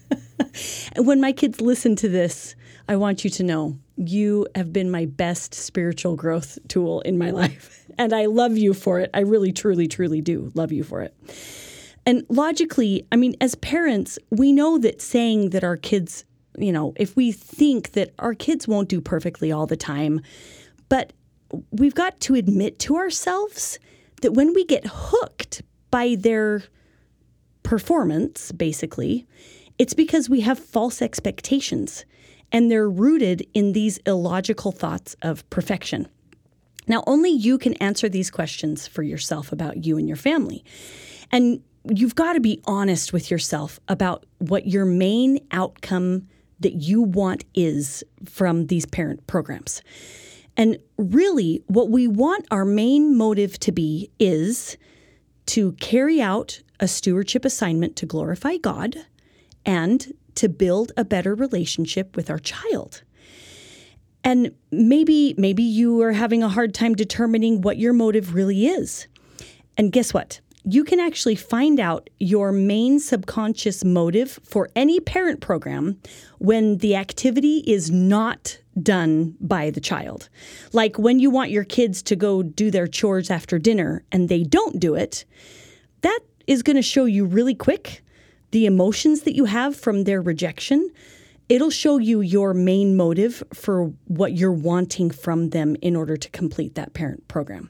when 0.97 1.21
my 1.21 1.31
kids 1.31 1.61
listen 1.61 1.95
to 1.97 2.09
this, 2.09 2.55
I 2.87 2.95
want 2.95 3.23
you 3.23 3.29
to 3.29 3.43
know 3.43 3.77
you 3.95 4.47
have 4.55 4.73
been 4.73 4.89
my 4.89 5.05
best 5.05 5.53
spiritual 5.53 6.15
growth 6.15 6.57
tool 6.67 7.01
in 7.01 7.17
my 7.17 7.29
life. 7.31 7.85
And 7.97 8.13
I 8.13 8.25
love 8.25 8.57
you 8.57 8.73
for 8.73 8.99
it. 8.99 9.11
I 9.13 9.19
really, 9.19 9.51
truly, 9.51 9.87
truly 9.87 10.21
do 10.21 10.51
love 10.55 10.71
you 10.71 10.83
for 10.83 11.01
it. 11.01 11.15
And 12.11 12.25
logically, 12.27 13.07
I 13.09 13.15
mean, 13.15 13.35
as 13.39 13.55
parents, 13.55 14.19
we 14.29 14.51
know 14.51 14.77
that 14.79 15.01
saying 15.01 15.51
that 15.51 15.63
our 15.63 15.77
kids, 15.77 16.25
you 16.57 16.73
know, 16.73 16.91
if 16.97 17.15
we 17.15 17.31
think 17.31 17.93
that 17.93 18.13
our 18.19 18.33
kids 18.33 18.67
won't 18.67 18.89
do 18.89 18.99
perfectly 18.99 19.49
all 19.49 19.65
the 19.65 19.77
time, 19.77 20.19
but 20.89 21.13
we've 21.71 21.95
got 21.95 22.19
to 22.19 22.35
admit 22.35 22.79
to 22.79 22.97
ourselves 22.97 23.79
that 24.23 24.33
when 24.33 24.53
we 24.53 24.65
get 24.65 24.83
hooked 24.85 25.61
by 25.89 26.17
their 26.19 26.63
performance, 27.63 28.51
basically, 28.51 29.25
it's 29.77 29.93
because 29.93 30.29
we 30.29 30.41
have 30.41 30.59
false 30.59 31.01
expectations 31.01 32.03
and 32.51 32.69
they're 32.69 32.89
rooted 32.89 33.47
in 33.53 33.71
these 33.71 33.99
illogical 33.99 34.73
thoughts 34.73 35.15
of 35.21 35.49
perfection. 35.49 36.09
Now, 36.89 37.05
only 37.07 37.29
you 37.29 37.57
can 37.57 37.75
answer 37.75 38.09
these 38.09 38.29
questions 38.29 38.85
for 38.85 39.01
yourself 39.01 39.53
about 39.53 39.85
you 39.85 39.97
and 39.97 40.09
your 40.09 40.17
family. 40.17 40.65
And 41.31 41.61
you've 41.89 42.15
got 42.15 42.33
to 42.33 42.39
be 42.39 42.61
honest 42.65 43.13
with 43.13 43.31
yourself 43.31 43.79
about 43.87 44.25
what 44.39 44.67
your 44.67 44.85
main 44.85 45.39
outcome 45.51 46.27
that 46.59 46.75
you 46.75 47.01
want 47.01 47.43
is 47.55 48.03
from 48.25 48.67
these 48.67 48.85
parent 48.85 49.25
programs. 49.27 49.81
And 50.57 50.77
really, 50.97 51.63
what 51.67 51.89
we 51.89 52.07
want 52.07 52.45
our 52.51 52.65
main 52.65 53.17
motive 53.17 53.57
to 53.59 53.71
be 53.71 54.11
is 54.19 54.77
to 55.47 55.71
carry 55.73 56.21
out 56.21 56.61
a 56.79 56.87
stewardship 56.87 57.45
assignment 57.45 57.95
to 57.97 58.05
glorify 58.05 58.57
God 58.57 58.95
and 59.65 60.13
to 60.35 60.49
build 60.49 60.91
a 60.97 61.05
better 61.05 61.35
relationship 61.35 62.15
with 62.15 62.29
our 62.29 62.39
child. 62.39 63.03
And 64.23 64.51
maybe 64.71 65.33
maybe 65.37 65.63
you 65.63 66.01
are 66.01 66.11
having 66.11 66.43
a 66.43 66.49
hard 66.49 66.73
time 66.73 66.93
determining 66.93 67.61
what 67.61 67.77
your 67.77 67.93
motive 67.93 68.35
really 68.35 68.67
is. 68.67 69.07
And 69.77 69.91
guess 69.91 70.13
what? 70.13 70.41
You 70.63 70.83
can 70.83 70.99
actually 70.99 71.35
find 71.35 71.79
out 71.79 72.09
your 72.19 72.51
main 72.51 72.99
subconscious 72.99 73.83
motive 73.83 74.39
for 74.43 74.69
any 74.75 74.99
parent 74.99 75.41
program 75.41 75.99
when 76.37 76.77
the 76.77 76.95
activity 76.95 77.63
is 77.65 77.89
not 77.89 78.59
done 78.81 79.35
by 79.41 79.71
the 79.71 79.81
child. 79.81 80.29
Like 80.71 80.97
when 80.97 81.19
you 81.19 81.29
want 81.29 81.51
your 81.51 81.63
kids 81.63 82.01
to 82.03 82.15
go 82.15 82.43
do 82.43 82.69
their 82.69 82.87
chores 82.87 83.31
after 83.31 83.57
dinner 83.57 84.03
and 84.11 84.29
they 84.29 84.43
don't 84.43 84.79
do 84.79 84.95
it, 84.95 85.25
that 86.01 86.19
is 86.47 86.63
going 86.63 86.75
to 86.75 86.81
show 86.81 87.05
you 87.05 87.25
really 87.25 87.55
quick 87.55 88.03
the 88.51 88.65
emotions 88.65 89.21
that 89.21 89.35
you 89.35 89.45
have 89.45 89.75
from 89.75 90.03
their 90.03 90.21
rejection 90.21 90.91
it'll 91.51 91.69
show 91.69 91.97
you 91.97 92.21
your 92.21 92.53
main 92.53 92.95
motive 92.95 93.43
for 93.53 93.87
what 94.07 94.31
you're 94.31 94.53
wanting 94.53 95.11
from 95.11 95.49
them 95.49 95.75
in 95.81 95.97
order 95.97 96.15
to 96.15 96.29
complete 96.29 96.75
that 96.75 96.93
parent 96.93 97.27
program. 97.27 97.69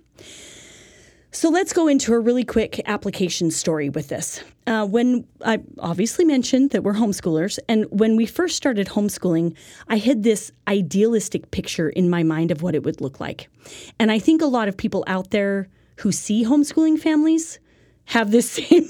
So 1.34 1.50
let's 1.50 1.72
go 1.72 1.88
into 1.88 2.14
a 2.14 2.20
really 2.20 2.44
quick 2.44 2.82
application 2.88 3.52
story 3.52 3.88
with 3.88 4.10
this. 4.10 4.44
Uh, 4.68 4.86
when 4.86 5.26
I 5.46 5.60
obviously 5.80 6.26
mentioned 6.26 6.72
that 6.72 6.84
we're 6.84 6.94
homeschoolers, 6.94 7.58
and 7.70 7.86
when 7.90 8.18
we 8.18 8.26
first 8.26 8.58
started 8.58 8.88
homeschooling, 8.88 9.56
I 9.88 9.96
had 9.96 10.24
this 10.24 10.52
idealistic 10.68 11.50
picture 11.52 11.90
in 11.90 12.10
my 12.10 12.24
mind 12.24 12.52
of 12.52 12.62
what 12.62 12.76
it 12.76 12.84
would 12.84 13.00
look 13.00 13.22
like. 13.22 13.50
And 13.98 14.12
I 14.12 14.20
think 14.20 14.42
a 14.42 14.46
lot 14.46 14.68
of 14.68 14.76
people 14.76 15.06
out 15.08 15.32
there 15.32 15.70
who 16.00 16.12
see 16.12 16.44
homeschooling 16.44 17.00
families 17.00 17.60
have 18.06 18.32
this 18.32 18.52
same 18.52 18.90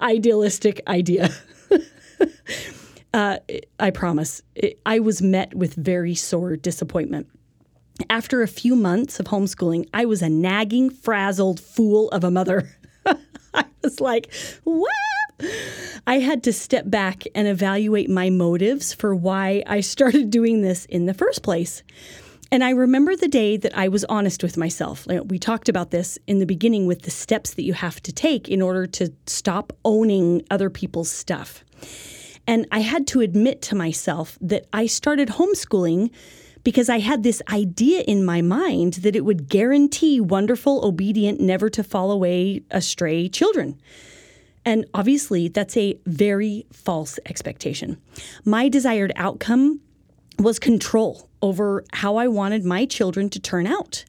idealistic 0.00 0.80
idea. 0.86 1.30
Uh, 3.14 3.36
I 3.78 3.90
promise. 3.90 4.40
I 4.86 4.98
was 5.00 5.20
met 5.20 5.54
with 5.54 5.74
very 5.74 6.14
sore 6.14 6.56
disappointment. 6.56 7.28
After 8.10 8.42
a 8.42 8.48
few 8.48 8.74
months 8.74 9.20
of 9.20 9.26
homeschooling, 9.26 9.88
I 9.92 10.04
was 10.04 10.22
a 10.22 10.28
nagging, 10.28 10.90
frazzled 10.90 11.60
fool 11.60 12.08
of 12.10 12.24
a 12.24 12.30
mother. 12.30 12.70
I 13.54 13.64
was 13.82 14.00
like, 14.00 14.32
what? 14.64 14.90
I 16.06 16.18
had 16.18 16.42
to 16.44 16.52
step 16.52 16.88
back 16.88 17.24
and 17.34 17.48
evaluate 17.48 18.08
my 18.08 18.30
motives 18.30 18.92
for 18.92 19.14
why 19.14 19.62
I 19.66 19.80
started 19.80 20.30
doing 20.30 20.62
this 20.62 20.84
in 20.86 21.06
the 21.06 21.14
first 21.14 21.42
place. 21.42 21.82
And 22.50 22.62
I 22.62 22.70
remember 22.70 23.16
the 23.16 23.28
day 23.28 23.56
that 23.56 23.76
I 23.76 23.88
was 23.88 24.04
honest 24.04 24.42
with 24.42 24.58
myself. 24.58 25.06
We 25.06 25.38
talked 25.38 25.70
about 25.70 25.90
this 25.90 26.18
in 26.26 26.38
the 26.38 26.46
beginning 26.46 26.86
with 26.86 27.02
the 27.02 27.10
steps 27.10 27.54
that 27.54 27.62
you 27.62 27.72
have 27.72 28.02
to 28.02 28.12
take 28.12 28.48
in 28.48 28.60
order 28.60 28.86
to 28.88 29.12
stop 29.26 29.72
owning 29.86 30.44
other 30.50 30.68
people's 30.68 31.10
stuff. 31.10 31.64
And 32.46 32.66
I 32.70 32.80
had 32.80 33.06
to 33.08 33.20
admit 33.20 33.62
to 33.62 33.74
myself 33.74 34.36
that 34.42 34.66
I 34.72 34.86
started 34.86 35.28
homeschooling 35.28 36.10
because 36.64 36.88
I 36.88 36.98
had 36.98 37.22
this 37.22 37.42
idea 37.50 38.02
in 38.02 38.24
my 38.24 38.40
mind 38.40 38.94
that 38.94 39.16
it 39.16 39.24
would 39.24 39.48
guarantee 39.48 40.20
wonderful, 40.20 40.84
obedient, 40.84 41.40
never 41.40 41.68
to 41.70 41.82
fall 41.82 42.10
away 42.10 42.62
astray 42.70 43.28
children. 43.28 43.80
And 44.64 44.86
obviously, 44.94 45.48
that's 45.48 45.76
a 45.76 45.98
very 46.06 46.66
false 46.72 47.18
expectation. 47.26 47.98
My 48.44 48.68
desired 48.68 49.12
outcome 49.16 49.80
was 50.38 50.58
control 50.58 51.28
over 51.40 51.84
how 51.92 52.16
I 52.16 52.28
wanted 52.28 52.64
my 52.64 52.86
children 52.86 53.28
to 53.30 53.40
turn 53.40 53.66
out. 53.66 54.04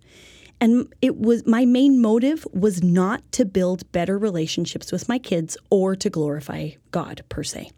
And 0.61 0.93
it 1.01 1.17
was 1.17 1.45
my 1.45 1.65
main 1.65 2.01
motive 2.01 2.47
was 2.53 2.83
not 2.83 3.29
to 3.33 3.45
build 3.45 3.91
better 3.91 4.17
relationships 4.17 4.91
with 4.91 5.09
my 5.09 5.17
kids 5.17 5.57
or 5.69 5.95
to 5.95 6.09
glorify 6.09 6.71
God 6.91 7.23
per 7.27 7.43
se. 7.43 7.71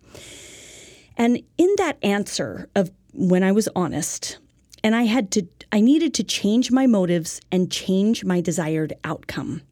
And 1.18 1.42
in 1.58 1.74
that 1.78 1.98
answer 2.04 2.70
of 2.76 2.92
when 3.14 3.44
I 3.44 3.54
was 3.54 3.70
honest, 3.76 4.38
and 4.86 4.96
I 4.96 5.06
had 5.06 5.32
to, 5.32 5.48
I 5.72 5.82
needed 5.82 6.14
to 6.14 6.24
change 6.24 6.70
my 6.70 6.86
motives 6.86 7.42
and 7.52 7.72
change 7.72 8.24
my 8.24 8.40
desired 8.40 8.94
outcome 9.04 9.64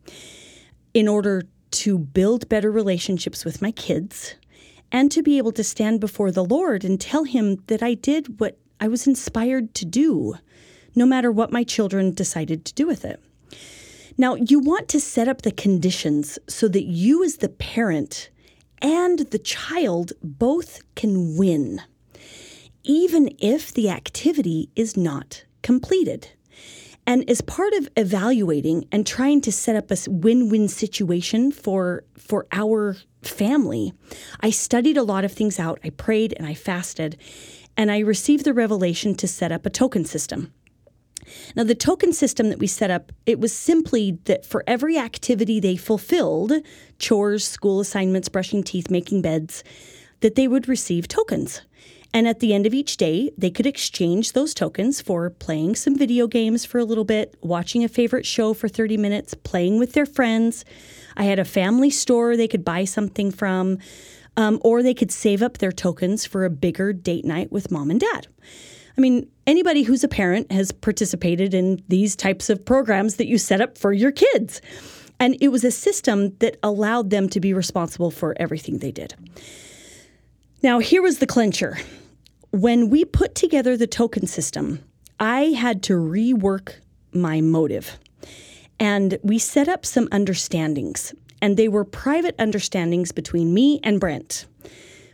in 0.95 1.07
order 1.07 1.43
to 1.69 1.99
build 1.99 2.49
better 2.49 2.71
relationships 2.71 3.45
with 3.45 3.61
my 3.61 3.69
kids 3.69 4.33
and 4.91 5.11
to 5.11 5.21
be 5.21 5.37
able 5.37 5.51
to 5.51 5.63
stand 5.63 5.99
before 5.99 6.31
the 6.31 6.43
Lord 6.43 6.83
and 6.83 6.99
tell 6.99 7.25
Him 7.25 7.61
that 7.67 7.83
I 7.83 7.93
did 7.93 8.39
what 8.39 8.57
I 8.79 8.87
was 8.87 9.05
inspired 9.05 9.75
to 9.75 9.85
do, 9.85 10.33
no 10.95 11.05
matter 11.05 11.31
what 11.31 11.51
my 11.51 11.63
children 11.63 12.11
decided 12.11 12.65
to 12.65 12.73
do 12.73 12.87
with 12.87 13.05
it. 13.05 13.21
Now, 14.17 14.33
you 14.33 14.57
want 14.57 14.89
to 14.89 14.99
set 14.99 15.27
up 15.27 15.43
the 15.43 15.51
conditions 15.51 16.39
so 16.49 16.67
that 16.69 16.85
you, 16.85 17.23
as 17.23 17.37
the 17.37 17.49
parent, 17.49 18.31
and 18.81 19.19
the 19.19 19.37
child 19.37 20.13
both 20.23 20.81
can 20.95 21.37
win, 21.37 21.83
even 22.83 23.33
if 23.39 23.73
the 23.73 23.89
activity 23.89 24.69
is 24.75 24.97
not 24.97 25.45
completed. 25.61 26.29
And 27.05 27.29
as 27.29 27.41
part 27.41 27.73
of 27.73 27.89
evaluating 27.97 28.87
and 28.91 29.05
trying 29.05 29.41
to 29.41 29.51
set 29.51 29.75
up 29.75 29.91
a 29.91 29.97
win-win 30.07 30.67
situation 30.69 31.51
for 31.51 32.03
for 32.17 32.45
our 32.51 32.95
family, 33.21 33.93
I 34.39 34.49
studied 34.51 34.97
a 34.97 35.03
lot 35.03 35.25
of 35.25 35.31
things 35.31 35.59
out. 35.59 35.79
I 35.83 35.89
prayed 35.89 36.33
and 36.37 36.47
I 36.47 36.53
fasted, 36.53 37.17
and 37.75 37.91
I 37.91 37.99
received 37.99 38.45
the 38.45 38.53
revelation 38.53 39.15
to 39.15 39.27
set 39.27 39.51
up 39.51 39.65
a 39.65 39.69
token 39.69 40.05
system. 40.05 40.53
Now, 41.55 41.63
the 41.63 41.75
token 41.75 42.13
system 42.13 42.49
that 42.49 42.59
we 42.59 42.67
set 42.67 42.91
up, 42.91 43.11
it 43.25 43.39
was 43.39 43.53
simply 43.53 44.19
that 44.25 44.45
for 44.45 44.63
every 44.67 44.97
activity 44.97 45.59
they 45.59 45.75
fulfilled, 45.75 46.53
chores, 46.99 47.47
school 47.47 47.79
assignments, 47.79 48.29
brushing 48.29 48.63
teeth, 48.63 48.89
making 48.89 49.21
beds, 49.21 49.63
that 50.19 50.35
they 50.35 50.47
would 50.47 50.67
receive 50.67 51.07
tokens. 51.07 51.61
And 52.13 52.27
at 52.27 52.39
the 52.39 52.53
end 52.53 52.67
of 52.67 52.75
each 52.75 52.97
day, 52.97 53.31
they 53.37 53.49
could 53.49 53.65
exchange 53.65 54.33
those 54.33 54.53
tokens 54.53 55.01
for 55.01 55.31
playing 55.31 55.75
some 55.75 55.97
video 55.97 56.27
games 56.27 56.63
for 56.63 56.77
a 56.77 56.85
little 56.85 57.03
bit, 57.03 57.35
watching 57.41 57.83
a 57.83 57.87
favorite 57.87 58.25
show 58.25 58.53
for 58.53 58.67
30 58.67 58.97
minutes, 58.97 59.33
playing 59.33 59.79
with 59.79 59.93
their 59.93 60.05
friends. 60.05 60.63
I 61.17 61.23
had 61.23 61.39
a 61.39 61.45
family 61.45 61.89
store 61.89 62.37
they 62.37 62.47
could 62.47 62.63
buy 62.63 62.85
something 62.85 63.31
from, 63.31 63.79
um, 64.37 64.59
or 64.61 64.83
they 64.83 64.93
could 64.93 65.11
save 65.11 65.41
up 65.41 65.57
their 65.57 65.71
tokens 65.71 66.23
for 66.23 66.45
a 66.45 66.51
bigger 66.51 66.93
date 66.93 67.25
night 67.25 67.51
with 67.51 67.71
mom 67.71 67.89
and 67.89 67.99
dad. 67.99 68.27
I 68.95 69.01
mean, 69.01 69.27
anybody 69.47 69.81
who's 69.81 70.03
a 70.03 70.07
parent 70.07 70.51
has 70.51 70.71
participated 70.71 71.55
in 71.55 71.83
these 71.87 72.15
types 72.15 72.47
of 72.47 72.63
programs 72.63 73.15
that 73.15 73.25
you 73.25 73.39
set 73.39 73.59
up 73.59 73.75
for 73.75 73.91
your 73.91 74.11
kids. 74.11 74.61
And 75.19 75.35
it 75.41 75.47
was 75.47 75.63
a 75.63 75.71
system 75.71 76.35
that 76.37 76.57
allowed 76.61 77.09
them 77.09 77.27
to 77.29 77.39
be 77.39 77.53
responsible 77.53 78.11
for 78.11 78.35
everything 78.39 78.79
they 78.79 78.91
did. 78.91 79.15
Now, 80.61 80.77
here 80.79 81.01
was 81.01 81.17
the 81.17 81.27
clincher. 81.27 81.77
When 82.53 82.91
we 82.91 83.03
put 83.03 83.33
together 83.33 83.75
the 83.75 83.87
token 83.87 84.27
system, 84.27 84.83
I 85.19 85.55
had 85.57 85.81
to 85.83 85.93
rework 85.93 86.73
my 87.11 87.41
motive. 87.41 87.97
And 88.79 89.17
we 89.23 89.39
set 89.39 89.67
up 89.67 89.87
some 89.87 90.07
understandings, 90.11 91.15
and 91.41 91.57
they 91.57 91.67
were 91.67 91.83
private 91.83 92.35
understandings 92.37 93.11
between 93.11 93.55
me 93.55 93.79
and 93.81 93.99
Brent. 93.99 94.45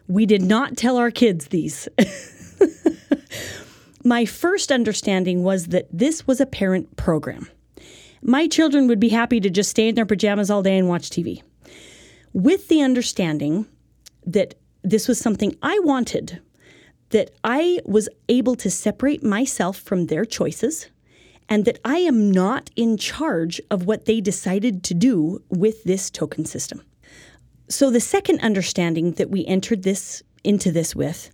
We 0.10 0.26
did 0.26 0.42
not 0.42 0.76
tell 0.76 0.98
our 0.98 1.12
kids 1.12 1.48
these. 1.48 1.88
My 4.04 4.26
first 4.26 4.70
understanding 4.70 5.42
was 5.42 5.68
that 5.68 5.88
this 5.94 6.28
was 6.28 6.42
a 6.42 6.46
parent 6.46 6.98
program. 6.98 7.48
My 8.22 8.48
children 8.48 8.86
would 8.90 9.00
be 9.00 9.10
happy 9.10 9.40
to 9.40 9.50
just 9.50 9.70
stay 9.70 9.88
in 9.88 9.96
their 9.96 10.06
pajamas 10.06 10.52
all 10.52 10.62
day 10.62 10.78
and 10.78 10.90
watch 10.90 11.10
TV. 11.10 11.42
With 12.34 12.68
the 12.68 12.82
understanding 12.82 13.66
that 14.26 14.56
this 14.84 15.08
was 15.08 15.20
something 15.20 15.56
I 15.62 15.80
wanted, 15.80 16.42
that 17.10 17.32
I 17.44 17.80
was 17.86 18.10
able 18.28 18.56
to 18.56 18.70
separate 18.70 19.24
myself 19.24 19.78
from 19.78 20.06
their 20.06 20.26
choices, 20.26 20.88
and 21.48 21.66
that 21.66 21.80
I 21.84 21.98
am 21.98 22.32
not 22.32 22.70
in 22.76 22.98
charge 22.98 23.60
of 23.72 23.86
what 23.86 24.06
they 24.06 24.22
decided 24.22 24.84
to 24.84 24.94
do 24.94 25.42
with 25.50 25.84
this 25.84 26.10
token 26.12 26.46
system. 26.46 26.84
So 27.68 27.90
the 27.90 28.00
second 28.00 28.40
understanding 28.42 29.14
that 29.14 29.32
we 29.32 29.46
entered 29.46 29.84
this 29.84 30.24
into 30.44 30.72
this 30.72 30.96
with 30.96 31.32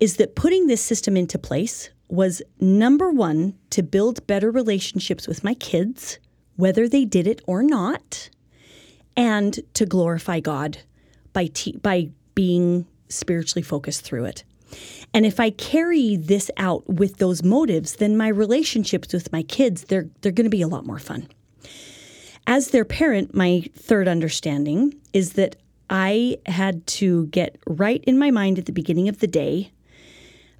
is 0.00 0.16
that 0.16 0.34
putting 0.34 0.66
this 0.66 0.82
system 0.82 1.16
into 1.16 1.38
place 1.38 1.90
was 2.08 2.42
number 2.60 3.10
one, 3.10 3.54
to 3.70 3.82
build 3.82 4.26
better 4.26 4.50
relationships 4.50 5.26
with 5.26 5.42
my 5.42 5.54
kids, 5.54 6.18
whether 6.56 6.88
they 6.88 7.04
did 7.04 7.26
it 7.26 7.40
or 7.46 7.62
not, 7.62 8.28
and 9.16 9.60
to 9.74 9.86
glorify 9.86 10.40
God 10.40 10.78
by, 11.32 11.46
te- 11.46 11.78
by 11.78 12.10
being 12.34 12.86
spiritually 13.08 13.62
focused 13.62 14.02
through 14.02 14.24
it. 14.24 14.44
And 15.14 15.26
if 15.26 15.38
I 15.38 15.50
carry 15.50 16.16
this 16.16 16.50
out 16.56 16.88
with 16.88 17.18
those 17.18 17.42
motives, 17.42 17.96
then 17.96 18.16
my 18.16 18.28
relationships 18.28 19.12
with 19.12 19.32
my 19.32 19.42
kids, 19.42 19.84
they're, 19.84 20.08
they're 20.20 20.32
going 20.32 20.44
to 20.44 20.50
be 20.50 20.62
a 20.62 20.68
lot 20.68 20.86
more 20.86 20.98
fun. 20.98 21.28
As 22.46 22.68
their 22.68 22.84
parent, 22.84 23.34
my 23.34 23.64
third 23.74 24.08
understanding 24.08 24.94
is 25.12 25.34
that 25.34 25.56
I 25.90 26.38
had 26.46 26.86
to 26.88 27.26
get 27.26 27.58
right 27.66 28.02
in 28.04 28.18
my 28.18 28.30
mind 28.30 28.58
at 28.58 28.66
the 28.66 28.72
beginning 28.72 29.08
of 29.08 29.18
the 29.18 29.26
day 29.26 29.72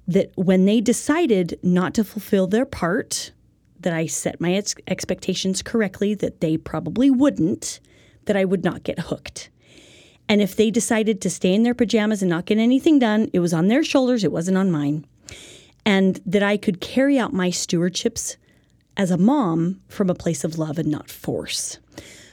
that 0.07 0.31
when 0.35 0.65
they 0.65 0.81
decided 0.81 1.59
not 1.63 1.93
to 1.95 2.03
fulfill 2.03 2.47
their 2.47 2.65
part, 2.65 3.31
that 3.79 3.93
I 3.93 4.05
set 4.05 4.39
my 4.39 4.53
ex- 4.53 4.75
expectations 4.87 5.61
correctly, 5.61 6.13
that 6.15 6.41
they 6.41 6.57
probably 6.57 7.09
wouldn't, 7.09 7.79
that 8.25 8.37
I 8.37 8.45
would 8.45 8.63
not 8.63 8.83
get 8.83 8.99
hooked. 8.99 9.49
And 10.29 10.41
if 10.41 10.55
they 10.55 10.71
decided 10.71 11.21
to 11.21 11.29
stay 11.29 11.53
in 11.53 11.63
their 11.63 11.73
pajamas 11.73 12.21
and 12.21 12.29
not 12.29 12.45
get 12.45 12.57
anything 12.57 12.99
done, 12.99 13.29
it 13.33 13.39
was 13.39 13.53
on 13.53 13.67
their 13.67 13.83
shoulders, 13.83 14.23
it 14.23 14.31
wasn't 14.31 14.57
on 14.57 14.71
mine. 14.71 15.05
And 15.85 16.21
that 16.25 16.43
I 16.43 16.57
could 16.57 16.79
carry 16.79 17.19
out 17.19 17.33
my 17.33 17.49
stewardships 17.49 18.37
as 18.95 19.11
a 19.11 19.17
mom 19.17 19.81
from 19.89 20.09
a 20.09 20.15
place 20.15 20.43
of 20.43 20.57
love 20.57 20.77
and 20.77 20.89
not 20.89 21.09
force. 21.09 21.79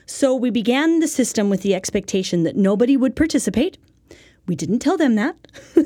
So 0.07 0.35
we 0.35 0.51
began 0.51 1.01
the 1.01 1.09
system 1.09 1.51
with 1.51 1.63
the 1.63 1.75
expectation 1.75 2.43
that 2.43 2.57
nobody 2.57 2.97
would 2.97 3.17
participate. 3.17 3.79
We 4.47 4.57
didn't 4.57 4.81
tell 4.81 4.97
them 4.97 5.15
that. 5.15 5.37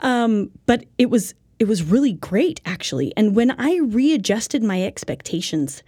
um, 0.00 0.50
but 0.66 0.84
it 0.98 1.10
was 1.10 1.34
it 1.58 1.66
was 1.66 1.82
really 1.82 2.12
great 2.12 2.60
actually. 2.66 3.14
And 3.16 3.34
when 3.34 3.52
I 3.52 3.78
readjusted 3.78 4.62
my 4.62 4.82
expectations 4.82 5.82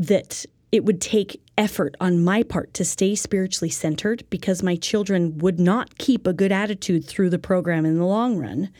that 0.00 0.44
it 0.72 0.84
would 0.84 1.00
take 1.00 1.40
effort 1.58 1.96
on 2.00 2.22
my 2.22 2.42
part 2.42 2.72
to 2.74 2.84
stay 2.84 3.14
spiritually 3.14 3.70
centered 3.70 4.24
because 4.30 4.62
my 4.62 4.76
children 4.76 5.38
would 5.38 5.58
not 5.58 5.98
keep 5.98 6.26
a 6.26 6.32
good 6.32 6.52
attitude 6.52 7.04
through 7.04 7.30
the 7.30 7.38
program 7.38 7.84
in 7.84 7.98
the 7.98 8.04
long 8.04 8.38
run. 8.38 8.70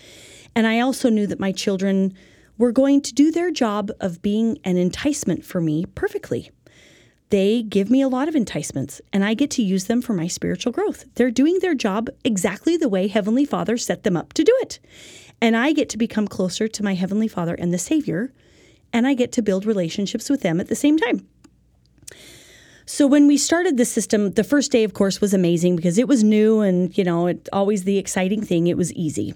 And 0.55 0.67
I 0.67 0.81
also 0.81 1.11
knew 1.11 1.27
that 1.27 1.41
my 1.41 1.53
children 1.53 2.15
were 2.59 2.73
going 2.73 3.01
to 3.01 3.15
do 3.15 3.33
their 3.33 3.51
job 3.51 3.91
of 4.01 4.23
being 4.23 4.59
an 4.65 4.77
enticement 4.77 5.45
for 5.45 5.61
me 5.61 5.87
perfectly. 5.95 6.51
They 7.31 7.63
give 7.63 7.91
me 7.91 8.03
a 8.03 8.09
lot 8.09 8.29
of 8.29 8.35
enticements, 8.35 9.01
and 9.13 9.25
I 9.25 9.35
get 9.35 9.51
to 9.53 9.63
use 9.63 9.85
them 9.85 10.03
for 10.03 10.15
my 10.15 10.27
spiritual 10.27 10.73
growth. 10.73 11.05
They're 11.15 11.31
doing 11.31 11.61
their 11.61 11.77
job 11.77 12.11
exactly 12.25 12.77
the 12.77 12.89
way 12.89 13.07
Heavenly 13.07 13.45
Father 13.45 13.77
set 13.77 14.03
them 14.03 14.17
up 14.17 14.33
to 14.33 14.43
do 14.43 14.53
it. 14.61 14.81
And 15.41 15.57
I 15.57 15.73
get 15.73 15.89
to 15.91 15.99
become 15.99 16.27
closer 16.27 16.67
to 16.67 16.83
my 16.83 16.95
Heavenly 16.95 17.29
Father 17.29 17.55
and 17.55 17.73
the 17.73 17.79
Savior, 17.79 18.33
and 18.93 19.07
I 19.07 19.15
get 19.15 19.31
to 19.33 19.43
build 19.43 19.65
relationships 19.65 20.29
with 20.29 20.43
them 20.43 20.61
at 20.61 20.69
the 20.69 20.75
same 20.75 20.99
time. 20.99 21.27
So 22.91 23.07
when 23.07 23.29
we 23.29 23.39
started 23.39 23.77
the 23.77 23.85
system, 23.85 24.33
the 24.33 24.43
first 24.43 24.73
day, 24.73 24.83
of 24.83 24.95
course, 24.95 25.21
was 25.21 25.33
amazing 25.33 25.77
because 25.77 25.97
it 25.97 26.09
was 26.09 26.25
new 26.25 26.59
and, 26.59 26.99
you 26.99 27.05
know, 27.05 27.29
it, 27.29 27.49
always 27.53 27.85
the 27.85 27.99
exciting 27.99 28.43
thing. 28.43 28.67
It 28.67 28.77
was 28.77 28.93
easy. 28.95 29.33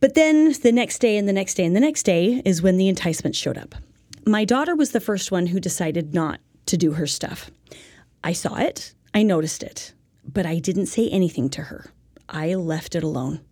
But 0.00 0.14
then 0.14 0.52
the 0.64 0.72
next 0.72 0.98
day 0.98 1.16
and 1.16 1.28
the 1.28 1.32
next 1.32 1.54
day 1.54 1.64
and 1.64 1.76
the 1.76 1.80
next 1.80 2.02
day 2.02 2.42
is 2.44 2.60
when 2.60 2.76
the 2.76 2.88
enticement 2.88 3.36
showed 3.36 3.56
up. 3.56 3.76
My 4.26 4.44
daughter 4.44 4.74
was 4.74 4.90
the 4.90 5.00
first 5.00 5.30
one 5.30 5.46
who 5.46 5.60
decided 5.60 6.12
not 6.12 6.40
to 6.66 6.76
do 6.76 6.90
her 6.90 7.06
stuff. 7.06 7.52
I 8.24 8.32
saw 8.32 8.56
it, 8.56 8.94
I 9.14 9.22
noticed 9.22 9.62
it, 9.62 9.94
but 10.24 10.44
I 10.44 10.58
didn't 10.58 10.86
say 10.86 11.08
anything 11.08 11.48
to 11.50 11.62
her. 11.62 11.86
I 12.28 12.56
left 12.56 12.96
it 12.96 13.04
alone. 13.04 13.42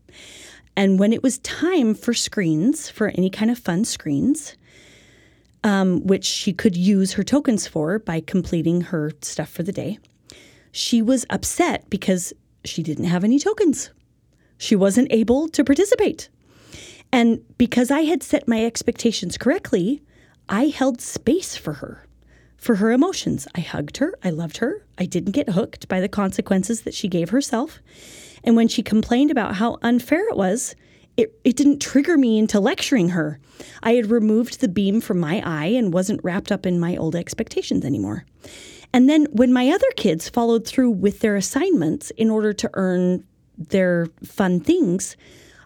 And 0.76 0.98
when 0.98 1.12
it 1.12 1.22
was 1.22 1.38
time 1.38 1.94
for 1.94 2.12
screens, 2.12 2.90
for 2.90 3.10
any 3.10 3.30
kind 3.30 3.52
of 3.52 3.60
fun 3.60 3.84
screens, 3.84 4.56
um, 5.64 6.06
which 6.06 6.24
she 6.24 6.52
could 6.52 6.76
use 6.76 7.14
her 7.14 7.22
tokens 7.22 7.66
for 7.66 7.98
by 7.98 8.20
completing 8.20 8.82
her 8.82 9.12
stuff 9.22 9.48
for 9.48 9.62
the 9.62 9.72
day, 9.72 9.98
she 10.72 11.02
was 11.02 11.24
upset 11.30 11.88
because 11.88 12.32
she 12.64 12.82
didn't 12.82 13.04
have 13.04 13.24
any 13.24 13.38
tokens. 13.38 13.90
She 14.58 14.76
wasn't 14.76 15.12
able 15.12 15.48
to 15.48 15.64
participate. 15.64 16.28
And 17.12 17.40
because 17.56 17.90
I 17.90 18.00
had 18.00 18.22
set 18.22 18.48
my 18.48 18.64
expectations 18.64 19.38
correctly, 19.38 20.02
I 20.48 20.66
held 20.66 21.00
space 21.00 21.56
for 21.56 21.74
her, 21.74 22.06
for 22.56 22.76
her 22.76 22.92
emotions. 22.92 23.46
I 23.54 23.60
hugged 23.60 23.98
her. 23.98 24.14
I 24.22 24.30
loved 24.30 24.58
her. 24.58 24.84
I 24.98 25.06
didn't 25.06 25.32
get 25.32 25.50
hooked 25.50 25.88
by 25.88 26.00
the 26.00 26.08
consequences 26.08 26.82
that 26.82 26.94
she 26.94 27.08
gave 27.08 27.30
herself. 27.30 27.80
And 28.44 28.56
when 28.56 28.68
she 28.68 28.82
complained 28.82 29.30
about 29.30 29.56
how 29.56 29.78
unfair 29.82 30.28
it 30.28 30.36
was, 30.36 30.74
it, 31.16 31.38
it 31.44 31.56
didn't 31.56 31.80
trigger 31.80 32.18
me 32.18 32.38
into 32.38 32.60
lecturing 32.60 33.10
her. 33.10 33.38
I 33.82 33.92
had 33.92 34.10
removed 34.10 34.60
the 34.60 34.68
beam 34.68 35.00
from 35.00 35.18
my 35.18 35.42
eye 35.44 35.66
and 35.66 35.92
wasn't 35.92 36.22
wrapped 36.22 36.52
up 36.52 36.66
in 36.66 36.78
my 36.78 36.96
old 36.96 37.16
expectations 37.16 37.84
anymore. 37.84 38.24
And 38.92 39.08
then 39.08 39.26
when 39.32 39.52
my 39.52 39.70
other 39.70 39.90
kids 39.96 40.28
followed 40.28 40.66
through 40.66 40.90
with 40.90 41.20
their 41.20 41.36
assignments 41.36 42.10
in 42.12 42.30
order 42.30 42.52
to 42.52 42.70
earn 42.74 43.24
their 43.56 44.06
fun 44.24 44.60
things, 44.60 45.16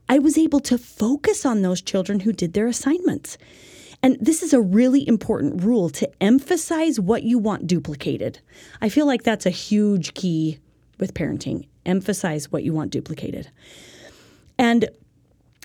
I 0.09 0.18
was 0.18 0.38
able 0.38 0.61
to 0.61 0.78
focus 0.78 1.44
on 1.44 1.62
those 1.62 1.82
children 1.82 2.20
who 2.20 2.32
did 2.32 2.53
their 2.53 2.66
assignments. 2.66 3.36
And 4.03 4.16
this 4.20 4.42
is 4.42 4.53
a 4.53 4.61
really 4.61 5.07
important 5.07 5.62
rule 5.62 5.90
to 5.90 6.11
emphasize 6.22 6.98
what 6.98 7.22
you 7.22 7.38
want 7.38 7.66
duplicated. 7.66 8.40
I 8.80 8.88
feel 8.88 9.07
like 9.07 9.24
that's 9.24 9.46
a 9.46 9.51
huge 9.51 10.14
key 10.14 10.59
with 10.98 11.14
parenting. 11.14 11.68
Emphasize 11.84 12.51
what 12.51 12.62
you 12.62 12.72
want 12.72 12.92
duplicated. 12.92 13.51
And 14.59 14.88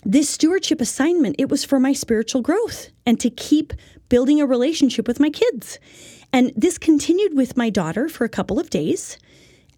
this 0.05 0.29
stewardship 0.29 0.79
assignment, 0.79 1.35
it 1.39 1.49
was 1.49 1.65
for 1.65 1.79
my 1.79 1.91
spiritual 1.91 2.41
growth 2.41 2.89
and 3.05 3.19
to 3.19 3.29
keep 3.31 3.73
building 4.07 4.39
a 4.39 4.45
relationship 4.45 5.07
with 5.07 5.19
my 5.19 5.31
kids. 5.31 5.79
And 6.31 6.53
this 6.55 6.77
continued 6.77 7.35
with 7.35 7.57
my 7.57 7.71
daughter 7.71 8.07
for 8.07 8.23
a 8.23 8.29
couple 8.29 8.59
of 8.59 8.69
days. 8.69 9.17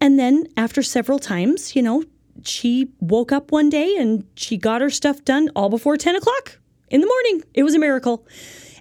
And 0.00 0.18
then 0.18 0.46
after 0.56 0.82
several 0.82 1.18
times, 1.18 1.74
you 1.74 1.82
know, 1.82 2.04
she 2.44 2.88
woke 3.00 3.32
up 3.32 3.50
one 3.50 3.70
day 3.70 3.96
and 3.96 4.24
she 4.36 4.56
got 4.56 4.80
her 4.80 4.90
stuff 4.90 5.24
done 5.24 5.50
all 5.56 5.70
before 5.70 5.96
10 5.96 6.16
o'clock 6.16 6.58
in 6.90 7.00
the 7.00 7.06
morning. 7.06 7.42
It 7.54 7.62
was 7.62 7.74
a 7.74 7.78
miracle. 7.78 8.26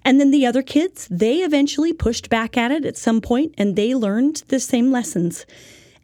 And 0.04 0.20
then 0.20 0.32
the 0.32 0.46
other 0.46 0.62
kids, 0.62 1.08
they 1.10 1.38
eventually 1.38 1.94
pushed 1.94 2.30
back 2.30 2.58
at 2.58 2.72
it 2.72 2.86
at 2.86 2.98
some 2.98 3.22
point 3.22 3.56
and 3.58 3.76
they 3.76 3.96
learned 3.96 4.44
the 4.48 4.60
same 4.60 4.92
lessons. 4.92 5.46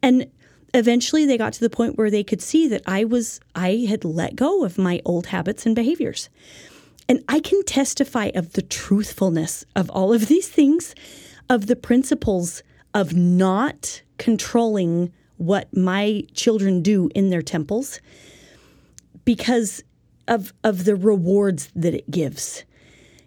And 0.02 0.28
eventually 0.74 1.26
they 1.26 1.38
got 1.38 1.54
to 1.54 1.60
the 1.60 1.70
point 1.70 1.98
where 1.98 2.10
they 2.10 2.24
could 2.24 2.42
see 2.42 2.68
that 2.68 2.82
I 2.86 3.04
was 3.04 3.40
I 3.56 3.86
had 3.88 4.04
let 4.04 4.36
go 4.36 4.64
of 4.64 4.78
my 4.78 5.02
old 5.06 5.28
habits 5.28 5.66
and 5.66 5.76
behaviors. 5.76 6.30
And 7.08 7.24
I 7.28 7.40
can 7.40 7.64
testify 7.64 8.32
of 8.34 8.54
the 8.54 8.62
truthfulness 8.62 9.66
of 9.76 9.90
all 9.90 10.14
of 10.14 10.28
these 10.28 10.48
things, 10.48 10.96
of 11.50 11.68
the 11.68 11.76
principles 11.76 12.64
of 12.94 13.14
not 13.14 14.02
controlling 14.18 15.12
what 15.38 15.76
my 15.76 16.24
children 16.34 16.82
do 16.82 17.10
in 17.14 17.30
their 17.30 17.42
temples 17.42 18.00
because 19.26 19.84
of 20.28 20.54
of 20.64 20.86
the 20.86 20.96
rewards 20.96 21.70
that 21.76 21.94
it 21.94 22.10
gives. 22.10 22.64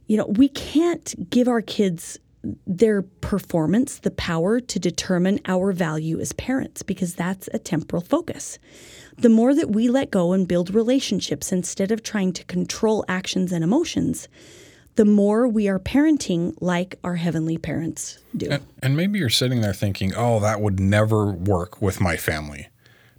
You 0.07 0.17
know, 0.17 0.27
we 0.27 0.49
can't 0.49 1.29
give 1.31 1.49
our 1.49 1.61
kids 1.61 2.19
their 2.67 3.03
performance 3.03 3.99
the 3.99 4.11
power 4.11 4.61
to 4.61 4.79
determine 4.79 5.41
our 5.47 5.73
value 5.73 6.21
as 6.21 6.33
parents 6.35 6.83
because 6.83 7.15
that's 7.15 7.49
a 7.53 7.59
temporal 7.59 8.03
focus. 8.03 8.59
The 9.19 9.29
more 9.29 9.55
that 9.55 9.71
we 9.71 9.89
let 9.89 10.11
go 10.11 10.33
and 10.33 10.47
build 10.47 10.75
relationships 10.75 11.53
instead 11.53 11.91
of 11.91 12.03
trying 12.03 12.33
to 12.35 12.45
control 12.45 13.05
actions 13.09 13.53
and 13.53 13.65
emotions, 13.65 14.29
the 14.97 15.05
more 15.05 15.47
we 15.47 15.69
are 15.69 15.79
parenting 15.79 16.55
like 16.61 16.99
our 17.05 17.17
heavenly 17.17 17.59
parents 17.59 18.19
do. 18.37 18.49
And, 18.51 18.67
and 18.83 18.97
maybe 18.97 19.19
you're 19.19 19.29
sitting 19.31 19.61
there 19.61 19.75
thinking, 19.75 20.15
oh, 20.15 20.41
that 20.41 20.61
would 20.61 20.81
never 20.81 21.33
work 21.33 21.81
with 21.81 22.01
my 22.01 22.17
family. 22.17 22.69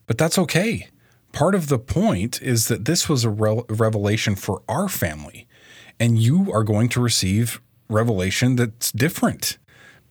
But 0.07 0.17
that's 0.17 0.37
okay. 0.37 0.87
Part 1.33 1.53
of 1.53 1.67
the 1.67 1.77
point 1.77 2.41
is 2.41 2.67
that 2.67 2.85
this 2.85 3.07
was 3.07 3.23
a 3.23 3.29
re- 3.29 3.61
revelation 3.69 4.35
for 4.35 4.63
our 4.67 4.87
family, 4.87 5.47
and 5.99 6.17
you 6.17 6.51
are 6.51 6.63
going 6.63 6.89
to 6.89 7.01
receive 7.01 7.61
revelation 7.89 8.55
that's 8.55 8.91
different 8.91 9.57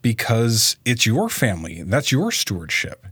because 0.02 0.76
it's 0.84 1.06
your 1.06 1.28
family. 1.28 1.82
That's 1.82 2.12
your 2.12 2.30
stewardship. 2.30 3.06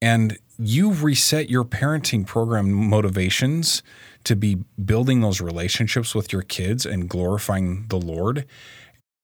And 0.00 0.38
you've 0.58 1.02
reset 1.02 1.50
your 1.50 1.64
parenting 1.64 2.26
program 2.26 2.72
motivations 2.72 3.82
to 4.24 4.34
be 4.36 4.58
building 4.82 5.20
those 5.20 5.40
relationships 5.40 6.14
with 6.14 6.32
your 6.32 6.42
kids 6.42 6.86
and 6.86 7.08
glorifying 7.08 7.86
the 7.88 7.98
Lord, 7.98 8.46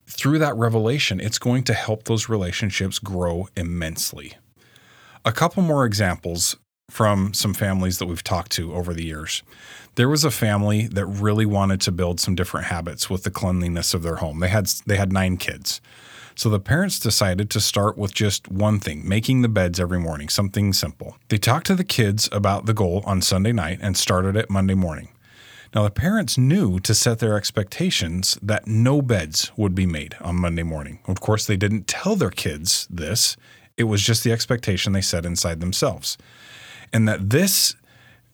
through 0.05 0.39
that 0.39 0.55
revelation, 0.55 1.19
it's 1.19 1.39
going 1.39 1.63
to 1.63 1.73
help 1.73 2.03
those 2.03 2.29
relationships 2.29 2.99
grow 2.99 3.47
immensely. 3.55 4.33
A 5.23 5.31
couple 5.31 5.63
more 5.63 5.85
examples 5.85 6.57
from 6.89 7.33
some 7.33 7.53
families 7.53 7.97
that 7.99 8.07
we've 8.07 8.23
talked 8.23 8.51
to 8.51 8.73
over 8.73 8.93
the 8.93 9.05
years. 9.05 9.43
There 9.95 10.09
was 10.09 10.23
a 10.23 10.31
family 10.31 10.87
that 10.87 11.05
really 11.05 11.45
wanted 11.45 11.81
to 11.81 11.91
build 11.91 12.19
some 12.19 12.35
different 12.35 12.67
habits 12.67 13.09
with 13.09 13.23
the 13.23 13.31
cleanliness 13.31 13.93
of 13.93 14.03
their 14.03 14.17
home. 14.17 14.39
They 14.39 14.47
had 14.47 14.67
they 14.85 14.95
had 14.95 15.11
9 15.11 15.37
kids. 15.37 15.81
So 16.33 16.49
the 16.49 16.61
parents 16.61 16.97
decided 16.97 17.49
to 17.49 17.59
start 17.59 17.97
with 17.97 18.13
just 18.13 18.49
one 18.49 18.79
thing 18.79 19.07
making 19.07 19.41
the 19.41 19.49
beds 19.49 19.79
every 19.79 19.99
morning, 19.99 20.29
something 20.29 20.71
simple. 20.71 21.17
They 21.27 21.37
talked 21.37 21.67
to 21.67 21.75
the 21.75 21.83
kids 21.83 22.29
about 22.31 22.65
the 22.65 22.73
goal 22.73 23.03
on 23.05 23.21
Sunday 23.21 23.51
night 23.51 23.79
and 23.81 23.97
started 23.97 24.37
it 24.37 24.49
Monday 24.49 24.75
morning. 24.75 25.09
Now, 25.73 25.83
the 25.83 25.91
parents 25.91 26.37
knew 26.37 26.79
to 26.81 26.93
set 26.93 27.19
their 27.19 27.37
expectations 27.37 28.37
that 28.41 28.67
no 28.67 29.01
beds 29.01 29.51
would 29.55 29.73
be 29.73 29.85
made 29.85 30.15
on 30.19 30.35
Monday 30.35 30.63
morning. 30.63 30.99
Of 31.05 31.21
course, 31.21 31.45
they 31.45 31.55
didn't 31.55 31.87
tell 31.87 32.15
their 32.15 32.29
kids 32.29 32.87
this, 32.89 33.37
it 33.77 33.85
was 33.85 34.01
just 34.01 34.23
the 34.23 34.33
expectation 34.33 34.91
they 34.91 35.01
set 35.01 35.25
inside 35.25 35.61
themselves. 35.61 36.17
And 36.91 37.07
that 37.07 37.29
this 37.29 37.75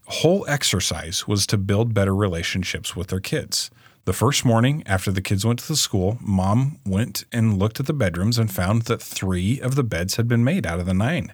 whole 0.08 0.46
exercise 0.48 1.28
was 1.28 1.46
to 1.48 1.58
build 1.58 1.94
better 1.94 2.16
relationships 2.16 2.96
with 2.96 3.08
their 3.08 3.20
kids. 3.20 3.70
The 4.06 4.14
first 4.14 4.46
morning 4.46 4.84
after 4.86 5.12
the 5.12 5.22
kids 5.22 5.46
went 5.46 5.60
to 5.60 5.68
the 5.68 5.76
school, 5.76 6.18
mom 6.22 6.80
went 6.86 7.26
and 7.32 7.60
looked 7.60 7.80
at 7.82 7.88
the 7.88 7.94
bedrooms 7.94 8.38
and 8.38 8.50
found 8.50 8.84
that 8.84 9.02
three 9.02 9.60
of 9.60 9.76
the 9.76 9.84
beds 9.84 10.16
had 10.16 10.28
been 10.28 10.46
made 10.46 10.66
out 10.66 10.80
of 10.80 10.86
the 10.86 10.94
nine. 10.94 11.34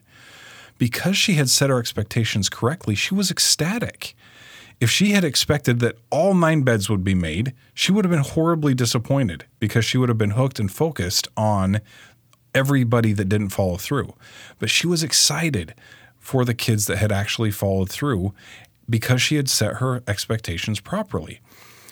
Because 0.80 1.16
she 1.16 1.34
had 1.34 1.52
set 1.52 1.70
her 1.70 1.78
expectations 1.78 2.50
correctly, 2.50 2.96
she 2.96 3.14
was 3.14 3.30
ecstatic. 3.30 4.16
If 4.80 4.90
she 4.90 5.12
had 5.12 5.24
expected 5.24 5.80
that 5.82 6.00
all 6.10 6.34
nine 6.34 6.64
beds 6.64 6.90
would 6.90 7.04
be 7.04 7.14
made, 7.14 7.54
she 7.76 7.92
would 7.92 8.06
have 8.06 8.12
been 8.12 8.34
horribly 8.34 8.74
disappointed 8.74 9.46
because 9.60 9.86
she 9.86 10.00
would 10.00 10.10
have 10.10 10.18
been 10.18 10.32
hooked 10.32 10.60
and 10.60 10.72
focused 10.72 11.28
on 11.38 11.80
everybody 12.56 13.14
that 13.14 13.30
didn't 13.30 13.50
follow 13.50 13.78
through. 13.78 14.16
But 14.58 14.72
she 14.72 14.88
was 14.88 15.04
excited 15.04 15.76
for 16.24 16.46
the 16.46 16.54
kids 16.54 16.88
that 16.88 16.98
had 16.98 17.12
actually 17.12 17.52
followed 17.52 17.90
through 17.90 18.34
because 18.90 19.22
she 19.22 19.36
had 19.36 19.50
set 19.50 19.76
her 19.76 20.04
expectations 20.08 20.80
properly. 20.80 21.42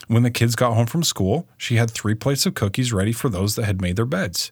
When 0.08 0.24
the 0.24 0.32
kids 0.32 0.56
got 0.56 0.74
home 0.74 0.88
from 0.88 1.04
school, 1.04 1.48
she 1.58 1.76
had 1.76 1.90
three 1.90 2.16
plates 2.16 2.46
of 2.46 2.54
cookies 2.54 2.92
ready 2.92 3.12
for 3.14 3.30
those 3.30 3.56
that 3.56 3.66
had 3.66 3.82
made 3.82 3.96
their 3.96 4.06
beds. 4.06 4.52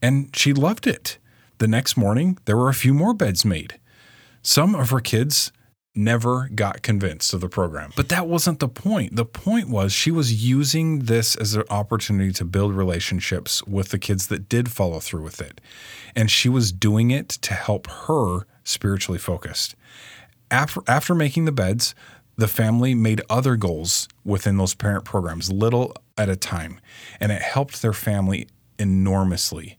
And 0.00 0.34
she 0.34 0.52
loved 0.52 0.86
it. 0.86 1.18
The 1.58 1.68
next 1.68 1.96
morning, 1.96 2.38
there 2.44 2.56
were 2.56 2.68
a 2.68 2.74
few 2.74 2.94
more 2.94 3.14
beds 3.14 3.44
made. 3.44 3.78
Some 4.42 4.74
of 4.74 4.90
her 4.90 5.00
kids 5.00 5.52
never 5.96 6.48
got 6.54 6.82
convinced 6.82 7.32
of 7.32 7.40
the 7.40 7.48
program. 7.48 7.90
But 7.96 8.10
that 8.10 8.28
wasn't 8.28 8.60
the 8.60 8.68
point. 8.68 9.16
The 9.16 9.24
point 9.24 9.70
was 9.70 9.92
she 9.92 10.10
was 10.10 10.44
using 10.44 11.00
this 11.00 11.34
as 11.36 11.54
an 11.54 11.64
opportunity 11.70 12.32
to 12.32 12.44
build 12.44 12.74
relationships 12.74 13.64
with 13.66 13.88
the 13.88 13.98
kids 13.98 14.26
that 14.28 14.48
did 14.48 14.70
follow 14.70 15.00
through 15.00 15.22
with 15.22 15.40
it. 15.40 15.60
And 16.14 16.30
she 16.30 16.48
was 16.48 16.70
doing 16.70 17.10
it 17.10 17.30
to 17.30 17.54
help 17.54 17.86
her 17.86 18.46
spiritually 18.62 19.18
focused. 19.18 19.74
After, 20.50 20.80
after 20.86 21.14
making 21.14 21.44
the 21.44 21.52
beds, 21.52 21.94
the 22.36 22.48
family 22.48 22.94
made 22.94 23.22
other 23.30 23.56
goals 23.56 24.08
within 24.24 24.58
those 24.58 24.74
parent 24.74 25.04
programs, 25.04 25.50
little 25.50 25.94
at 26.18 26.28
a 26.28 26.36
time, 26.36 26.80
and 27.18 27.32
it 27.32 27.42
helped 27.42 27.82
their 27.82 27.92
family 27.92 28.48
enormously. 28.78 29.78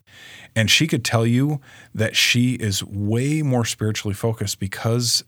And 0.55 0.71
she 0.71 0.87
could 0.87 1.05
tell 1.05 1.25
you 1.25 1.61
that 1.93 2.15
she 2.15 2.55
is 2.55 2.83
way 2.83 3.43
more 3.43 3.65
spiritually 3.65 4.15
focused 4.15 4.59
because 4.59 5.23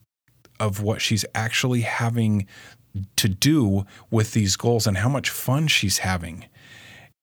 of 0.59 0.81
what 0.81 1.01
she's 1.01 1.23
actually 1.35 1.81
having 1.81 2.47
to 3.15 3.29
do 3.29 3.85
with 4.09 4.33
these 4.33 4.55
goals 4.55 4.87
and 4.87 4.97
how 4.97 5.09
much 5.09 5.29
fun 5.29 5.67
she's 5.67 5.99
having. 5.99 6.45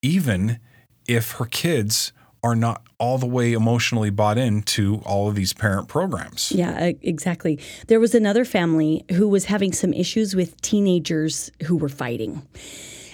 Even 0.02 0.60
if 1.08 1.32
her 1.32 1.44
kids 1.46 2.12
are 2.46 2.54
not 2.54 2.80
all 2.98 3.18
the 3.18 3.26
way 3.26 3.52
emotionally 3.54 4.08
bought 4.08 4.38
into 4.38 5.02
all 5.04 5.28
of 5.28 5.34
these 5.34 5.52
parent 5.52 5.88
programs. 5.88 6.52
Yeah, 6.52 6.92
exactly. 7.02 7.58
There 7.88 7.98
was 7.98 8.14
another 8.14 8.44
family 8.44 9.04
who 9.10 9.28
was 9.28 9.46
having 9.46 9.72
some 9.72 9.92
issues 9.92 10.36
with 10.36 10.60
teenagers 10.62 11.50
who 11.64 11.76
were 11.76 11.88
fighting. 11.88 12.46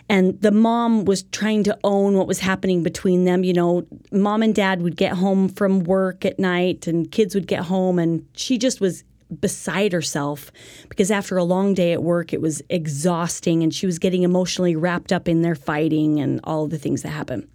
And 0.06 0.38
the 0.42 0.50
mom 0.50 1.06
was 1.06 1.22
trying 1.22 1.64
to 1.64 1.78
own 1.82 2.18
what 2.18 2.26
was 2.26 2.40
happening 2.40 2.82
between 2.82 3.24
them. 3.24 3.42
You 3.42 3.54
know, 3.54 3.86
mom 4.10 4.42
and 4.42 4.54
dad 4.54 4.82
would 4.82 4.96
get 4.96 5.14
home 5.14 5.48
from 5.48 5.84
work 5.84 6.26
at 6.26 6.38
night 6.38 6.86
and 6.86 7.10
kids 7.10 7.34
would 7.34 7.46
get 7.46 7.60
home, 7.60 7.98
and 7.98 8.26
she 8.34 8.58
just 8.58 8.82
was 8.82 9.02
beside 9.40 9.94
herself 9.94 10.52
because 10.90 11.10
after 11.10 11.38
a 11.38 11.44
long 11.44 11.72
day 11.72 11.94
at 11.94 12.02
work, 12.02 12.34
it 12.34 12.42
was 12.42 12.60
exhausting 12.68 13.62
and 13.62 13.72
she 13.72 13.86
was 13.86 13.98
getting 13.98 14.24
emotionally 14.24 14.76
wrapped 14.76 15.10
up 15.10 15.26
in 15.26 15.40
their 15.40 15.54
fighting 15.54 16.20
and 16.20 16.38
all 16.44 16.66
the 16.66 16.76
things 16.76 17.00
that 17.00 17.08
happen. 17.08 17.48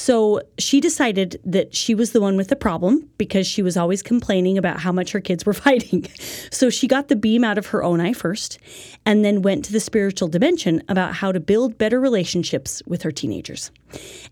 So 0.00 0.40
she 0.56 0.80
decided 0.80 1.38
that 1.44 1.74
she 1.76 1.94
was 1.94 2.12
the 2.12 2.22
one 2.22 2.38
with 2.38 2.48
the 2.48 2.56
problem 2.56 3.10
because 3.18 3.46
she 3.46 3.60
was 3.60 3.76
always 3.76 4.02
complaining 4.02 4.56
about 4.56 4.80
how 4.80 4.92
much 4.92 5.12
her 5.12 5.20
kids 5.20 5.44
were 5.44 5.52
fighting. 5.66 6.06
So 6.50 6.70
she 6.70 6.88
got 6.88 7.08
the 7.08 7.16
beam 7.16 7.44
out 7.44 7.58
of 7.58 7.66
her 7.66 7.84
own 7.84 8.00
eye 8.00 8.14
first 8.14 8.58
and 9.04 9.26
then 9.26 9.42
went 9.42 9.62
to 9.66 9.72
the 9.72 9.78
spiritual 9.78 10.28
dimension 10.28 10.82
about 10.88 11.16
how 11.16 11.32
to 11.32 11.38
build 11.38 11.76
better 11.76 12.00
relationships 12.00 12.82
with 12.86 13.02
her 13.02 13.12
teenagers. 13.12 13.70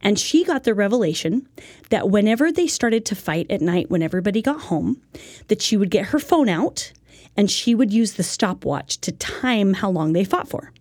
And 0.01 0.19
she 0.19 0.43
got 0.43 0.65
the 0.65 0.73
revelation 0.73 1.47
that 1.91 2.09
whenever 2.09 2.51
they 2.51 2.67
started 2.67 3.05
to 3.05 3.15
fight 3.15 3.47
at 3.51 3.61
night 3.61 3.91
when 3.91 4.01
everybody 4.01 4.41
got 4.41 4.63
home, 4.63 5.03
that 5.49 5.61
she 5.61 5.77
would 5.77 5.91
get 5.91 6.07
her 6.07 6.19
phone 6.19 6.49
out 6.49 6.95
and 7.37 7.51
she 7.51 7.75
would 7.75 7.93
use 7.93 8.15
the 8.15 8.23
stopwatch 8.23 8.97
to 9.03 9.13
time 9.13 9.75
how 9.75 9.91
long 9.91 10.15
they 10.15 10.25
fought 10.25 10.49
for. 10.49 10.73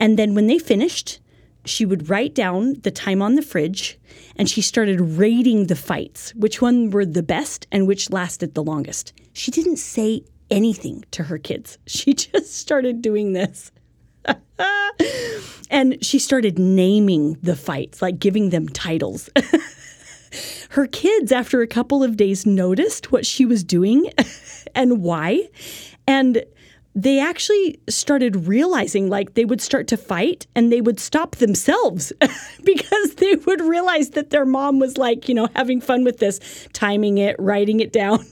And 0.00 0.18
then 0.18 0.34
when 0.34 0.46
they 0.46 0.58
finished, 0.58 1.20
she 1.64 1.84
would 1.86 2.08
write 2.10 2.34
down 2.34 2.74
the 2.82 2.90
time 2.90 3.22
on 3.22 3.34
the 3.34 3.42
fridge 3.42 3.98
and 4.36 4.48
she 4.48 4.60
started 4.60 5.00
rating 5.00 5.66
the 5.66 5.76
fights, 5.76 6.34
which 6.34 6.60
one 6.60 6.90
were 6.90 7.06
the 7.06 7.22
best 7.22 7.66
and 7.72 7.86
which 7.86 8.10
lasted 8.10 8.54
the 8.54 8.62
longest. 8.62 9.12
She 9.32 9.50
didn't 9.50 9.76
say 9.76 10.22
anything 10.50 11.04
to 11.12 11.24
her 11.24 11.38
kids. 11.38 11.78
She 11.86 12.14
just 12.14 12.56
started 12.56 13.02
doing 13.02 13.32
this. 13.32 13.72
and 15.70 16.04
she 16.04 16.18
started 16.18 16.58
naming 16.58 17.34
the 17.42 17.56
fights, 17.56 18.00
like 18.02 18.18
giving 18.18 18.50
them 18.50 18.68
titles. 18.68 19.30
her 20.70 20.86
kids, 20.86 21.32
after 21.32 21.62
a 21.62 21.66
couple 21.66 22.02
of 22.02 22.16
days, 22.16 22.46
noticed 22.46 23.12
what 23.12 23.26
she 23.26 23.44
was 23.44 23.64
doing 23.64 24.10
and 24.74 25.02
why. 25.02 25.48
And 26.06 26.44
they 26.94 27.18
actually 27.18 27.78
started 27.88 28.46
realizing 28.46 29.08
like 29.10 29.34
they 29.34 29.44
would 29.44 29.60
start 29.60 29.88
to 29.88 29.96
fight 29.96 30.46
and 30.54 30.70
they 30.70 30.80
would 30.80 31.00
stop 31.00 31.36
themselves 31.36 32.12
because 32.64 33.14
they 33.16 33.34
would 33.46 33.60
realize 33.60 34.10
that 34.10 34.30
their 34.30 34.46
mom 34.46 34.78
was 34.78 34.96
like, 34.96 35.28
you 35.28 35.34
know, 35.34 35.48
having 35.56 35.80
fun 35.80 36.04
with 36.04 36.18
this, 36.18 36.68
timing 36.72 37.18
it, 37.18 37.34
writing 37.38 37.80
it 37.80 37.92
down. 37.92 38.24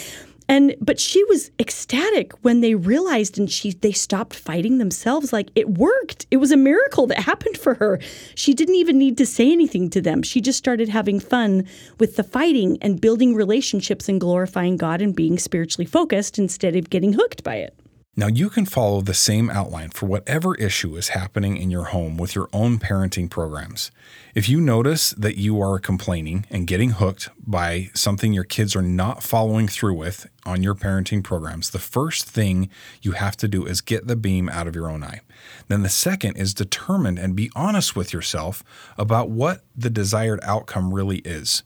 and 0.50 0.74
but 0.82 1.00
she 1.00 1.24
was 1.24 1.50
ecstatic 1.58 2.32
when 2.42 2.60
they 2.60 2.74
realized 2.74 3.38
and 3.38 3.50
she 3.50 3.72
they 3.72 3.92
stopped 3.92 4.34
fighting 4.34 4.76
themselves 4.76 5.32
like 5.32 5.50
it 5.54 5.78
worked. 5.78 6.26
It 6.30 6.36
was 6.36 6.52
a 6.52 6.58
miracle 6.58 7.06
that 7.06 7.20
happened 7.20 7.56
for 7.56 7.72
her. 7.74 8.00
She 8.34 8.52
didn't 8.52 8.74
even 8.74 8.98
need 8.98 9.16
to 9.16 9.24
say 9.24 9.50
anything 9.50 9.88
to 9.90 10.02
them. 10.02 10.22
She 10.22 10.42
just 10.42 10.58
started 10.58 10.90
having 10.90 11.20
fun 11.20 11.66
with 11.98 12.16
the 12.16 12.24
fighting 12.24 12.76
and 12.82 13.00
building 13.00 13.34
relationships 13.34 14.10
and 14.10 14.20
glorifying 14.20 14.76
God 14.76 15.00
and 15.00 15.16
being 15.16 15.38
spiritually 15.38 15.86
focused 15.86 16.38
instead 16.38 16.76
of 16.76 16.90
getting 16.90 17.14
hooked 17.14 17.42
by 17.42 17.56
it. 17.56 17.74
Now, 18.20 18.26
you 18.26 18.50
can 18.50 18.66
follow 18.66 19.00
the 19.00 19.14
same 19.14 19.48
outline 19.48 19.88
for 19.88 20.04
whatever 20.04 20.54
issue 20.56 20.94
is 20.94 21.16
happening 21.16 21.56
in 21.56 21.70
your 21.70 21.84
home 21.84 22.18
with 22.18 22.34
your 22.34 22.50
own 22.52 22.78
parenting 22.78 23.30
programs. 23.30 23.90
If 24.34 24.46
you 24.46 24.60
notice 24.60 25.12
that 25.12 25.38
you 25.38 25.58
are 25.62 25.78
complaining 25.78 26.44
and 26.50 26.66
getting 26.66 26.90
hooked 26.90 27.30
by 27.46 27.88
something 27.94 28.34
your 28.34 28.44
kids 28.44 28.76
are 28.76 28.82
not 28.82 29.22
following 29.22 29.68
through 29.68 29.94
with 29.94 30.26
on 30.44 30.62
your 30.62 30.74
parenting 30.74 31.24
programs, 31.24 31.70
the 31.70 31.78
first 31.78 32.26
thing 32.26 32.68
you 33.00 33.12
have 33.12 33.38
to 33.38 33.48
do 33.48 33.64
is 33.64 33.80
get 33.80 34.06
the 34.06 34.16
beam 34.16 34.50
out 34.50 34.68
of 34.68 34.76
your 34.76 34.90
own 34.90 35.02
eye. 35.02 35.22
Then 35.68 35.82
the 35.82 35.88
second 35.88 36.36
is 36.36 36.52
determine 36.52 37.16
and 37.16 37.34
be 37.34 37.50
honest 37.56 37.96
with 37.96 38.12
yourself 38.12 38.62
about 38.98 39.30
what 39.30 39.64
the 39.74 39.88
desired 39.88 40.40
outcome 40.42 40.92
really 40.92 41.20
is. 41.20 41.62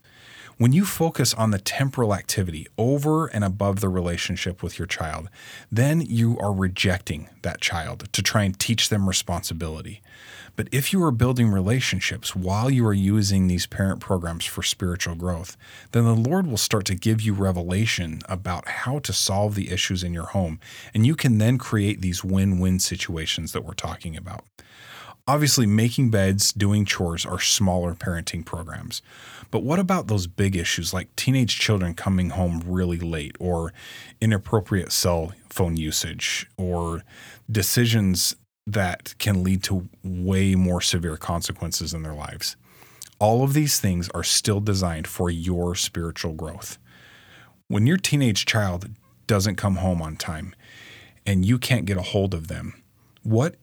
When 0.56 0.72
you 0.72 0.84
focus 0.84 1.34
on 1.34 1.50
the 1.50 1.58
temporal 1.58 2.14
activity 2.14 2.68
over 2.78 3.26
and 3.26 3.42
above 3.42 3.80
the 3.80 3.88
relationship 3.88 4.62
with 4.62 4.78
your 4.78 4.86
child, 4.86 5.28
then 5.70 6.00
you 6.00 6.38
are 6.38 6.52
rejecting 6.52 7.28
that 7.42 7.60
child 7.60 8.08
to 8.12 8.22
try 8.22 8.44
and 8.44 8.56
teach 8.56 8.88
them 8.88 9.08
responsibility. 9.08 10.00
But 10.54 10.68
if 10.70 10.92
you 10.92 11.02
are 11.02 11.10
building 11.10 11.48
relationships 11.48 12.36
while 12.36 12.70
you 12.70 12.86
are 12.86 12.92
using 12.94 13.48
these 13.48 13.66
parent 13.66 13.98
programs 13.98 14.44
for 14.44 14.62
spiritual 14.62 15.16
growth, 15.16 15.56
then 15.90 16.04
the 16.04 16.14
Lord 16.14 16.46
will 16.46 16.56
start 16.56 16.84
to 16.86 16.94
give 16.94 17.20
you 17.20 17.34
revelation 17.34 18.20
about 18.28 18.68
how 18.68 19.00
to 19.00 19.12
solve 19.12 19.56
the 19.56 19.72
issues 19.72 20.04
in 20.04 20.14
your 20.14 20.26
home. 20.26 20.60
And 20.94 21.04
you 21.04 21.16
can 21.16 21.38
then 21.38 21.58
create 21.58 22.00
these 22.00 22.22
win 22.22 22.60
win 22.60 22.78
situations 22.78 23.50
that 23.52 23.64
we're 23.64 23.74
talking 23.74 24.16
about. 24.16 24.44
Obviously, 25.26 25.64
making 25.64 26.10
beds, 26.10 26.52
doing 26.52 26.84
chores 26.84 27.24
are 27.24 27.40
smaller 27.40 27.94
parenting 27.94 28.44
programs. 28.44 29.00
But 29.50 29.62
what 29.62 29.78
about 29.78 30.06
those 30.06 30.26
big 30.26 30.54
issues 30.54 30.92
like 30.92 31.16
teenage 31.16 31.58
children 31.58 31.94
coming 31.94 32.30
home 32.30 32.62
really 32.66 32.98
late 32.98 33.34
or 33.40 33.72
inappropriate 34.20 34.92
cell 34.92 35.32
phone 35.48 35.78
usage 35.78 36.46
or 36.58 37.04
decisions 37.50 38.36
that 38.66 39.14
can 39.18 39.42
lead 39.42 39.62
to 39.62 39.88
way 40.02 40.54
more 40.54 40.82
severe 40.82 41.16
consequences 41.16 41.94
in 41.94 42.02
their 42.02 42.12
lives? 42.12 42.56
All 43.18 43.42
of 43.42 43.54
these 43.54 43.80
things 43.80 44.10
are 44.10 44.24
still 44.24 44.60
designed 44.60 45.06
for 45.06 45.30
your 45.30 45.74
spiritual 45.74 46.34
growth. 46.34 46.76
When 47.68 47.86
your 47.86 47.96
teenage 47.96 48.44
child 48.44 48.90
doesn't 49.26 49.56
come 49.56 49.76
home 49.76 50.02
on 50.02 50.16
time 50.16 50.54
and 51.24 51.46
you 51.46 51.58
can't 51.58 51.86
get 51.86 51.96
a 51.96 52.02
hold 52.02 52.34
of 52.34 52.48
them, 52.48 52.82
what 53.22 53.54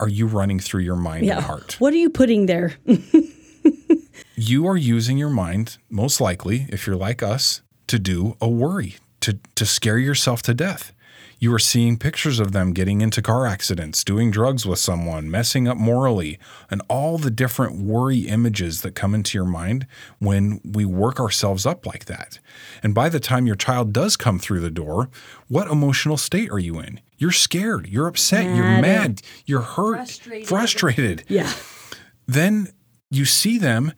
are 0.00 0.08
you 0.08 0.26
running 0.26 0.58
through 0.58 0.82
your 0.82 0.96
mind 0.96 1.30
and 1.30 1.44
heart? 1.44 1.76
What 1.78 1.92
are 1.92 1.98
you 1.98 2.10
putting 2.10 2.46
there? 2.46 2.74
you 4.34 4.66
are 4.66 4.76
using 4.76 5.18
your 5.18 5.30
mind, 5.30 5.76
most 5.90 6.20
likely, 6.20 6.66
if 6.70 6.86
you're 6.86 6.96
like 6.96 7.22
us, 7.22 7.60
to 7.86 7.98
do 7.98 8.36
a 8.40 8.48
worry, 8.48 8.96
to, 9.20 9.38
to 9.54 9.66
scare 9.66 9.98
yourself 9.98 10.42
to 10.42 10.54
death. 10.54 10.92
You 11.38 11.54
are 11.54 11.58
seeing 11.58 11.96
pictures 11.96 12.38
of 12.38 12.52
them 12.52 12.74
getting 12.74 13.00
into 13.00 13.22
car 13.22 13.46
accidents, 13.46 14.04
doing 14.04 14.30
drugs 14.30 14.66
with 14.66 14.78
someone, 14.78 15.30
messing 15.30 15.66
up 15.66 15.78
morally, 15.78 16.38
and 16.70 16.82
all 16.88 17.16
the 17.16 17.30
different 17.30 17.80
worry 17.80 18.20
images 18.20 18.82
that 18.82 18.94
come 18.94 19.14
into 19.14 19.38
your 19.38 19.46
mind 19.46 19.86
when 20.18 20.60
we 20.62 20.84
work 20.84 21.18
ourselves 21.18 21.64
up 21.64 21.86
like 21.86 22.04
that. 22.06 22.40
And 22.82 22.94
by 22.94 23.08
the 23.08 23.20
time 23.20 23.46
your 23.46 23.56
child 23.56 23.94
does 23.94 24.18
come 24.18 24.38
through 24.38 24.60
the 24.60 24.70
door, 24.70 25.08
what 25.48 25.70
emotional 25.70 26.18
state 26.18 26.50
are 26.50 26.58
you 26.58 26.78
in? 26.78 27.00
You're 27.20 27.30
scared. 27.32 27.86
You're 27.86 28.06
upset. 28.08 28.44
You're 28.44 28.64
Mad. 28.64 28.80
mad. 28.80 29.22
You're 29.44 29.60
hurt. 29.60 29.96
Frustrated. 29.96 30.48
frustrated. 30.48 31.24
Yeah. 31.28 31.52
Then 32.26 32.68
you 33.10 33.26
see 33.26 33.58
them 33.58 33.92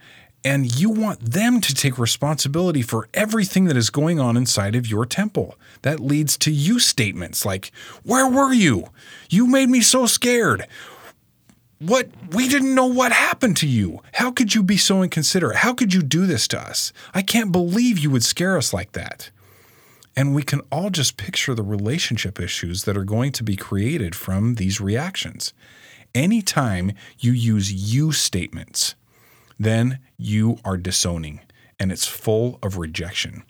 and 0.45 0.79
you 0.79 0.91
want 0.91 1.20
them 1.33 1.61
to 1.61 1.73
take 1.73 1.99
responsibility 1.99 2.83
for 2.83 3.09
everything 3.14 3.66
that 3.66 3.77
is 3.77 3.91
going 3.91 4.18
on 4.18 4.37
inside 4.37 4.75
of 4.75 4.89
your 4.89 5.07
temple. 5.07 5.55
That 5.83 6.01
leads 6.01 6.37
to 6.39 6.51
you 6.51 6.81
statements 6.81 7.47
like, 7.47 7.70
Where 8.03 8.29
were 8.29 8.53
you? 8.53 8.89
You 9.31 9.47
made 9.47 9.68
me 9.68 9.83
so 9.83 10.07
scared. 10.07 10.66
What? 11.79 12.09
We 12.33 12.49
didn't 12.49 12.75
know 12.75 12.87
what 12.87 13.12
happened 13.12 13.57
to 13.59 13.68
you. 13.68 14.01
How 14.14 14.33
could 14.33 14.55
you 14.55 14.64
be 14.64 14.77
so 14.77 15.03
inconsiderate? 15.03 15.59
How 15.59 15.75
could 15.75 15.95
you 15.95 16.03
do 16.03 16.27
this 16.27 16.49
to 16.49 16.61
us? 16.61 16.93
I 17.14 17.23
can't 17.23 17.53
believe 17.53 17.99
you 18.01 18.11
would 18.11 18.25
scare 18.25 18.57
us 18.57 18.73
like 18.73 18.93
that. 18.93 19.31
And 20.17 20.35
we 20.35 20.43
can 20.43 20.61
all 20.71 20.91
just 20.91 21.17
picture 21.17 21.55
the 21.55 21.63
relationship 21.63 22.39
issues 22.39 22.85
that 22.85 22.97
are 22.97 23.05
going 23.05 23.33
to 23.33 23.43
be 23.43 23.57
created 23.57 24.15
from 24.15 24.57
these 24.57 24.81
reactions. 24.81 25.55
Anytime 26.15 26.93
you 27.19 27.33
use 27.33 27.73
you 27.73 28.13
statements, 28.13 28.95
then 29.59 29.99
you 30.19 30.59
are 30.65 30.77
disowning 30.77 31.41
and 31.81 31.91
it's 31.91 32.07
full 32.07 32.59
of 32.63 32.77
rejection. 32.77 33.43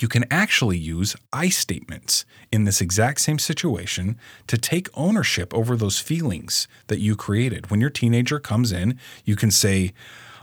You 0.00 0.08
can 0.08 0.24
actually 0.30 0.78
use 0.78 1.16
I 1.32 1.48
statements 1.48 2.24
in 2.52 2.64
this 2.64 2.80
exact 2.80 3.20
same 3.20 3.38
situation 3.38 4.18
to 4.46 4.56
take 4.56 4.88
ownership 4.94 5.52
over 5.52 5.76
those 5.76 5.98
feelings 5.98 6.68
that 6.86 7.00
you 7.00 7.16
created. 7.16 7.70
When 7.70 7.80
your 7.80 7.90
teenager 7.90 8.38
comes 8.38 8.70
in, 8.70 8.98
you 9.24 9.34
can 9.34 9.50
say, 9.50 9.92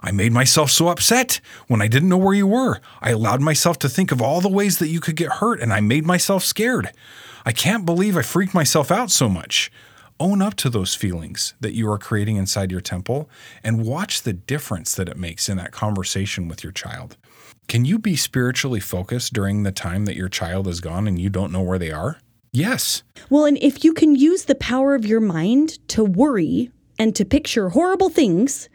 I 0.05 0.11
made 0.11 0.31
myself 0.31 0.69
so 0.69 0.89
upset 0.89 1.41
when 1.67 1.81
I 1.81 1.87
didn't 1.87 2.09
know 2.09 2.17
where 2.17 2.35
you 2.35 2.45
were. 2.45 2.79
I 3.01 3.09
allowed 3.09 3.41
myself 3.41 3.79
to 3.79 3.89
think 3.89 4.11
of 4.11 4.21
all 4.21 4.39
the 4.39 4.47
ways 4.47 4.77
that 4.77 4.89
you 4.89 4.99
could 4.99 5.15
get 5.15 5.33
hurt 5.33 5.59
and 5.59 5.73
I 5.73 5.81
made 5.81 6.05
myself 6.05 6.43
scared. 6.43 6.91
I 7.43 7.51
can't 7.51 7.87
believe 7.87 8.15
I 8.15 8.21
freaked 8.21 8.53
myself 8.53 8.91
out 8.91 9.09
so 9.09 9.27
much. 9.27 9.71
Own 10.19 10.43
up 10.43 10.53
to 10.57 10.69
those 10.69 10.93
feelings 10.93 11.55
that 11.59 11.73
you 11.73 11.89
are 11.89 11.97
creating 11.97 12.35
inside 12.35 12.71
your 12.71 12.81
temple 12.81 13.27
and 13.63 13.83
watch 13.83 14.21
the 14.21 14.31
difference 14.33 14.93
that 14.93 15.09
it 15.09 15.17
makes 15.17 15.49
in 15.49 15.57
that 15.57 15.71
conversation 15.71 16.47
with 16.47 16.63
your 16.63 16.71
child. 16.71 17.17
Can 17.67 17.83
you 17.83 17.97
be 17.97 18.15
spiritually 18.15 18.79
focused 18.79 19.33
during 19.33 19.63
the 19.63 19.71
time 19.71 20.05
that 20.05 20.15
your 20.15 20.29
child 20.29 20.67
is 20.67 20.81
gone 20.81 21.07
and 21.07 21.19
you 21.19 21.31
don't 21.31 21.51
know 21.51 21.63
where 21.63 21.79
they 21.79 21.91
are? 21.91 22.19
Yes. 22.51 23.01
Well, 23.31 23.45
and 23.45 23.57
if 23.59 23.83
you 23.83 23.91
can 23.91 24.15
use 24.15 24.45
the 24.45 24.53
power 24.53 24.93
of 24.93 25.03
your 25.03 25.19
mind 25.19 25.79
to 25.89 26.05
worry 26.05 26.69
and 26.99 27.15
to 27.15 27.25
picture 27.25 27.69
horrible 27.69 28.09
things, 28.09 28.69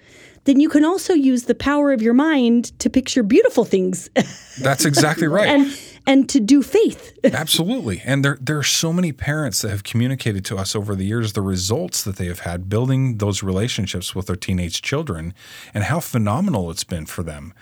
then 0.45 0.61
you 0.61 0.69
can 0.69 0.85
also 0.85 1.13
use 1.13 1.45
the 1.45 1.55
power 1.55 1.93
of 1.93 2.03
your 2.03 2.15
mind 2.15 2.79
to 2.79 2.89
picture 2.91 3.23
beautiful 3.23 3.65
things 3.65 4.09
That's 4.61 4.85
exactly 4.85 5.29
right. 5.29 5.49
and 5.49 5.79
and 6.07 6.29
to 6.31 6.41
do 6.41 6.63
faith. 6.63 7.19
Absolutely. 7.25 8.03
And 8.05 8.25
there, 8.25 8.39
there 8.41 8.59
are 8.59 8.65
so 8.65 8.93
many 8.93 9.13
parents 9.13 9.61
that 9.63 9.71
have 9.71 9.85
communicated 9.85 10.45
to 10.47 10.57
us 10.57 10.75
over 10.75 10.95
the 10.95 11.05
years 11.05 11.35
the 11.35 11.43
results 11.43 12.03
that 12.05 12.17
they 12.17 12.27
have 12.27 12.41
had 12.41 12.69
building 12.69 13.19
those 13.19 13.43
relationships 13.43 14.15
with 14.15 14.27
their 14.27 14.37
teenage 14.37 14.83
children 14.83 15.35
and 15.75 15.85
how 15.85 16.01
phenomenal 16.01 16.71
it's 16.71 16.85
been 16.85 17.07
for 17.07 17.23
them. 17.23 17.53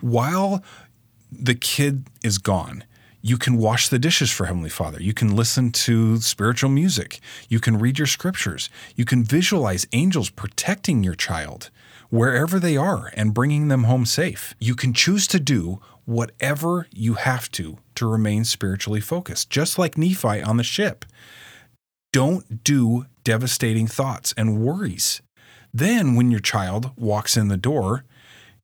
While 0.00 0.62
the 1.30 1.54
kid 1.54 2.06
is 2.22 2.38
gone, 2.38 2.84
you 3.20 3.36
can 3.36 3.56
wash 3.58 3.88
the 3.88 3.98
dishes 3.98 4.30
for 4.30 4.46
Heavenly 4.46 4.70
Father. 4.70 5.02
You 5.02 5.12
can 5.12 5.34
listen 5.34 5.72
to 5.72 6.18
spiritual 6.18 6.70
music. 6.70 7.20
You 7.48 7.58
can 7.58 7.78
read 7.78 7.98
your 7.98 8.06
scriptures. 8.06 8.70
You 8.94 9.04
can 9.04 9.24
visualize 9.24 9.86
angels 9.92 10.30
protecting 10.30 11.02
your 11.02 11.14
child 11.14 11.70
wherever 12.10 12.58
they 12.58 12.76
are 12.76 13.10
and 13.14 13.34
bringing 13.34 13.68
them 13.68 13.84
home 13.84 14.06
safe. 14.06 14.54
You 14.58 14.74
can 14.74 14.92
choose 14.92 15.26
to 15.28 15.40
do 15.40 15.80
whatever 16.04 16.86
you 16.90 17.14
have 17.14 17.50
to 17.52 17.78
to 17.94 18.08
remain 18.08 18.44
spiritually 18.44 19.00
focused, 19.00 19.50
just 19.50 19.78
like 19.78 19.98
Nephi 19.98 20.42
on 20.42 20.56
the 20.56 20.64
ship. 20.64 21.04
Don't 22.12 22.64
do 22.64 23.06
devastating 23.24 23.86
thoughts 23.86 24.32
and 24.36 24.60
worries. 24.60 25.20
Then, 25.74 26.14
when 26.14 26.30
your 26.30 26.40
child 26.40 26.92
walks 26.96 27.36
in 27.36 27.48
the 27.48 27.58
door, 27.58 28.04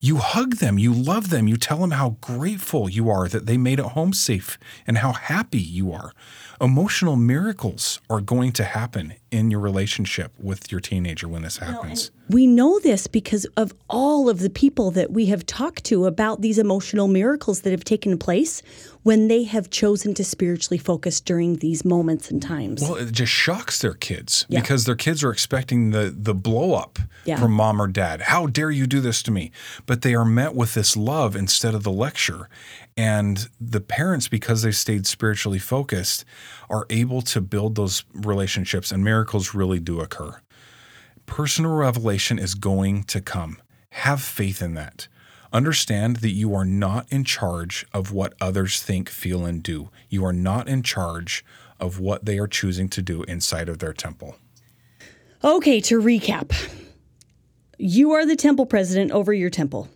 you 0.00 0.16
hug 0.16 0.56
them, 0.56 0.78
you 0.78 0.92
love 0.92 1.30
them, 1.30 1.48
you 1.48 1.56
tell 1.56 1.78
them 1.78 1.92
how 1.92 2.16
grateful 2.20 2.88
you 2.88 3.08
are 3.10 3.28
that 3.28 3.46
they 3.46 3.56
made 3.56 3.78
it 3.78 3.86
home 3.86 4.12
safe 4.12 4.58
and 4.86 4.98
how 4.98 5.12
happy 5.12 5.60
you 5.60 5.92
are. 5.92 6.12
Emotional 6.60 7.16
miracles 7.16 8.00
are 8.08 8.20
going 8.20 8.52
to 8.52 8.64
happen 8.64 9.14
in 9.34 9.50
your 9.50 9.58
relationship 9.60 10.32
with 10.40 10.70
your 10.70 10.80
teenager 10.80 11.26
when 11.26 11.42
this 11.42 11.56
happens. 11.58 12.12
We 12.30 12.46
know 12.46 12.78
this 12.78 13.06
because 13.08 13.44
of 13.56 13.74
all 13.90 14.28
of 14.30 14.38
the 14.38 14.48
people 14.48 14.90
that 14.92 15.10
we 15.10 15.26
have 15.26 15.44
talked 15.44 15.82
to 15.84 16.06
about 16.06 16.40
these 16.40 16.58
emotional 16.58 17.08
miracles 17.08 17.62
that 17.62 17.70
have 17.72 17.84
taken 17.84 18.16
place 18.16 18.62
when 19.02 19.28
they 19.28 19.42
have 19.42 19.68
chosen 19.70 20.14
to 20.14 20.24
spiritually 20.24 20.78
focus 20.78 21.20
during 21.20 21.56
these 21.56 21.84
moments 21.84 22.30
and 22.30 22.40
times. 22.40 22.80
Well, 22.80 22.94
it 22.94 23.12
just 23.12 23.32
shocks 23.32 23.80
their 23.80 23.92
kids 23.94 24.46
Yeah. 24.48 24.60
because 24.60 24.84
their 24.84 24.94
kids 24.94 25.22
are 25.24 25.30
expecting 25.32 25.90
the 25.90 26.14
the 26.16 26.32
blow 26.34 26.74
up 26.74 26.98
Yeah. 27.26 27.36
from 27.40 27.52
mom 27.52 27.82
or 27.82 27.88
dad. 27.88 28.22
How 28.22 28.46
dare 28.46 28.70
you 28.70 28.86
do 28.86 29.00
this 29.00 29.22
to 29.24 29.30
me? 29.30 29.50
But 29.84 30.02
they 30.02 30.14
are 30.14 30.24
met 30.24 30.54
with 30.54 30.74
this 30.74 30.96
love 30.96 31.34
instead 31.36 31.74
of 31.74 31.82
the 31.82 31.92
lecture. 31.92 32.48
And 32.96 33.48
the 33.60 33.80
parents, 33.80 34.28
because 34.28 34.62
they 34.62 34.70
stayed 34.70 35.06
spiritually 35.06 35.58
focused, 35.58 36.24
are 36.70 36.86
able 36.90 37.22
to 37.22 37.40
build 37.40 37.74
those 37.74 38.04
relationships, 38.12 38.92
and 38.92 39.02
miracles 39.02 39.54
really 39.54 39.80
do 39.80 40.00
occur. 40.00 40.40
Personal 41.26 41.74
revelation 41.74 42.38
is 42.38 42.54
going 42.54 43.04
to 43.04 43.20
come. 43.20 43.60
Have 43.90 44.22
faith 44.22 44.62
in 44.62 44.74
that. 44.74 45.08
Understand 45.52 46.16
that 46.16 46.30
you 46.30 46.54
are 46.54 46.64
not 46.64 47.10
in 47.12 47.24
charge 47.24 47.86
of 47.92 48.12
what 48.12 48.34
others 48.40 48.82
think, 48.82 49.08
feel, 49.08 49.44
and 49.44 49.62
do. 49.62 49.90
You 50.08 50.24
are 50.24 50.32
not 50.32 50.68
in 50.68 50.82
charge 50.82 51.44
of 51.80 51.98
what 52.00 52.24
they 52.24 52.38
are 52.38 52.48
choosing 52.48 52.88
to 52.90 53.02
do 53.02 53.22
inside 53.24 53.68
of 53.68 53.78
their 53.78 53.92
temple. 53.92 54.36
Okay, 55.42 55.80
to 55.80 56.00
recap 56.00 56.52
you 57.78 58.12
are 58.12 58.24
the 58.24 58.36
temple 58.36 58.66
president 58.66 59.10
over 59.10 59.32
your 59.32 59.50
temple, 59.50 59.88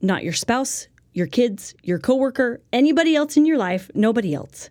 not 0.00 0.24
your 0.24 0.32
spouse, 0.32 0.88
your 1.16 1.26
kids, 1.26 1.74
your 1.82 1.98
coworker, 1.98 2.60
anybody 2.74 3.16
else 3.16 3.38
in 3.38 3.46
your 3.46 3.56
life, 3.56 3.90
nobody 3.94 4.34
else. 4.34 4.68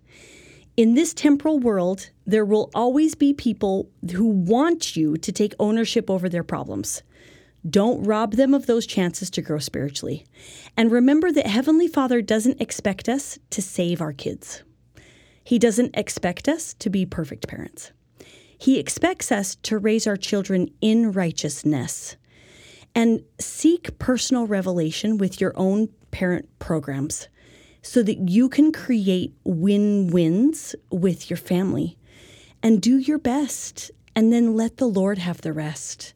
In 0.78 0.94
this 0.94 1.12
temporal 1.12 1.58
world, 1.58 2.12
there 2.28 2.46
will 2.46 2.70
always 2.76 3.16
be 3.16 3.34
people 3.34 3.90
who 4.14 4.28
want 4.28 4.96
you 4.96 5.18
to 5.18 5.32
take 5.32 5.56
ownership 5.58 6.08
over 6.08 6.30
their 6.30 6.44
problems. 6.44 7.02
Don't 7.68 8.04
rob 8.04 8.34
them 8.34 8.54
of 8.54 8.68
those 8.68 8.86
chances 8.86 9.32
to 9.32 9.42
grow 9.42 9.58
spiritually. 9.58 10.24
And 10.78 10.92
remember 10.92 11.32
that 11.32 11.48
Heavenly 11.48 11.88
Father 11.88 12.22
doesn't 12.22 12.62
expect 12.62 13.10
us 13.10 13.40
to 13.50 13.62
save 13.62 14.00
our 14.00 14.14
kids. 14.14 14.62
He 15.44 15.58
doesn't 15.58 15.98
expect 15.98 16.48
us 16.48 16.76
to 16.76 16.92
be 16.92 17.08
perfect 17.08 17.48
parents. 17.48 17.92
He 18.56 18.78
expects 18.78 19.32
us 19.32 19.56
to 19.64 19.80
raise 19.80 20.06
our 20.06 20.18
children 20.18 20.70
in 20.80 21.12
righteousness 21.12 22.18
and 22.94 23.24
seek 23.40 23.98
personal 24.00 24.48
revelation 24.48 25.18
with 25.18 25.42
your 25.42 25.54
own 25.56 25.90
parent 26.16 26.48
programs 26.60 27.28
so 27.82 28.02
that 28.02 28.30
you 28.30 28.48
can 28.48 28.72
create 28.72 29.34
win 29.44 30.08
wins 30.08 30.74
with 30.90 31.30
your 31.30 31.36
family 31.36 31.98
and 32.64 32.82
do 32.82 32.98
your 32.98 33.18
best 33.18 33.92
and 34.16 34.32
then 34.32 34.56
let 34.56 34.78
the 34.78 34.88
Lord 34.88 35.18
have 35.18 35.42
the 35.42 35.52
rest. 35.52 36.14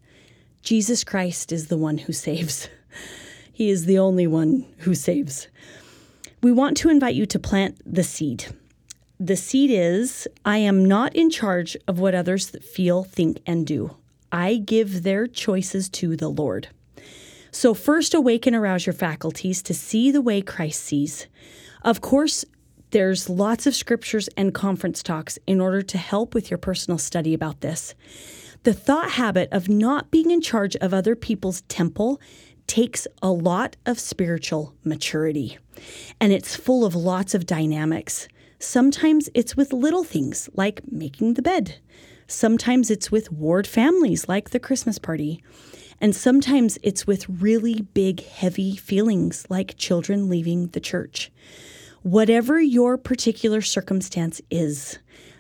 Jesus 0.62 1.04
Christ 1.04 1.52
is 1.52 1.68
the 1.68 1.78
one 1.78 1.98
who 1.98 2.14
saves. 2.14 2.70
He 3.52 3.70
is 3.70 3.84
the 3.84 4.00
only 4.00 4.26
one 4.26 4.66
who 4.78 4.96
saves. 4.96 5.50
We 6.42 6.54
want 6.54 6.78
to 6.78 6.90
invite 6.90 7.14
you 7.14 7.26
to 7.26 7.38
plant 7.38 7.78
the 7.86 8.04
seed. 8.04 8.46
The 9.20 9.36
seed 9.36 9.70
is 9.70 10.30
I 10.46 10.60
am 10.60 10.86
not 10.86 11.14
in 11.14 11.30
charge 11.30 11.76
of 11.86 12.00
what 12.00 12.16
others 12.16 12.52
feel, 12.52 13.04
think, 13.04 13.42
and 13.46 13.68
do. 13.68 13.98
I 14.32 14.56
give 14.56 15.04
their 15.04 15.28
choices 15.28 15.90
to 15.90 16.16
the 16.16 16.30
Lord. 16.30 16.70
So, 17.52 17.74
first, 17.74 18.14
awaken, 18.14 18.54
arouse 18.54 18.86
your 18.86 18.94
faculties 18.94 19.62
to 19.64 19.74
see 19.74 20.12
the 20.12 20.22
way 20.22 20.42
Christ 20.42 20.82
sees. 20.82 21.28
Of 21.84 22.02
course, 22.02 22.46
there's 22.92 23.30
lots 23.30 23.68
of 23.68 23.76
scriptures 23.76 24.30
and 24.36 24.54
conference 24.54 25.04
talks 25.04 25.38
in 25.46 25.62
order 25.62 25.82
to 25.82 25.98
help 25.98 26.34
with 26.34 26.50
your 26.50 26.58
personal 26.58 26.98
study 26.98 27.34
about 27.34 27.62
this. 27.62 27.94
The 28.64 28.74
thought 28.74 29.12
habit 29.12 29.50
of 29.52 29.70
not 29.70 30.12
being 30.12 30.32
in 30.32 30.42
charge 30.42 30.76
of 30.78 30.94
other 30.94 31.16
people's 31.16 31.62
temple 31.62 32.20
takes 32.68 33.08
a 33.22 33.32
lot 33.32 33.78
of 33.86 34.00
spiritual 34.00 34.74
maturity, 34.84 35.58
and 36.20 36.34
it's 36.34 36.56
full 36.56 36.86
of 36.86 36.96
lots 36.96 37.34
of 37.34 37.46
dynamics. 37.46 38.28
Sometimes 38.60 39.30
it's 39.34 39.56
with 39.56 39.72
little 39.72 40.04
things 40.04 40.50
like 40.54 40.82
making 40.92 41.36
the 41.36 41.42
bed. 41.42 41.80
Sometimes 42.28 42.92
it's 42.92 43.12
with 43.12 43.32
ward 43.32 43.66
families 43.66 44.28
like 44.28 44.50
the 44.50 44.60
Christmas 44.60 45.00
party. 45.00 45.42
And 46.02 46.16
sometimes 46.16 46.78
it's 46.82 47.06
with 47.06 47.28
really 47.28 47.82
big, 47.82 48.24
heavy 48.26 48.76
feelings 48.76 49.46
like 49.50 49.78
children 49.78 50.30
leaving 50.30 50.68
the 50.68 50.80
church. 50.80 51.32
Whatever 52.02 52.62
your 52.62 52.98
particular 52.98 53.62
circumstance 53.62 54.42
is, 54.50 55.00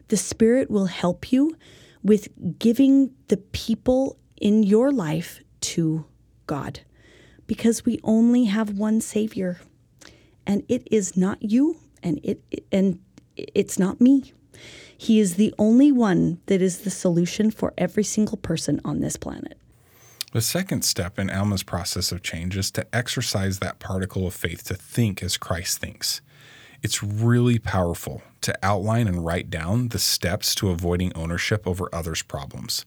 the 0.09 0.17
Spirit 0.17 0.69
will 0.69 0.87
help 0.87 1.31
you 1.31 1.55
with 2.03 2.27
giving 2.59 3.11
the 3.27 3.37
people 3.37 4.17
in 4.41 4.63
your 4.63 4.91
life 4.91 5.41
to 5.61 6.05
God 6.47 6.81
because 7.47 7.85
we 7.85 7.99
only 8.03 8.45
have 8.45 8.77
one 8.77 9.01
Savior 9.01 9.59
and 10.45 10.63
it 10.67 10.87
is 10.91 11.15
not 11.15 11.41
you 11.41 11.77
and 12.03 12.19
it 12.23 12.41
and 12.71 12.99
it's 13.35 13.79
not 13.79 14.01
me. 14.01 14.33
He 14.97 15.19
is 15.19 15.35
the 15.35 15.53
only 15.57 15.91
one 15.91 16.41
that 16.47 16.61
is 16.61 16.79
the 16.79 16.89
solution 16.89 17.51
for 17.51 17.73
every 17.77 18.03
single 18.03 18.37
person 18.37 18.81
on 18.83 18.99
this 18.99 19.15
planet. 19.15 19.57
The 20.31 20.41
second 20.41 20.83
step 20.85 21.17
in 21.17 21.31
Alma's 21.31 21.63
process 21.63 22.11
of 22.11 22.21
change 22.21 22.55
is 22.55 22.69
to 22.71 22.85
exercise 22.95 23.57
that 23.59 23.79
particle 23.79 24.27
of 24.27 24.35
faith 24.35 24.63
to 24.65 24.75
think 24.75 25.23
as 25.23 25.37
Christ 25.37 25.79
thinks. 25.79 26.21
It's 26.83 27.01
really 27.01 27.57
powerful 27.57 28.21
to 28.41 28.57
outline 28.61 29.07
and 29.07 29.25
write 29.25 29.49
down 29.49 29.87
the 29.87 29.97
steps 29.97 30.53
to 30.55 30.69
avoiding 30.69 31.11
ownership 31.15 31.65
over 31.65 31.89
others' 31.91 32.21
problems. 32.21 32.85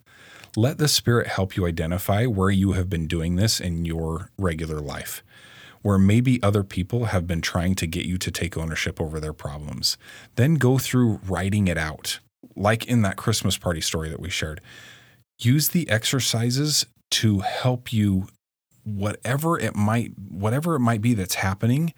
Let 0.55 0.79
the 0.79 0.87
Spirit 0.87 1.27
help 1.27 1.57
you 1.57 1.67
identify 1.67 2.27
where 2.27 2.51
you 2.51 2.73
have 2.73 2.89
been 2.89 3.09
doing 3.09 3.35
this 3.35 3.59
in 3.59 3.85
your 3.85 4.31
regular 4.39 4.81
life, 4.81 5.25
where 5.83 5.99
maybe 5.99 6.41
other 6.45 6.63
people 6.63 7.07
have 7.07 7.27
been 7.27 7.41
trying 7.41 7.75
to 7.75 7.89
get 7.89 8.07
you 8.07 8.19
to 8.19 8.31
take 8.31 8.57
ownership 8.57 9.01
over 9.01 9.19
their 9.19 9.33
problems. 9.33 9.99
Then 10.37 10.55
go 10.55 10.79
through 10.79 11.19
writing 11.27 11.67
it 11.67 11.77
out, 11.77 12.21
like 12.55 12.87
in 12.87 13.03
that 13.03 13.17
Christmas 13.17 13.59
party 13.59 13.81
story 13.81 14.11
that 14.11 14.21
we 14.21 14.31
shared. 14.31 14.61
Use 15.41 15.71
the 15.71 15.91
exercises 15.91 16.87
to 17.13 17.41
help 17.41 17.93
you 17.93 18.27
whatever 18.85 19.59
it 19.59 19.77
might 19.77 20.13
whatever 20.19 20.75
it 20.75 20.81
might 20.81 21.01
be 21.01 21.15
that's 21.15 21.37
happening 21.37 21.95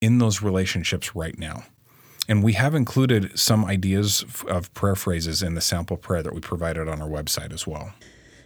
in 0.00 0.18
those 0.18 0.42
relationships 0.42 1.16
right 1.16 1.38
now. 1.38 1.64
And 2.28 2.42
we 2.42 2.54
have 2.54 2.74
included 2.74 3.38
some 3.38 3.64
ideas 3.64 4.24
of 4.48 4.72
prayer 4.74 4.96
phrases 4.96 5.42
in 5.42 5.54
the 5.54 5.60
sample 5.60 5.96
prayer 5.96 6.22
that 6.22 6.34
we 6.34 6.40
provided 6.40 6.88
on 6.88 7.00
our 7.00 7.08
website 7.08 7.52
as 7.52 7.66
well. 7.66 7.92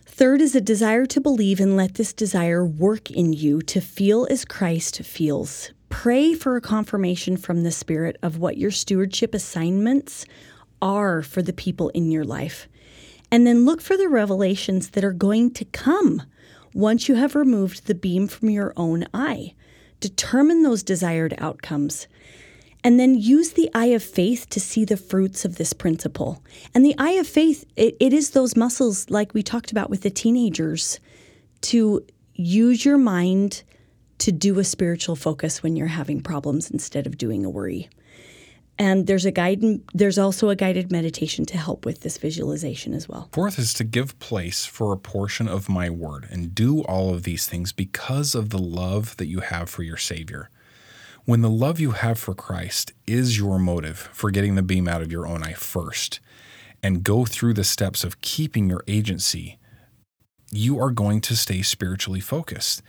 Third 0.07 0.43
is 0.43 0.55
a 0.55 0.61
desire 0.61 1.07
to 1.07 1.21
believe 1.21 1.61
and 1.61 1.77
let 1.77 1.95
this 1.95 2.13
desire 2.13 2.65
work 2.65 3.11
in 3.11 3.33
you 3.33 3.63
to 3.63 3.81
feel 3.81 4.27
as 4.31 4.45
Christ 4.45 5.03
feels. 5.03 5.71
Pray 5.89 6.35
for 6.35 6.57
a 6.57 6.61
confirmation 6.61 7.37
from 7.37 7.63
the 7.63 7.71
Spirit 7.73 8.17
of 8.23 8.39
what 8.39 8.59
your 8.59 8.71
stewardship 8.71 9.35
assignments 9.35 10.27
are 10.83 11.23
for 11.23 11.41
the 11.43 11.53
people 11.53 11.89
in 11.91 12.11
your 12.11 12.25
life. 12.25 12.69
And 13.31 13.47
then 13.47 13.65
look 13.65 13.81
for 13.81 13.97
the 13.97 14.09
revelations 14.09 14.91
that 14.91 15.05
are 15.05 15.13
going 15.13 15.53
to 15.53 15.65
come 15.65 16.23
once 16.75 17.09
you 17.09 17.15
have 17.17 17.35
removed 17.35 17.87
the 17.87 17.95
beam 17.95 18.27
from 18.27 18.51
your 18.51 18.73
own 18.77 19.07
eye. 19.15 19.55
Determine 20.01 20.63
those 20.63 20.83
desired 20.83 21.35
outcomes. 21.39 22.07
And 22.83 22.99
then 22.99 23.15
use 23.15 23.53
the 23.53 23.71
eye 23.75 23.87
of 23.87 24.03
faith 24.03 24.49
to 24.51 24.61
see 24.61 24.85
the 24.85 24.97
fruits 24.97 25.45
of 25.45 25.57
this 25.57 25.73
principle. 25.73 26.43
And 26.75 26.85
the 26.85 26.95
eye 26.97 27.13
of 27.13 27.27
faith, 27.27 27.67
it, 27.77 27.97
it 28.01 28.13
is 28.13 28.31
those 28.31 28.57
muscles, 28.57 29.11
like 29.11 29.35
we 29.35 29.43
talked 29.43 29.71
about 29.71 29.91
with 29.91 30.01
the 30.01 30.11
teenagers, 30.11 30.99
to 31.63 32.07
use 32.35 32.85
your 32.85 32.97
mind 32.97 33.63
to 34.19 34.33
do 34.33 34.59
a 34.59 34.65
spiritual 34.65 35.17
focus 35.17 35.63
when 35.63 35.77
you're 35.77 35.89
having 35.89 36.23
problems 36.23 36.71
instead 36.71 37.07
of 37.07 37.19
doing 37.19 37.45
a 37.45 37.51
worry. 37.51 37.91
And 38.81 39.07
there's 39.07 39.27
a 39.27 39.31
guide 39.31 39.63
there's 39.93 40.17
also 40.17 40.49
a 40.49 40.57
guided 40.57 40.91
meditation 40.91 41.45
to 41.45 41.59
help 41.59 41.85
with 41.85 42.01
this 42.01 42.17
visualization 42.17 42.95
as 42.95 43.07
well. 43.07 43.29
Fourth 43.31 43.59
is 43.59 43.75
to 43.75 43.85
give 43.85 44.19
place 44.21 44.65
for 44.65 44.95
a 44.95 44.97
portion 44.97 45.47
of 45.47 45.69
my 45.69 45.91
word 45.91 46.27
and 46.31 46.55
do 46.55 46.81
all 46.85 47.13
of 47.13 47.25
these 47.25 47.47
things 47.47 47.73
because 47.73 48.35
of 48.35 48.49
the 48.49 48.59
love 48.59 49.19
that 49.19 49.27
you 49.27 49.41
have 49.41 49.69
for 49.69 49.83
your 49.83 49.99
Savior. 49.99 50.49
When 51.27 51.43
the 51.43 51.51
love 51.51 51.79
you 51.79 51.91
have 51.91 52.19
for 52.19 52.35
Christ 52.35 52.95
is 53.07 53.37
your 53.37 53.59
motive 53.59 54.09
for 54.15 54.31
getting 54.31 54.55
the 54.55 54.63
beam 54.63 54.89
out 54.89 55.03
of 55.03 55.13
your 55.13 55.27
own 55.27 55.43
eye 55.43 55.53
first, 55.53 56.19
and 56.83 57.05
go 57.05 57.27
through 57.27 57.53
the 57.53 57.65
steps 57.65 58.03
of 58.03 58.23
keeping 58.23 58.71
your 58.71 58.83
agency, 58.89 59.59
you 60.51 60.81
are 60.81 60.91
going 60.91 61.21
to 61.21 61.37
stay 61.37 61.61
spiritually 61.61 62.21
focused 62.21 62.81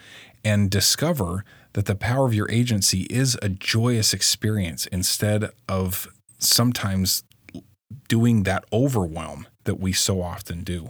and 0.46 0.72
discover 0.72 1.44
that 1.74 1.86
the 1.86 1.96
power 1.96 2.26
of 2.26 2.34
your 2.34 2.50
agency 2.52 3.02
is 3.04 3.38
a 3.42 3.50
joyous 3.50 4.14
experience 4.14 4.86
instead 4.88 5.50
of 5.70 6.08
sometimes 6.38 7.24
doing 8.08 8.44
that 8.44 8.66
overwhelm 8.74 9.48
that 9.64 9.80
we 9.80 9.94
so 9.94 10.22
often 10.22 10.64
do. 10.64 10.90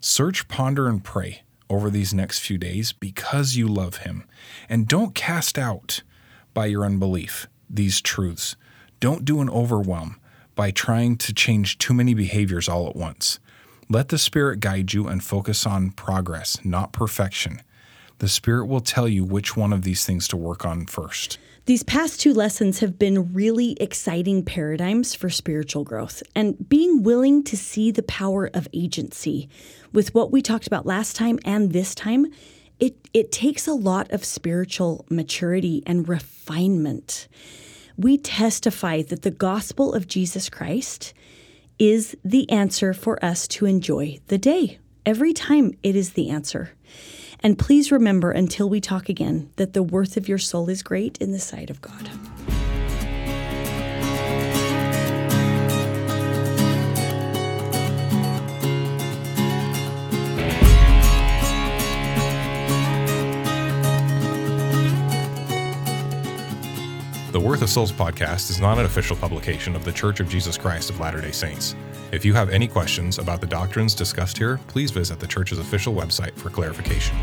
Search, 0.00 0.48
ponder, 0.48 0.88
and 0.88 1.02
pray 1.02 1.42
over 1.68 1.90
these 1.90 2.12
next 2.12 2.40
few 2.40 2.58
days 2.58 2.92
because 2.92 3.56
you 3.56 3.66
love 3.66 3.98
Him. 3.98 4.24
And 4.68 4.86
don't 4.86 5.14
cast 5.14 5.58
out 5.58 6.02
by 6.54 6.66
your 6.66 6.84
unbelief 6.84 7.48
these 7.68 8.00
truths. 8.00 8.56
Don't 9.00 9.24
do 9.24 9.40
an 9.40 9.48
overwhelm 9.50 10.20
by 10.54 10.70
trying 10.70 11.16
to 11.16 11.32
change 11.32 11.78
too 11.78 11.94
many 11.94 12.14
behaviors 12.14 12.68
all 12.68 12.88
at 12.88 12.94
once. 12.94 13.40
Let 13.88 14.08
the 14.08 14.18
Spirit 14.18 14.60
guide 14.60 14.92
you 14.92 15.08
and 15.08 15.24
focus 15.24 15.66
on 15.66 15.90
progress, 15.90 16.58
not 16.64 16.92
perfection 16.92 17.62
the 18.22 18.28
Spirit 18.28 18.66
will 18.66 18.80
tell 18.80 19.08
you 19.08 19.24
which 19.24 19.56
one 19.56 19.72
of 19.72 19.82
these 19.82 20.06
things 20.06 20.28
to 20.28 20.36
work 20.36 20.64
on 20.64 20.86
first. 20.86 21.40
These 21.66 21.82
past 21.82 22.20
two 22.20 22.32
lessons 22.32 22.78
have 22.78 22.96
been 22.96 23.32
really 23.32 23.72
exciting 23.80 24.44
paradigms 24.44 25.12
for 25.12 25.28
spiritual 25.28 25.82
growth 25.82 26.22
and 26.36 26.68
being 26.68 27.02
willing 27.02 27.42
to 27.42 27.56
see 27.56 27.90
the 27.90 28.04
power 28.04 28.48
of 28.54 28.68
agency. 28.72 29.48
With 29.92 30.14
what 30.14 30.30
we 30.30 30.40
talked 30.40 30.68
about 30.68 30.86
last 30.86 31.16
time 31.16 31.40
and 31.44 31.72
this 31.72 31.96
time, 31.96 32.26
it, 32.78 32.94
it 33.12 33.32
takes 33.32 33.66
a 33.66 33.74
lot 33.74 34.08
of 34.12 34.24
spiritual 34.24 35.04
maturity 35.10 35.82
and 35.84 36.08
refinement. 36.08 37.26
We 37.96 38.18
testify 38.18 39.02
that 39.02 39.22
the 39.22 39.32
gospel 39.32 39.94
of 39.94 40.06
Jesus 40.06 40.48
Christ 40.48 41.12
is 41.76 42.16
the 42.24 42.48
answer 42.48 42.94
for 42.94 43.22
us 43.24 43.48
to 43.48 43.66
enjoy 43.66 44.20
the 44.28 44.38
day. 44.38 44.78
Every 45.04 45.32
time 45.32 45.72
it 45.82 45.96
is 45.96 46.12
the 46.12 46.30
answer. 46.30 46.70
And 47.44 47.58
please 47.58 47.90
remember 47.90 48.30
until 48.30 48.68
we 48.68 48.80
talk 48.80 49.08
again 49.08 49.50
that 49.56 49.72
the 49.72 49.82
worth 49.82 50.16
of 50.16 50.28
your 50.28 50.38
soul 50.38 50.68
is 50.68 50.82
great 50.82 51.18
in 51.18 51.32
the 51.32 51.40
sight 51.40 51.70
of 51.70 51.80
God. 51.80 52.08
The 67.32 67.40
Worth 67.40 67.62
of 67.62 67.70
Souls 67.70 67.90
podcast 67.90 68.50
is 68.50 68.60
not 68.60 68.78
an 68.78 68.84
official 68.84 69.16
publication 69.16 69.74
of 69.74 69.84
The 69.84 69.92
Church 69.92 70.20
of 70.20 70.28
Jesus 70.28 70.58
Christ 70.58 70.90
of 70.90 71.00
Latter 71.00 71.20
day 71.20 71.32
Saints. 71.32 71.74
If 72.12 72.26
you 72.26 72.34
have 72.34 72.50
any 72.50 72.68
questions 72.68 73.18
about 73.18 73.40
the 73.40 73.46
doctrines 73.46 73.94
discussed 73.94 74.36
here, 74.36 74.60
please 74.66 74.90
visit 74.90 75.18
the 75.18 75.26
church's 75.26 75.58
official 75.58 75.94
website 75.94 76.34
for 76.34 76.50
clarification. 76.50 77.16